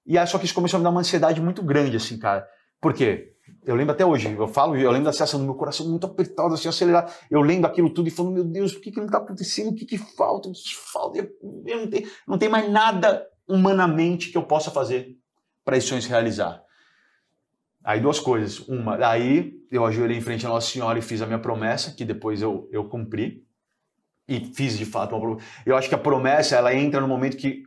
[0.06, 2.48] E aí só que isso começou a me dar uma ansiedade muito grande, assim, cara.
[2.82, 3.34] Por quê?
[3.66, 6.54] Eu lembro até hoje, eu falo, eu lembro da sensação do meu coração muito apertado,
[6.54, 7.14] assim, acelerado.
[7.32, 9.70] Eu lembro aquilo tudo e falando, meu Deus, o que, que não está acontecendo?
[9.70, 10.50] O que, que falta?
[10.50, 11.20] O que falta?
[11.20, 11.30] Eu,
[11.78, 15.18] não, tenho, não tem mais nada humanamente que eu possa fazer
[15.64, 16.62] para sonho se realizar.
[17.84, 18.60] Aí duas coisas.
[18.68, 22.06] Uma, aí eu ajoelhei em frente à Nossa Senhora e fiz a minha promessa, que
[22.06, 23.46] depois eu, eu cumpri.
[24.28, 25.48] E fiz de fato uma promessa.
[25.66, 27.64] Eu acho que a promessa, ela entra no momento que,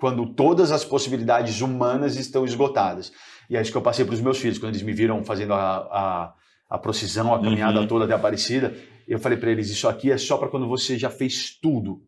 [0.00, 3.12] quando todas as possibilidades humanas estão esgotadas.
[3.50, 5.52] E é isso que eu passei para os meus filhos, quando eles me viram fazendo
[5.52, 6.34] a, a,
[6.70, 7.86] a procissão, a caminhada uhum.
[7.86, 8.74] toda até Aparecida.
[9.06, 12.02] Eu falei para eles: Isso aqui é só para quando você já fez tudo.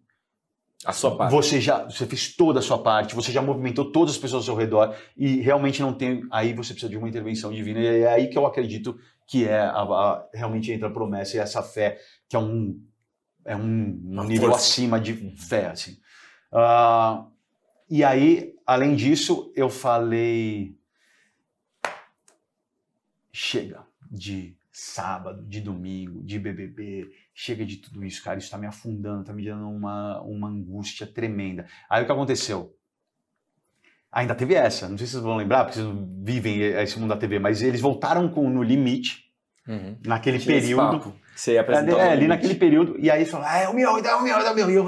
[0.85, 1.31] A sua parte.
[1.31, 4.55] Você já você fez toda a sua parte, você já movimentou todas as pessoas ao
[4.55, 6.23] seu redor e realmente não tem.
[6.33, 7.79] Aí você precisa de uma intervenção divina.
[7.79, 11.41] E é aí que eu acredito que é a, a, realmente entra a promessa e
[11.41, 12.81] essa fé, que é um,
[13.45, 14.65] é um, um nível força.
[14.65, 15.67] acima de fé.
[15.67, 15.99] Assim.
[16.53, 17.31] Uh,
[17.95, 20.75] e aí, além disso, eu falei
[23.31, 28.67] chega de sábado, de domingo, de BBB, chega de tudo isso, cara, isso tá me
[28.67, 31.67] afundando, tá me dando uma, uma angústia tremenda.
[31.91, 32.75] Aí o que aconteceu?
[34.11, 37.11] Ainda teve essa, não sei se vocês vão lembrar, porque vocês não vivem esse mundo
[37.11, 39.31] da TV, mas eles voltaram com No Limite,
[39.69, 39.99] uhum.
[40.03, 41.15] naquele Tinha período.
[41.37, 44.23] Você apresentou é, ali naquele período, e aí falaram, ah, é o meu, é o
[44.23, 44.71] meu, é o meu.
[44.71, 44.87] E eu,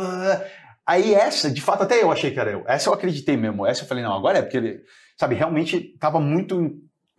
[0.86, 2.64] aí essa, de fato, até eu achei que era eu.
[2.66, 3.66] Essa eu acreditei mesmo.
[3.66, 4.80] Essa eu falei, não, agora é, porque ele,
[5.16, 6.72] sabe, realmente tava muito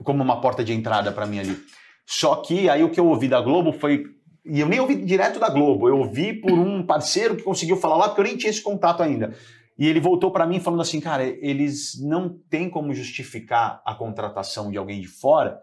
[0.04, 1.58] como uma porta de entrada para mim ali.
[2.06, 4.04] Só que aí o que eu ouvi da Globo foi.
[4.46, 7.98] E eu nem ouvi direto da Globo, eu ouvi por um parceiro que conseguiu falar
[7.98, 9.34] lá, porque eu nem tinha esse contato ainda.
[9.78, 14.70] E ele voltou para mim falando assim, cara, eles não têm como justificar a contratação
[14.70, 15.60] de alguém de fora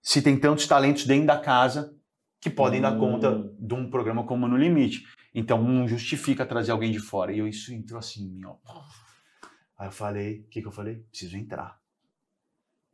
[0.00, 1.92] se tem tantos talentos dentro da casa
[2.42, 2.82] que podem hum.
[2.82, 3.56] dar conta hum.
[3.58, 5.06] de um programa como No Limite.
[5.32, 7.32] Então não justifica trazer alguém de fora.
[7.32, 8.56] E eu, isso entrou assim, ó.
[9.78, 10.96] Aí eu falei, o que, que eu falei?
[11.10, 11.80] Preciso entrar.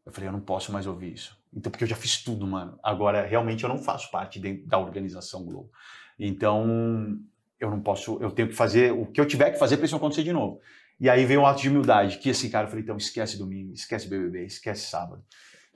[0.07, 1.37] Eu falei, eu não posso mais ouvir isso.
[1.53, 2.79] Então, porque eu já fiz tudo, mano.
[2.83, 5.71] Agora, realmente, eu não faço parte de, da organização Globo.
[6.19, 7.19] Então,
[7.59, 9.97] eu não posso, eu tenho que fazer o que eu tiver que fazer para isso
[9.97, 10.61] acontecer de novo.
[11.01, 13.73] E aí veio um ato de humildade, que assim, cara, eu falei, então esquece domingo,
[13.73, 15.23] esquece BBB, esquece sábado.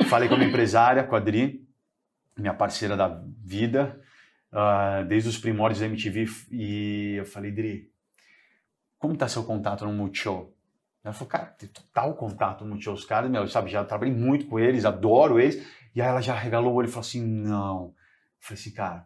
[0.08, 1.66] Falei com a minha empresária, com a Adri,
[2.36, 4.00] minha parceira da vida,
[4.52, 7.90] uh, desde os primórdios da MTV, e eu falei, Dri,
[8.98, 10.54] como tá seu contato no Multishow?
[11.04, 14.46] Ela falou, cara, tem total contato no Tio os caras, meu, sabe, já trabalhei muito
[14.46, 15.60] com eles, adoro eles.
[15.94, 17.86] E aí ela já regalou o olho e falou assim, não.
[17.86, 17.94] Eu
[18.38, 19.04] falei assim, cara,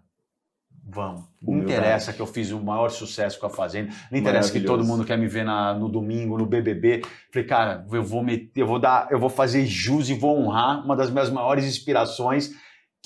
[0.87, 1.25] vamos.
[1.41, 4.85] Não interessa que eu fiz o maior sucesso com a Fazenda, não interessa que todo
[4.85, 7.03] mundo quer me ver na, no domingo, no BBB.
[7.33, 10.85] Falei, cara, eu vou meter, eu vou dar, eu vou fazer jus e vou honrar
[10.85, 12.55] uma das minhas maiores inspirações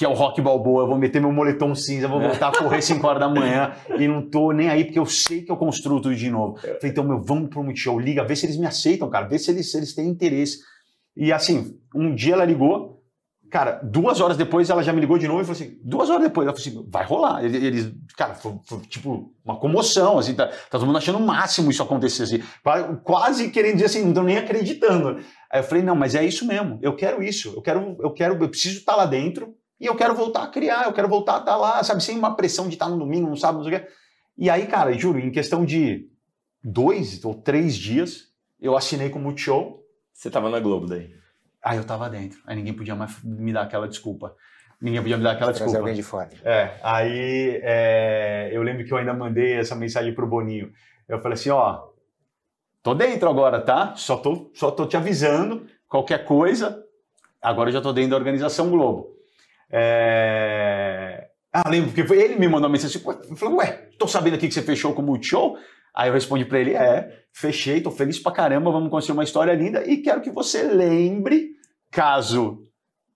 [0.00, 2.80] que é o rock balboa, eu vou meter meu moletom cinza, vou voltar a correr
[2.80, 6.00] 5 horas da manhã e não tô nem aí porque eu sei que eu construo
[6.00, 6.56] tudo de novo.
[6.56, 9.50] Falei, então, meu, vamos pro Multishow, liga, vê se eles me aceitam, cara, vê se
[9.50, 10.60] eles, se eles têm interesse.
[11.14, 13.02] E assim, um dia ela ligou,
[13.50, 16.22] cara, duas horas depois ela já me ligou de novo e falou assim, duas horas
[16.22, 17.44] depois, ela falou assim, vai rolar.
[17.44, 21.70] Eles, cara, foi, foi tipo uma comoção, assim, tá, tá, todo mundo achando o máximo
[21.70, 22.42] isso acontecer, assim,
[23.04, 25.18] quase querendo dizer assim, não estão nem acreditando.
[25.52, 28.42] Aí eu falei, não, mas é isso mesmo, eu quero isso, eu quero, eu quero,
[28.42, 31.38] eu preciso estar lá dentro, e eu quero voltar a criar, eu quero voltar a
[31.38, 33.80] estar lá, sabe, sem uma pressão de estar no domingo, no sábado, não sei o
[33.80, 33.88] quê.
[34.36, 36.08] E aí, cara, juro, em questão de
[36.62, 38.26] dois ou três dias,
[38.60, 39.82] eu assinei com o Multishow.
[40.12, 41.14] Você tava na Globo daí?
[41.62, 42.38] Aí eu tava dentro.
[42.46, 44.34] Aí ninguém podia mais me dar aquela desculpa.
[44.80, 45.78] Ninguém podia me dar aquela desculpa.
[45.78, 46.28] alguém de fora.
[46.42, 50.72] É, aí é, eu lembro que eu ainda mandei essa mensagem pro Boninho.
[51.08, 51.88] Eu falei assim, ó,
[52.82, 53.94] tô dentro agora, tá?
[53.96, 56.82] Só tô, só tô te avisando, qualquer coisa,
[57.42, 59.19] agora eu já tô dentro da Organização Globo.
[59.70, 61.28] É...
[61.52, 64.54] Ah, lembro, porque ele me mandou uma mensagem assim, falou, ué, tô sabendo aqui que
[64.54, 65.56] você fechou com o Multishow.
[65.94, 69.52] Aí eu respondi para ele, é, fechei, tô feliz pra caramba, vamos construir uma história
[69.52, 71.56] linda e quero que você lembre,
[71.90, 72.68] caso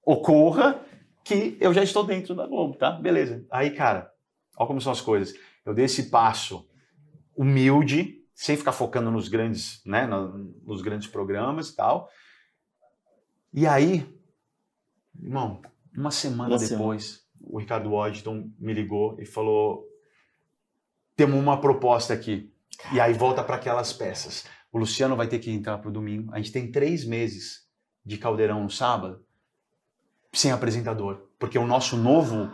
[0.04, 0.80] ocorra,
[1.22, 2.90] que eu já estou dentro da Globo, tá?
[2.90, 3.46] Beleza.
[3.50, 4.10] Aí, cara,
[4.56, 5.34] olha como são as coisas.
[5.64, 6.68] Eu dei esse passo
[7.36, 12.08] humilde, sem ficar focando nos grandes, né, nos grandes programas e tal.
[13.52, 14.06] E aí,
[15.22, 15.62] irmão,
[15.96, 17.24] uma semana Uma depois, semana.
[17.42, 19.84] o Ricardo Washington me ligou e falou:
[21.16, 22.50] temos uma proposta aqui.
[22.92, 24.44] E aí volta para aquelas peças.
[24.72, 26.32] o Luciano vai ter que entrar pro domingo.
[26.34, 27.68] A gente tem três meses
[28.04, 29.24] de caldeirão no sábado
[30.32, 31.28] sem apresentador.
[31.38, 32.50] Porque o nosso novo,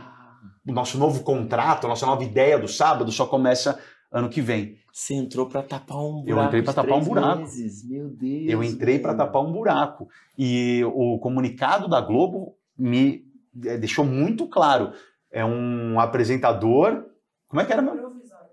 [0.67, 3.81] o nosso novo contrato, a nossa nova ideia do sábado só começa
[4.13, 4.77] ano que vem.
[4.93, 6.29] Você entrou pra tapar um buraco.
[6.31, 7.41] Eu entrei pra de tapar um três buraco.
[7.41, 7.89] meses.
[7.89, 8.49] Meu Deus.
[8.51, 10.09] Eu entrei para tapar um buraco.
[10.37, 14.93] E o comunicado da Globo me deixou muito claro.
[15.33, 17.05] É um apresentador.
[17.49, 17.83] Como é que era?
[17.83, 17.95] meu?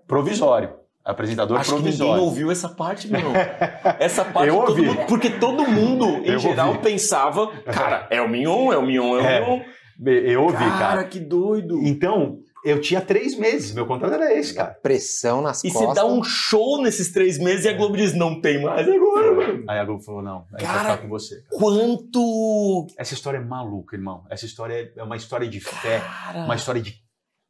[0.06, 0.74] Provisório.
[1.04, 2.12] Apresentador Acho que provisório.
[2.12, 3.30] ninguém ouviu essa parte, meu.
[3.98, 4.82] Essa parte Eu todo ouvi.
[4.86, 6.80] mundo- porque todo mundo, em Eu geral, ouvi.
[6.80, 9.40] pensava, cara, é o Mignon, é o Mignon, é o É.
[9.40, 9.60] Mignon.
[10.06, 11.04] Eu ouvi, cara, cara.
[11.04, 11.80] que doido.
[11.82, 13.72] Então, eu tinha três meses.
[13.72, 14.74] Meu contrato era esse, cara.
[14.82, 15.88] Pressão nas E costas.
[15.88, 19.32] você dá um show nesses três meses e a Globo diz, não tem mais agora,
[19.34, 19.64] mano.
[19.68, 21.42] Aí a Globo falou: não, a gente vai Cara, ficar com você.
[21.42, 21.56] cara.
[21.58, 22.86] Quanto...
[22.98, 24.24] Essa história é maluca, irmão.
[24.30, 26.94] Essa história é uma história de fé, Cara, uma história de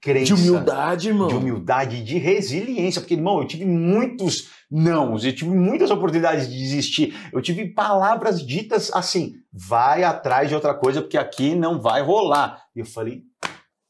[0.01, 0.27] crença.
[0.27, 1.29] de humildade, irmão.
[1.29, 6.57] de humildade, de resiliência, porque, irmão, eu tive muitos nãos, eu tive muitas oportunidades de
[6.57, 12.03] desistir, eu tive palavras ditas assim, vai atrás de outra coisa, porque aqui não vai
[12.03, 12.63] rolar.
[12.77, 13.23] E eu falei,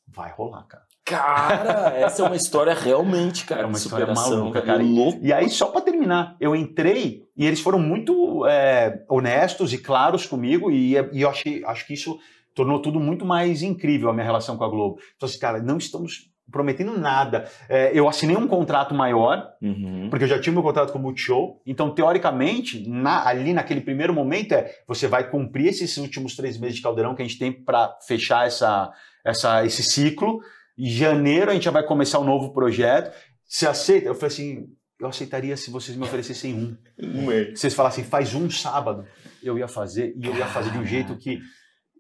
[0.06, 0.84] vai rolar, cara.
[1.08, 4.82] Cara, essa é uma história realmente, cara, É uma história maluca, cara.
[4.82, 5.18] Louco.
[5.22, 10.26] E aí, só pra terminar, eu entrei e eles foram muito é, honestos e claros
[10.26, 12.18] comigo, e, e eu achei, acho que isso
[12.54, 14.98] tornou tudo muito mais incrível a minha relação com a Globo.
[15.16, 17.46] Então, assim, cara, não estamos prometendo nada.
[17.68, 20.08] É, eu assinei um contrato maior, Uhum.
[20.10, 21.60] porque eu já tinha meu contrato com o Multishow.
[21.66, 26.76] Então, teoricamente, na- ali naquele primeiro momento, é você vai cumprir esses últimos três meses
[26.76, 28.90] de caldeirão que a gente tem para fechar essa,
[29.24, 30.40] essa, esse ciclo.
[30.78, 33.12] Em janeiro a gente já vai começar um novo projeto.
[33.46, 34.06] Você aceita?
[34.06, 34.66] Eu falei assim,
[35.00, 36.76] eu aceitaria se vocês me oferecessem um.
[37.02, 37.26] Um.
[37.54, 39.04] Se vocês falassem, faz um sábado,
[39.42, 41.38] eu ia fazer, e eu ia fazer de um jeito que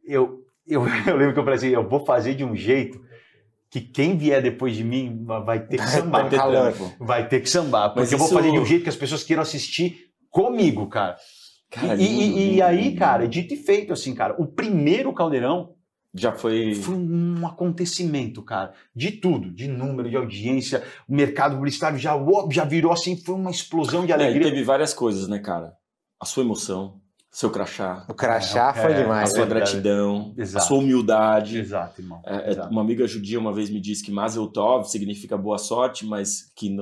[0.04, 3.00] eu, eu, eu lembro que eu falei assim, eu vou fazer de um jeito
[3.70, 6.22] que quem vier depois de mim vai ter que sambar.
[6.22, 6.74] Vai ter calor.
[6.98, 8.96] Vai ter que sambar, porque Mas eu vou isso- fazer de um jeito que as
[8.96, 11.16] pessoas queiram assistir comigo, cara.
[11.70, 12.98] Cara, e, e- lindo, e lindo, aí, lindo.
[12.98, 15.74] cara, dito e feito, assim, cara, o primeiro caldeirão
[16.18, 16.74] Já foi...
[16.74, 22.14] foi um acontecimento, cara, de tudo, de número, de audiência, o mercado publicitário já,
[22.50, 24.50] já virou assim, foi uma explosão de É, e alegria.
[24.50, 25.74] teve várias coisas, né, cara?
[26.20, 27.00] A sua emoção,
[27.30, 29.30] seu crachá, O crachá É, foi é, a demais.
[29.30, 29.44] sua né?
[29.46, 29.70] verdade.
[29.72, 30.64] gratidão, Exato.
[30.64, 31.58] a sua humildade.
[31.58, 32.20] Exato, irmão.
[32.26, 32.70] É, é, Exato.
[32.70, 36.74] uma amiga judia uma vez me disse que Mazel Tov significa boa sorte, mas que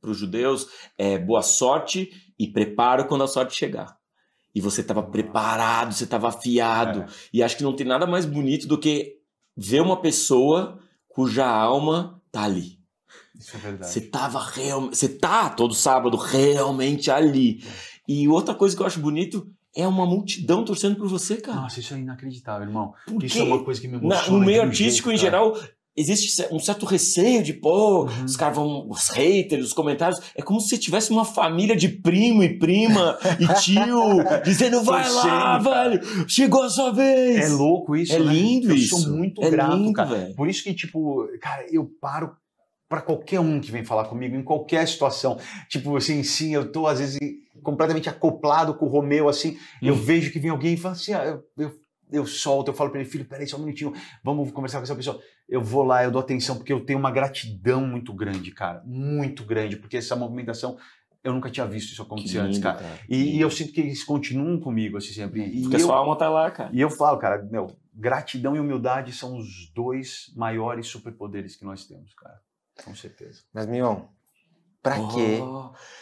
[0.00, 3.98] para os judeus é boa sorte e preparo quando a sorte chegar.
[4.54, 7.00] E você estava preparado, você estava afiado.
[7.02, 7.06] É.
[7.32, 9.16] E acho que não tem nada mais bonito do que
[9.56, 10.78] ver uma pessoa
[11.08, 12.78] cuja alma tá ali.
[13.38, 13.92] Isso é verdade.
[13.92, 14.96] Você tava realmente.
[14.96, 17.62] Você tá todo sábado realmente ali.
[18.08, 21.60] E outra coisa que eu acho bonito é uma multidão torcendo por você, cara.
[21.60, 22.92] Nossa, isso é inacreditável, irmão.
[23.06, 24.38] Porque Isso é uma coisa que me na- emociona.
[24.38, 25.56] no meio artístico, jeito, em geral,
[25.96, 28.24] existe um certo receio de, pô, Uhum.
[28.24, 28.88] os caras vão.
[28.88, 30.20] Os haters, os comentários.
[30.36, 35.10] É como se você tivesse uma família de primo e prima e tio dizendo: vai
[35.10, 37.36] lá, velho, chegou a sua vez.
[37.36, 38.32] É louco isso, É né?
[38.32, 39.00] lindo eu isso.
[39.00, 40.08] sou muito É grato, lindo, cara.
[40.08, 40.34] velho.
[40.34, 42.32] Por isso que, tipo, cara, eu paro
[42.88, 45.38] pra qualquer um que vem falar comigo, em qualquer situação.
[45.68, 47.18] Tipo, assim, sim, eu tô, às vezes,
[47.62, 49.96] completamente acoplado com o Romeu, assim, eu Hum.
[49.98, 51.72] vejo que vem alguém e fala assim, ah, eu, eu,
[52.10, 53.92] eu solto, eu falo pra ele, filho, peraí só um minutinho,
[54.24, 55.20] vamos conversar com essa pessoa.
[55.50, 59.44] Eu vou lá, eu dou atenção, porque eu tenho uma gratidão muito grande, cara, muito
[59.44, 60.78] grande, porque essa movimentação,
[61.24, 62.78] eu nunca tinha visto isso acontecer antes, lindo, cara.
[62.78, 62.98] cara.
[63.08, 65.42] E, e eu sinto que eles continuam comigo, assim, sempre.
[65.44, 66.70] E Porque eu, a sua alma tá lá, cara.
[66.72, 71.84] e eu falo, cara, meu, gratidão e humildade são os dois maiores superpoderes que nós
[71.84, 72.40] temos, cara.
[72.84, 73.42] Com certeza.
[73.52, 74.02] Mas, Mion,
[74.82, 75.08] pra Oh.
[75.08, 75.40] quê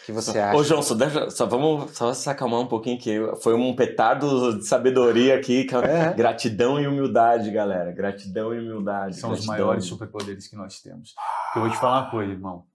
[0.06, 0.56] que você acha?
[0.56, 4.58] Ô, João, só, deixa- só vamos só se acalmar um pouquinho, que foi um petardo
[4.58, 5.64] de sabedoria aqui.
[5.64, 6.12] que é É.
[6.14, 7.92] Gratidão e humildade, galera.
[7.92, 9.16] Gratidão e humildade.
[9.16, 9.66] São os Gratidão.
[9.66, 11.14] maiores superpoderes que nós temos.
[11.46, 12.66] Porque eu vou te falar uma coisa, irmão.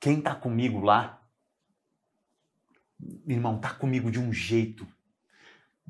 [0.00, 1.20] Quem tá comigo lá,
[3.26, 4.86] irmão, tá comigo de um jeito.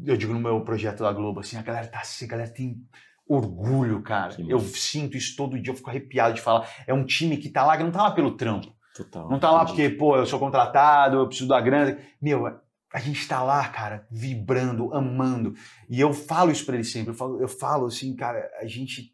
[0.04, 2.82] Eu digo no meu projeto da Globo, assim, a galera tá assim, a galera tem
[3.28, 4.34] orgulho, cara.
[4.34, 6.68] Que Eu sinto isso todo dia, eu fico arrepiado de falar.
[6.86, 8.72] É um time que tá lá, que não tá lá pelo trampo.
[8.96, 9.28] Total.
[9.30, 9.82] Não tá lá entendi.
[9.82, 11.98] porque, pô, eu sou contratado, eu preciso da grana.
[12.20, 12.46] Meu,
[12.92, 15.54] a gente tá lá, cara, vibrando, amando.
[15.88, 17.10] E eu falo isso pra eles sempre.
[17.10, 19.12] Eu falo, eu falo assim, cara, a gente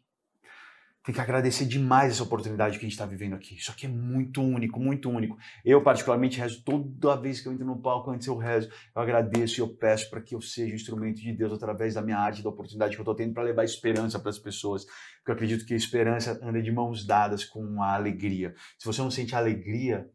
[1.05, 3.55] tem que agradecer demais essa oportunidade que a gente tá vivendo aqui.
[3.55, 5.37] Isso aqui é muito único, muito único.
[5.63, 9.59] Eu, particularmente, rezo toda vez que eu entro no palco, antes eu rezo, eu agradeço
[9.59, 12.41] e eu peço para que eu seja um instrumento de Deus através da minha arte,
[12.41, 14.85] da oportunidade que eu tô tendo para levar esperança para as pessoas.
[14.85, 18.55] Porque eu acredito que a esperança anda de mãos dadas com a alegria.
[18.79, 20.09] Se você não sente alegria,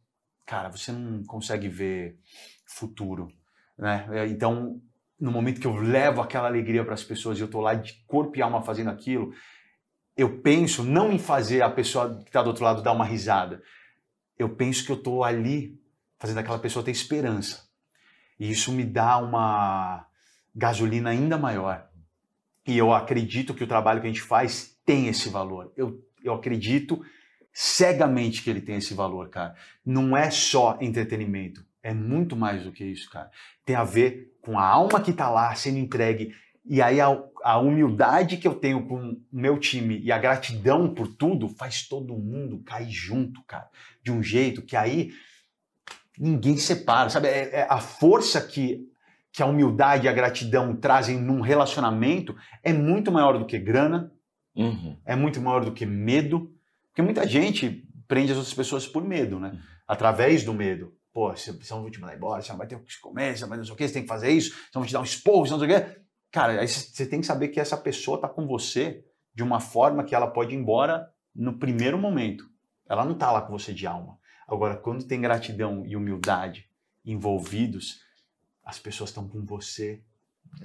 [0.44, 2.18] cara, você não consegue ver
[2.66, 3.28] futuro,
[3.78, 4.08] né?
[4.10, 4.82] É, Então,
[5.20, 8.02] no momento que eu levo aquela alegria para as pessoas e eu tô lá de
[8.08, 9.32] corpo e alma fazendo aquilo,
[10.20, 13.62] eu penso não em fazer a pessoa que está do outro lado dar uma risada.
[14.38, 15.80] Eu penso que eu tô ali
[16.18, 17.66] fazendo aquela pessoa ter esperança.
[18.38, 20.06] E isso me dá uma
[20.54, 21.88] gasolina ainda maior.
[22.66, 25.72] E eu acredito que o trabalho que a gente faz tem esse valor.
[25.74, 27.02] Eu, eu acredito
[27.50, 29.56] cegamente que ele tem esse valor, cara.
[29.82, 33.30] Não é só entretenimento, é muito mais do que isso, cara.
[33.64, 36.34] Tem a ver com a alma que tá lá sendo entregue
[36.72, 37.08] e aí a,
[37.42, 41.88] a humildade que eu tenho com o meu time e a gratidão por tudo faz
[41.88, 43.68] todo mundo cair junto, cara.
[44.04, 45.10] De um jeito que aí
[46.16, 47.26] ninguém separa, sabe?
[47.26, 48.86] É, é a força que,
[49.32, 54.12] que a humildade e a gratidão trazem num relacionamento é muito maior do que grana,
[54.54, 54.96] Uhum.
[55.04, 56.52] é muito maior do que medo,
[56.88, 59.60] porque muita gente prende as outras pessoas por medo, né?
[59.88, 60.92] Através do medo.
[61.12, 63.36] Pô, se se eu vou te mandar embora, você não vai ter o que comer,
[63.36, 64.92] você não vai não sei o que, você tem que fazer isso, você vão te
[64.92, 66.00] dar um esporro, você não sei o quê.
[66.30, 69.04] Cara, você tem que saber que essa pessoa tá com você
[69.34, 72.48] de uma forma que ela pode ir embora no primeiro momento.
[72.88, 74.18] Ela não tá lá com você de alma.
[74.46, 76.68] Agora, quando tem gratidão e humildade
[77.04, 78.02] envolvidos,
[78.64, 80.02] as pessoas estão com você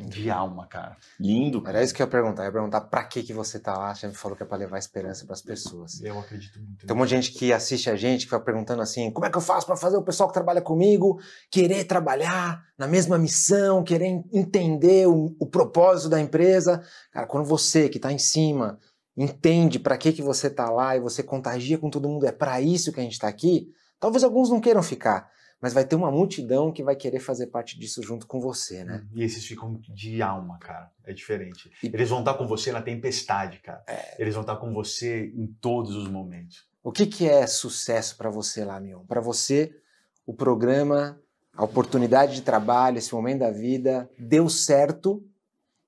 [0.09, 0.97] de alma, cara.
[1.19, 1.61] Lindo.
[1.61, 1.77] cara.
[1.77, 2.43] Era isso que eu ia perguntar.
[2.43, 3.93] Eu ia perguntar pra que, que você tá lá.
[3.95, 6.01] Você me falou que é pra levar esperança pras pessoas.
[6.01, 6.85] Eu acredito muito.
[6.85, 9.29] Tem um monte de gente que assiste a gente, que vai perguntando assim: como é
[9.29, 11.19] que eu faço pra fazer o pessoal que trabalha comigo
[11.51, 16.83] querer trabalhar na mesma missão, querer en- entender o, o propósito da empresa?
[17.11, 18.77] Cara, quando você que tá em cima
[19.17, 22.59] entende pra que, que você tá lá e você contagia com todo mundo, é pra
[22.59, 23.67] isso que a gente tá aqui,
[23.97, 25.29] talvez alguns não queiram ficar,
[25.65, 29.03] mas vai ter uma multidão que vai querer fazer parte disso junto com você, né?
[29.15, 30.91] E esses ficam de alma, cara.
[31.03, 31.71] É diferente.
[31.81, 33.83] E- Eles vão estar com você na tempestade, cara.
[34.19, 36.67] Eles vão estar com você em todos os momentos.
[36.83, 39.03] O que, que é sucesso para você lá, Mion?
[39.07, 39.75] Para você,
[40.23, 41.19] o programa,
[41.51, 45.27] a oportunidade de trabalho, esse momento da vida, deu certo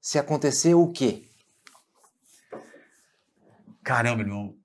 [0.02, 1.22] se acontecer o quê?
[3.84, 4.56] Caramba, irmão.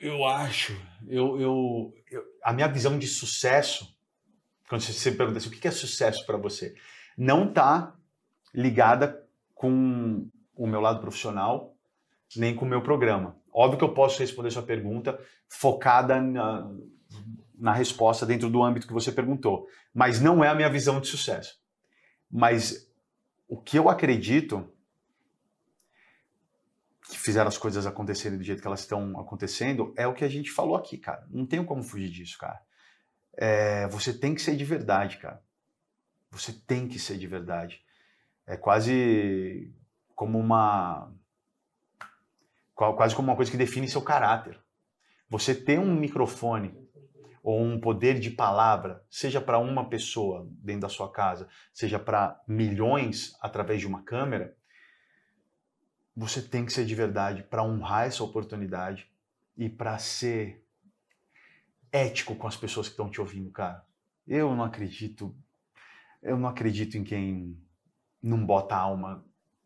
[0.00, 0.72] Eu acho.
[1.06, 3.92] Eu, eu, eu- a minha visão de sucesso,
[4.68, 6.76] quando você, pergunta assim, o que é sucesso para você,
[7.18, 7.96] não tá
[8.54, 9.20] ligada
[9.52, 11.76] com o meu lado profissional,
[12.36, 13.36] nem com o meu programa.
[13.52, 15.18] Óbvio que eu posso responder sua pergunta
[15.48, 16.70] focada na,
[17.58, 21.08] na resposta dentro do âmbito que você perguntou, mas não é a minha visão de
[21.08, 21.58] sucesso.
[22.30, 22.88] Mas
[23.48, 24.72] o que eu acredito
[27.08, 30.28] que fizeram as coisas acontecerem do jeito que elas estão acontecendo é o que a
[30.28, 31.26] gente falou aqui, cara.
[31.30, 32.60] Não tenho como fugir disso, cara.
[33.36, 35.40] É, você tem que ser de verdade, cara.
[36.30, 37.80] Você tem que ser de verdade.
[38.46, 39.72] É quase
[40.14, 41.12] como uma.
[42.74, 44.58] qua- Quase como uma coisa que define seu caráter.
[45.28, 46.74] Você ter um microfone
[47.42, 52.40] ou um poder de palavra, seja para uma pessoa dentro da sua casa, seja para
[52.48, 54.56] milhões através de uma câmera,
[56.16, 59.06] você tem que ser de verdade para honrar essa oportunidade
[59.56, 60.64] e para ser
[61.92, 63.84] ético com as pessoas que estão te ouvindo, cara.
[64.26, 65.34] Eu não acredito,
[66.22, 67.56] eu não acredito em quem
[68.22, 69.24] não bota alma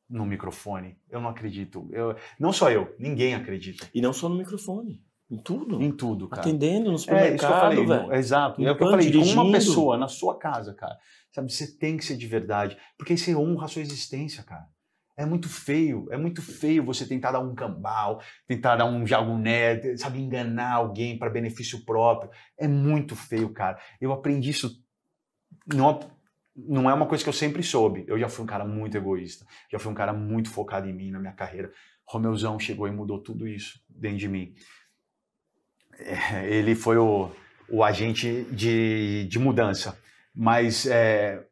[0.09, 0.98] no microfone.
[1.09, 1.88] Eu não acredito.
[1.92, 5.03] Eu, não só eu, ninguém acredita E não só no microfone.
[5.30, 5.80] Em tudo.
[5.80, 6.42] em tudo, cara.
[6.42, 8.14] Atendendo no É, isso que eu supermercado, falei, velho.
[8.14, 8.66] exato.
[8.66, 10.98] É o que eu falei, com uma pessoa na sua casa, cara.
[11.30, 14.68] Sabe, você tem que ser de verdade, porque aí você honra a sua existência, cara.
[15.20, 19.96] É muito feio, é muito feio você tentar dar um cambal, tentar dar um jaguné,
[19.98, 22.30] sabe, enganar alguém para benefício próprio.
[22.56, 23.78] É muito feio, cara.
[24.00, 24.82] Eu aprendi isso.
[25.66, 26.00] Não,
[26.56, 28.04] não é uma coisa que eu sempre soube.
[28.08, 31.10] Eu já fui um cara muito egoísta, já fui um cara muito focado em mim,
[31.10, 31.70] na minha carreira.
[32.06, 34.54] Romeuzão chegou e mudou tudo isso dentro de mim.
[35.98, 37.30] É, ele foi o,
[37.68, 39.98] o agente de, de mudança.
[40.34, 41.44] Mas é,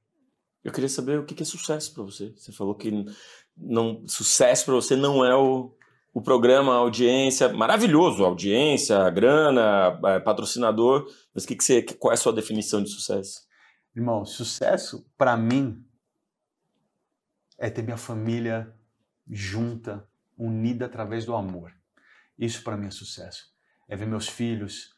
[0.65, 2.33] Eu queria saber o que é sucesso pra você.
[2.37, 2.91] Você falou que
[3.61, 5.75] não, sucesso pra você não é o,
[6.15, 12.15] o programa, a audiência, maravilhoso, audiência, grana, eh, patrocinador, mas que que você, qual é
[12.15, 13.47] a sua definição de sucesso?
[13.95, 15.85] Irmão, sucesso para mim
[17.59, 18.73] é ter minha família
[19.29, 21.73] junta, unida através do amor.
[22.39, 23.53] Isso para mim é sucesso.
[23.89, 24.97] É ver meus filhos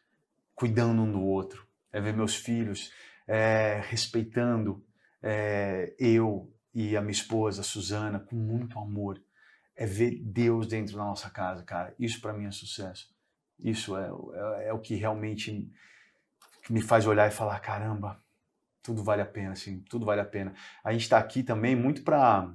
[0.54, 1.66] cuidando um do outro.
[1.90, 2.92] É ver meus filhos
[3.26, 4.84] é, respeitando
[5.22, 9.20] é, eu e a minha esposa, a Suzana, com muito amor.
[9.76, 11.94] É ver Deus dentro da nossa casa, cara.
[11.98, 13.08] Isso para mim é sucesso.
[13.58, 14.10] Isso é,
[14.62, 15.70] é, é o que realmente
[16.68, 18.22] me faz olhar e falar: caramba,
[18.82, 20.54] tudo vale a pena, assim, tudo vale a pena.
[20.82, 22.54] A gente está aqui também muito para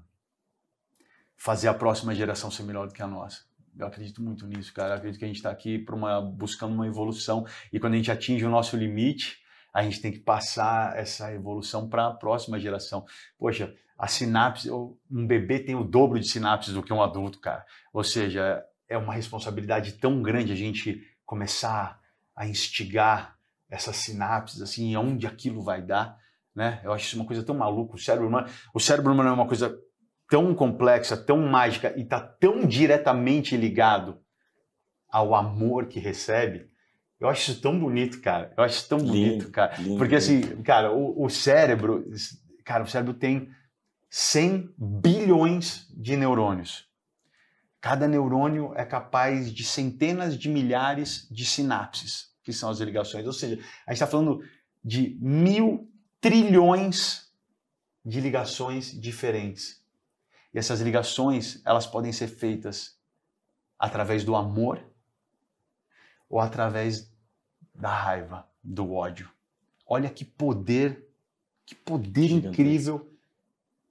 [1.35, 3.43] fazer a próxima geração ser melhor do que a nossa.
[3.77, 4.93] Eu acredito muito nisso, cara.
[4.93, 7.97] Eu acredito que a gente está aqui para uma buscando uma evolução e quando a
[7.97, 9.43] gente atinge o nosso limite,
[9.73, 13.05] a gente tem que passar essa evolução para a próxima geração.
[13.37, 17.65] Poxa, a sinapse, um bebê tem o dobro de sinapses do que um adulto, cara.
[17.93, 21.99] Ou seja, é uma responsabilidade tão grande a gente começar
[22.35, 23.35] a instigar
[23.69, 26.17] essas sinapses, assim, e aonde aquilo vai dar,
[26.53, 26.79] né?
[26.83, 27.95] Eu acho isso uma coisa tão maluca.
[27.95, 29.77] O cérebro humano, o cérebro humano é uma coisa
[30.29, 34.19] tão complexa, tão mágica e está tão diretamente ligado
[35.09, 36.69] ao amor que recebe.
[37.19, 38.53] Eu acho isso tão bonito, cara.
[38.57, 39.75] Eu acho isso tão bonito, Lindo, cara.
[39.77, 42.05] lindo, Porque assim, cara, o, o cérebro,
[42.63, 43.49] cara, o cérebro tem
[44.17, 46.89] 100 bilhões de neurônios.
[47.81, 53.27] Cada neurônio é capaz de centenas de milhares de sinapses, que são as ligações.
[53.27, 53.55] Ou seja,
[53.85, 54.41] a gente está falando
[54.81, 57.29] de mil trilhões
[58.05, 59.83] de ligações diferentes.
[60.53, 62.97] E essas ligações, elas podem ser feitas
[63.77, 64.81] através do amor
[66.29, 67.11] ou através
[67.73, 69.29] da raiva, do ódio.
[69.85, 71.05] Olha que poder,
[71.65, 72.53] que poder Gigantesco.
[72.53, 73.14] incrível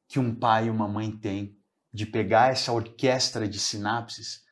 [0.08, 1.56] que um pai e uma mãe têm
[1.92, 4.42] de pegar essa orquestra de sinapses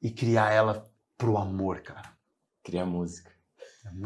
[0.00, 0.84] e criar ela
[1.16, 2.12] pro amor, cara.
[2.64, 3.30] Criar música.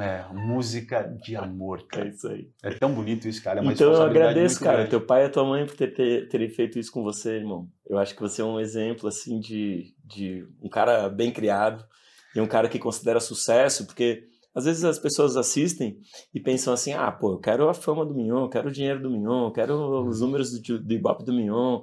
[0.00, 2.08] É, música de amor, É cara.
[2.08, 2.50] isso aí.
[2.62, 3.60] É tão bonito isso, cara.
[3.60, 4.90] É Então eu agradeço, cara, grande.
[4.90, 7.68] teu pai e tua mãe por ter, ter, terem feito isso com você, irmão.
[7.86, 11.84] Eu acho que você é um exemplo, assim, de, de um cara bem criado
[12.34, 14.26] e um cara que considera sucesso, porque
[14.56, 15.98] às vezes as pessoas assistem
[16.34, 19.00] e pensam assim, ah, pô, eu quero a fama do Mignon, eu quero o dinheiro
[19.02, 19.74] do Mignon, eu quero
[20.08, 21.82] os números do, do Ibope do Mignon.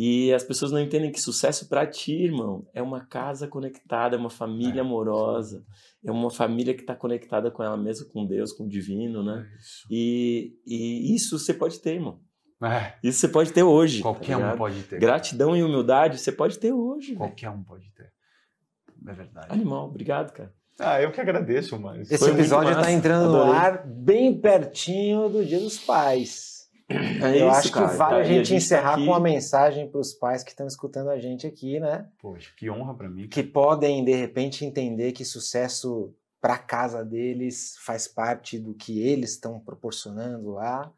[0.00, 4.18] E as pessoas não entendem que sucesso pra ti, irmão, é uma casa conectada, é
[4.18, 4.84] uma família É.
[4.84, 5.64] amorosa,
[6.04, 9.44] é uma família que tá conectada com ela mesma, com Deus, com o divino, né?
[9.58, 9.86] Isso.
[9.90, 12.20] E, e isso você pode ter, irmão.
[12.62, 14.00] É, Isso você pode ter hoje.
[14.02, 14.98] qualquer tá um pode ter.
[15.00, 17.14] Gratidão e humildade você pode ter hoje.
[17.16, 18.12] Qualquer um pode ter.
[19.06, 19.46] É verdade.
[19.50, 20.52] Animal, obrigado, cara.
[20.78, 22.00] Ah, eu que agradeço, mano.
[22.02, 23.54] Esse episódio está entrando no adorei.
[23.60, 26.68] ar bem pertinho do Dia dos Pais.
[26.88, 27.88] É Eu isso, acho cara.
[27.88, 30.50] que vale Tá, a gente tá encerrar aqui- com uma mensagem para os pais que
[30.50, 32.06] estão escutando a gente aqui, né?
[32.18, 33.28] Poxa, que honra pra mim.
[33.28, 39.32] Que podem, de repente, entender que sucesso para casa deles faz parte do que eles
[39.32, 40.90] estão proporcionando lá.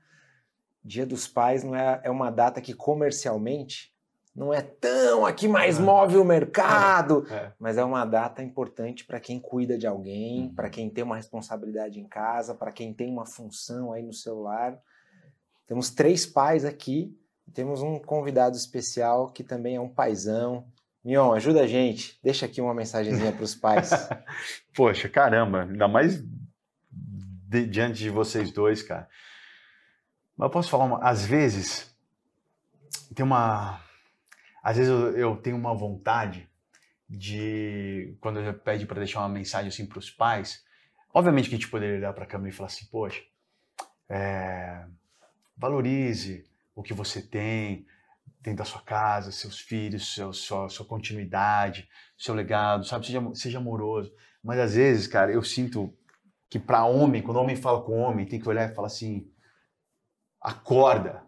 [0.84, 3.89] Dia dos Pais não é, é uma data que comercialmente
[4.34, 5.82] não é tão a que mais É.
[5.82, 7.52] move o mercado, É.
[7.58, 10.54] mas é uma data importante para quem cuida de alguém, Uhum.
[10.54, 14.78] para quem tem uma responsabilidade em casa, para quem tem uma função aí no celular.
[15.66, 17.16] Temos três pais aqui,
[17.52, 20.66] temos um convidado especial que também é um paizão.
[21.04, 22.18] Mion, ajuda a gente.
[22.22, 23.90] Deixa aqui uma mensagenzinha para os pais.
[24.76, 26.22] Poxa, caramba, ainda mais
[26.92, 29.08] de- diante de vocês dois, cara.
[30.36, 30.98] Mas eu posso falar uma.
[31.02, 31.90] Às vezes,
[33.14, 33.80] tem uma.
[34.62, 36.48] Às vezes eu, eu tenho uma vontade
[37.08, 38.16] de.
[38.20, 40.64] Quando eu pede para deixar uma mensagem assim para os pais,
[41.12, 43.22] obviamente que a gente poderia olhar para a câmera e falar assim: poxa,
[44.08, 44.84] é,
[45.56, 47.86] valorize o que você tem
[48.40, 53.06] dentro da sua casa, seus filhos, seu, sua, sua continuidade, seu legado, sabe?
[53.06, 54.12] Seja, seja amoroso.
[54.42, 55.94] Mas às vezes, cara, eu sinto
[56.48, 59.30] que para homem, quando homem fala com homem, tem que olhar e falar assim:
[60.40, 61.22] acorda,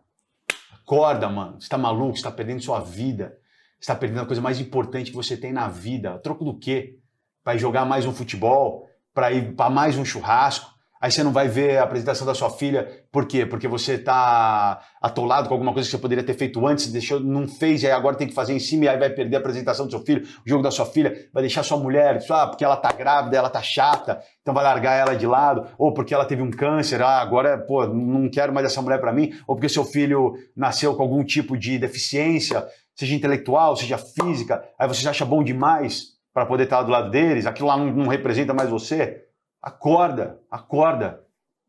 [0.93, 1.59] acorda, mano.
[1.59, 2.17] Você tá maluco?
[2.17, 3.35] Você tá perdendo sua vida.
[3.81, 6.19] Você tá perdendo a coisa mais importante que você tem na vida.
[6.19, 6.99] Troco do quê?
[7.43, 8.87] Vai jogar mais um futebol?
[9.15, 10.72] Para ir para mais um churrasco?
[11.03, 13.45] Aí você não vai ver a apresentação da sua filha, por quê?
[13.45, 17.49] Porque você tá atolado com alguma coisa que você poderia ter feito antes, deixou, não
[17.49, 19.85] fez, e aí agora tem que fazer em cima, e aí vai perder a apresentação
[19.85, 22.77] do seu filho, o jogo da sua filha, vai deixar sua mulher, ah, porque ela
[22.77, 26.41] tá grávida, ela tá chata, então vai largar ela de lado, ou porque ela teve
[26.41, 29.85] um câncer, ah, agora, pô, não quero mais essa mulher para mim, ou porque seu
[29.85, 32.65] filho nasceu com algum tipo de deficiência,
[32.95, 37.45] seja intelectual, seja física, aí você acha bom demais para poder estar do lado deles,
[37.45, 39.32] aquilo lá não, não representa mais você.
[39.63, 41.21] Acorda, acorda.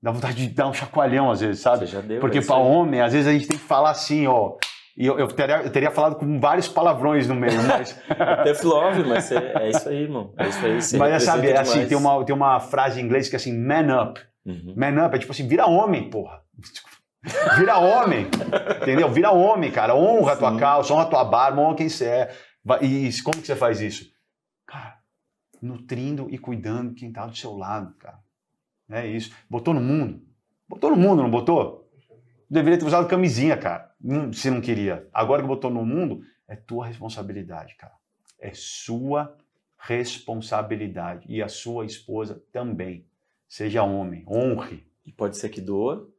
[0.02, 1.86] Dá vontade de dar um chacoalhão às vezes, sabe?
[1.86, 2.20] Você já deu.
[2.20, 4.56] Porque é para homem, às vezes a gente tem que falar assim, ó.
[4.98, 7.94] E eu, eu, teria, eu teria falado com vários palavrões no meio, mas,
[8.62, 10.34] Tough love, mas você- é isso aí, irmão.
[10.38, 10.82] É isso aí.
[10.82, 13.38] Você mas é, sabe, é assim, tem uma, tem uma frase em inglês que é
[13.38, 14.22] assim, man up.
[14.46, 14.74] Uhum.
[14.78, 16.42] Man up é tipo assim, vira homem, porra.
[17.58, 18.28] Vira homem,
[18.82, 19.08] entendeu?
[19.10, 19.96] Vira homem, cara.
[19.96, 20.58] Honra a tua Sim.
[20.58, 22.36] calça, honra a tua barba, honra quem você é.
[22.82, 24.04] E como que você faz isso?
[24.68, 24.96] Cara,
[25.64, 28.20] nutrindo e cuidando quem tá do seu lado, cara.
[28.90, 29.34] É isso.
[29.50, 30.22] Botou no mundo?
[30.68, 31.90] Botou no mundo, não botou?
[32.50, 33.92] Deveria ter usado camisinha, cara.
[34.34, 35.08] Se não queria.
[35.14, 37.94] Agora que botou no mundo, é tua responsabilidade, cara.
[38.40, 39.36] É sua
[39.78, 41.26] responsabilidade.
[41.30, 43.06] E a sua esposa também.
[43.48, 44.86] Seja homem, honre.
[45.06, 46.10] E pode ser que doa,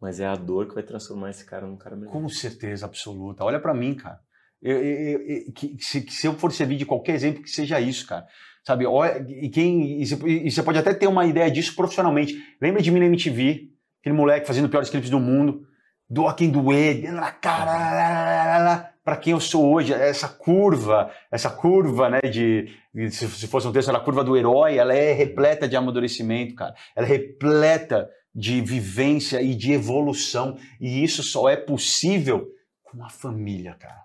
[0.00, 2.12] mas é a dor que vai transformar esse cara num cara melhor.
[2.12, 3.44] Com certeza absoluta.
[3.44, 4.20] Olha pra mim, cara.
[4.62, 8.06] Eu- eu- eu- que- se, se eu for servir de qualquer exemplo, que seja isso,
[8.06, 8.26] cara.
[8.70, 8.84] Sabe,
[9.28, 12.36] e, quem, e, você, pode até ter uma ideia disso profissionalmente.
[12.62, 13.68] Lembra de mim na MTV?
[14.00, 15.66] Aquele moleque fazendo piores clipes do mundo.
[16.08, 17.02] Doa quem doer,
[17.40, 22.68] cara, para quem eu sou hoje, essa curva, essa curva, né, de,
[23.10, 26.72] se, se fosse um texto, a curva do herói, ela é repleta de amadurecimento, cara.
[26.94, 32.46] Ela é repleta de vivência e de evolução, e isso só é possível
[32.84, 34.00] com a família, cara.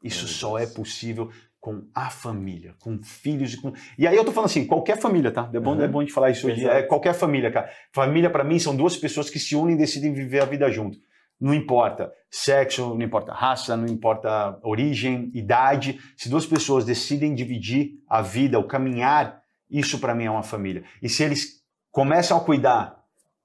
[0.00, 1.30] Isso só é possível
[1.66, 3.72] com a família, com filhos e com.
[3.98, 5.50] E aí eu tô falando assim, qualquer família, tá?
[5.52, 5.82] É bom, Uhum.
[5.82, 6.64] é bom de falar isso hoje.
[6.64, 7.68] É qualquer família, cara.
[7.92, 10.96] Família para mim são duas pessoas que se unem e decidem viver a vida junto.
[11.40, 15.98] Não importa sexo, não importa raça, não importa origem, idade.
[16.16, 20.84] Se duas pessoas decidem dividir a vida, o caminhar, isso para mim é uma família.
[21.02, 22.96] E se eles começam a cuidar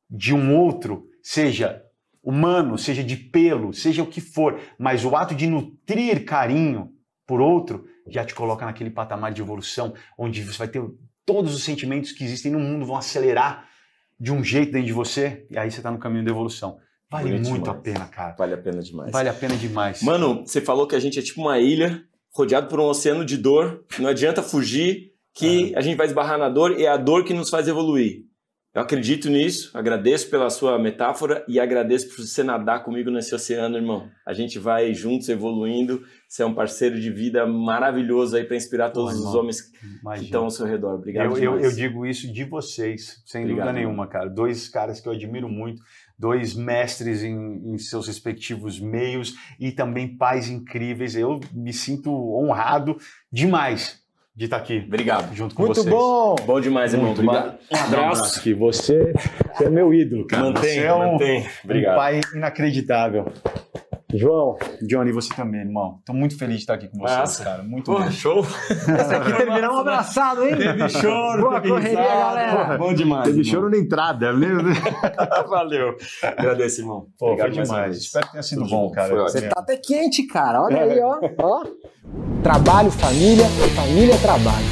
[0.07, 1.81] de um outro, seja
[2.23, 6.93] humano, seja de pelo, seja o que for, mas o ato de nutrir carinho
[7.25, 10.81] por outro já te coloca naquele patamar de evolução onde você vai ter
[11.25, 13.67] todos os sentimentos que existem no mundo vão acelerar
[14.19, 16.77] de um jeito dentro de você e aí você está no caminho da evolução.
[17.09, 17.79] Vale Bonito muito demais.
[17.79, 18.35] a pena, cara.
[18.37, 19.11] Vale a pena demais.
[19.11, 20.01] Vale a pena demais.
[20.01, 23.37] Mano, você falou que a gente é tipo uma ilha rodeado por um oceano de
[23.37, 23.83] dor.
[23.99, 27.33] Não adianta fugir que a gente vai esbarrar na dor e é a dor que
[27.33, 28.23] nos faz evoluir.
[28.73, 33.75] Eu acredito nisso, agradeço pela sua metáfora e agradeço por você nadar comigo nesse oceano,
[33.75, 34.09] irmão.
[34.25, 36.05] A gente vai juntos evoluindo.
[36.25, 39.77] Você é um parceiro de vida maravilhoso aí para inspirar todos Pô, os homens que
[40.01, 40.25] Imagina.
[40.25, 40.95] estão ao seu redor.
[40.95, 44.29] Obrigado eu, eu, eu digo isso de vocês, sem Obrigado, dúvida nenhuma, cara.
[44.29, 45.83] Dois caras que eu admiro muito,
[46.17, 51.13] dois mestres em, em seus respectivos meios e também pais incríveis.
[51.17, 52.95] Eu me sinto honrado
[53.29, 54.00] demais
[54.35, 55.35] de estar aqui Obrigado.
[55.35, 55.93] junto com Muito vocês.
[55.93, 56.35] bom!
[56.45, 57.07] Bom demais, irmão.
[57.13, 57.57] Muito Obrigado.
[57.71, 58.53] Um abraço aqui.
[58.53, 59.13] Você,
[59.53, 60.43] você é meu ídolo, cara.
[60.43, 61.41] Mantém, você é um, mantém.
[61.41, 61.95] um Obrigado.
[61.97, 63.25] pai inacreditável.
[64.13, 65.95] João, Johnny, você também, irmão.
[65.99, 67.43] Estou muito feliz de estar aqui com vocês, Massa.
[67.45, 67.63] cara.
[67.63, 68.11] Muito Pô, bom.
[68.11, 68.45] show.
[68.69, 70.57] Essa aqui terminamos abraçado, hein?
[70.57, 72.19] Teve choro, Boa teve correria, risada.
[72.19, 72.77] galera.
[72.77, 73.23] Bom demais.
[73.23, 73.51] Teve irmão.
[73.53, 74.73] choro na entrada, lembra?
[75.47, 75.95] Valeu.
[76.23, 77.07] Agradeço, irmão.
[77.17, 77.97] Pô, foi Obrigado mais uma demais.
[77.97, 78.91] Espero que tenha sido Tudo bom, bom.
[78.91, 79.09] cara.
[79.09, 79.39] Foi ótimo.
[79.39, 80.61] Você tá até quente, cara.
[80.61, 81.17] Olha aí, ó.
[81.41, 81.63] ó.
[82.43, 84.65] Trabalho, família, família, trabalho.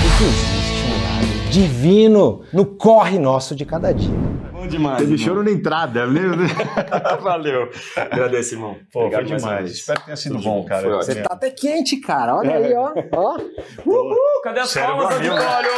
[0.00, 4.35] O que existe um lado divino no corre nosso de cada dia.
[4.66, 4.98] Bom demais.
[4.98, 5.24] Teve irmão.
[5.26, 6.46] choro na entrada, lembra?
[7.22, 7.70] Valeu.
[7.96, 8.76] Agradeço, irmão.
[8.92, 9.70] Pô, Obrigado foi demais.
[9.70, 10.66] Espero que tenha sido Tudo bom, bom.
[10.66, 10.88] cara.
[10.96, 12.34] Você tá até quente, cara.
[12.36, 12.92] Olha aí, ó.
[13.12, 13.38] ó.
[13.86, 15.70] Uhul, cadê as Sério, palmas, auditório?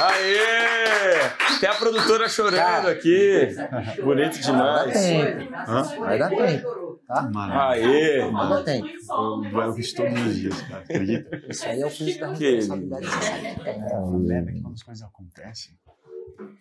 [0.00, 1.56] Aê!
[1.56, 3.48] Até a produtora chorando aqui.
[4.02, 4.94] Bonito demais.
[5.98, 6.80] Vai dar tempo.
[7.06, 7.28] Tá?
[7.70, 8.30] Aê!
[8.30, 8.88] Vai dar tempo.
[9.52, 10.82] Eu, eu fiz todos os dias, cara.
[10.82, 11.42] Acredita?
[11.48, 13.06] Isso aí é o peso da Que responsabilidade.
[13.66, 15.74] É uma merda que quando as coisas acontecem.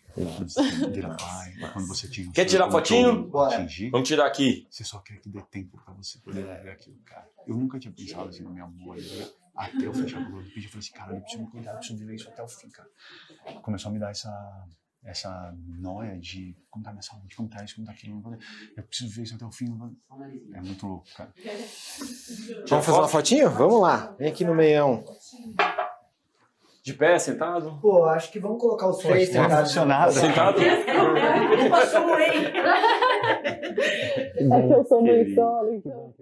[0.16, 3.28] Quando você quando tinha Quer tirar fotinho?
[3.28, 3.56] Bora.
[3.56, 4.68] Atingir, Vamos tirar aqui.
[4.70, 7.28] você só quer que dê tempo pra você poder ver aquilo, cara.
[7.48, 8.98] Eu nunca tinha pensado assim no meu amor.
[8.98, 9.28] né?
[9.56, 11.78] Até eu fechar o olho do eu falei assim, cara, eu preciso me cuidar, eu
[11.78, 12.90] preciso viver isso até o fim, cara.
[13.62, 14.66] Começou a me dar essa,
[15.04, 18.22] essa noia de como tá minha saúde, como tá isso, como tá aquilo.
[18.76, 19.66] Eu preciso ver isso até o fim.
[20.54, 21.34] É muito louco, cara.
[22.70, 23.50] Vamos fazer uma fotinho?
[23.50, 24.16] Vamos lá.
[24.18, 25.04] Vem aqui no meião.
[26.90, 27.78] De pé, sentado?
[27.82, 29.68] Pô, acho que vamos colocar os três Não sentados.
[29.70, 30.12] funcionado.
[30.12, 30.60] Sentado?
[31.70, 32.52] Passou, hein?
[34.38, 36.14] É que eu sou mãe solo, então.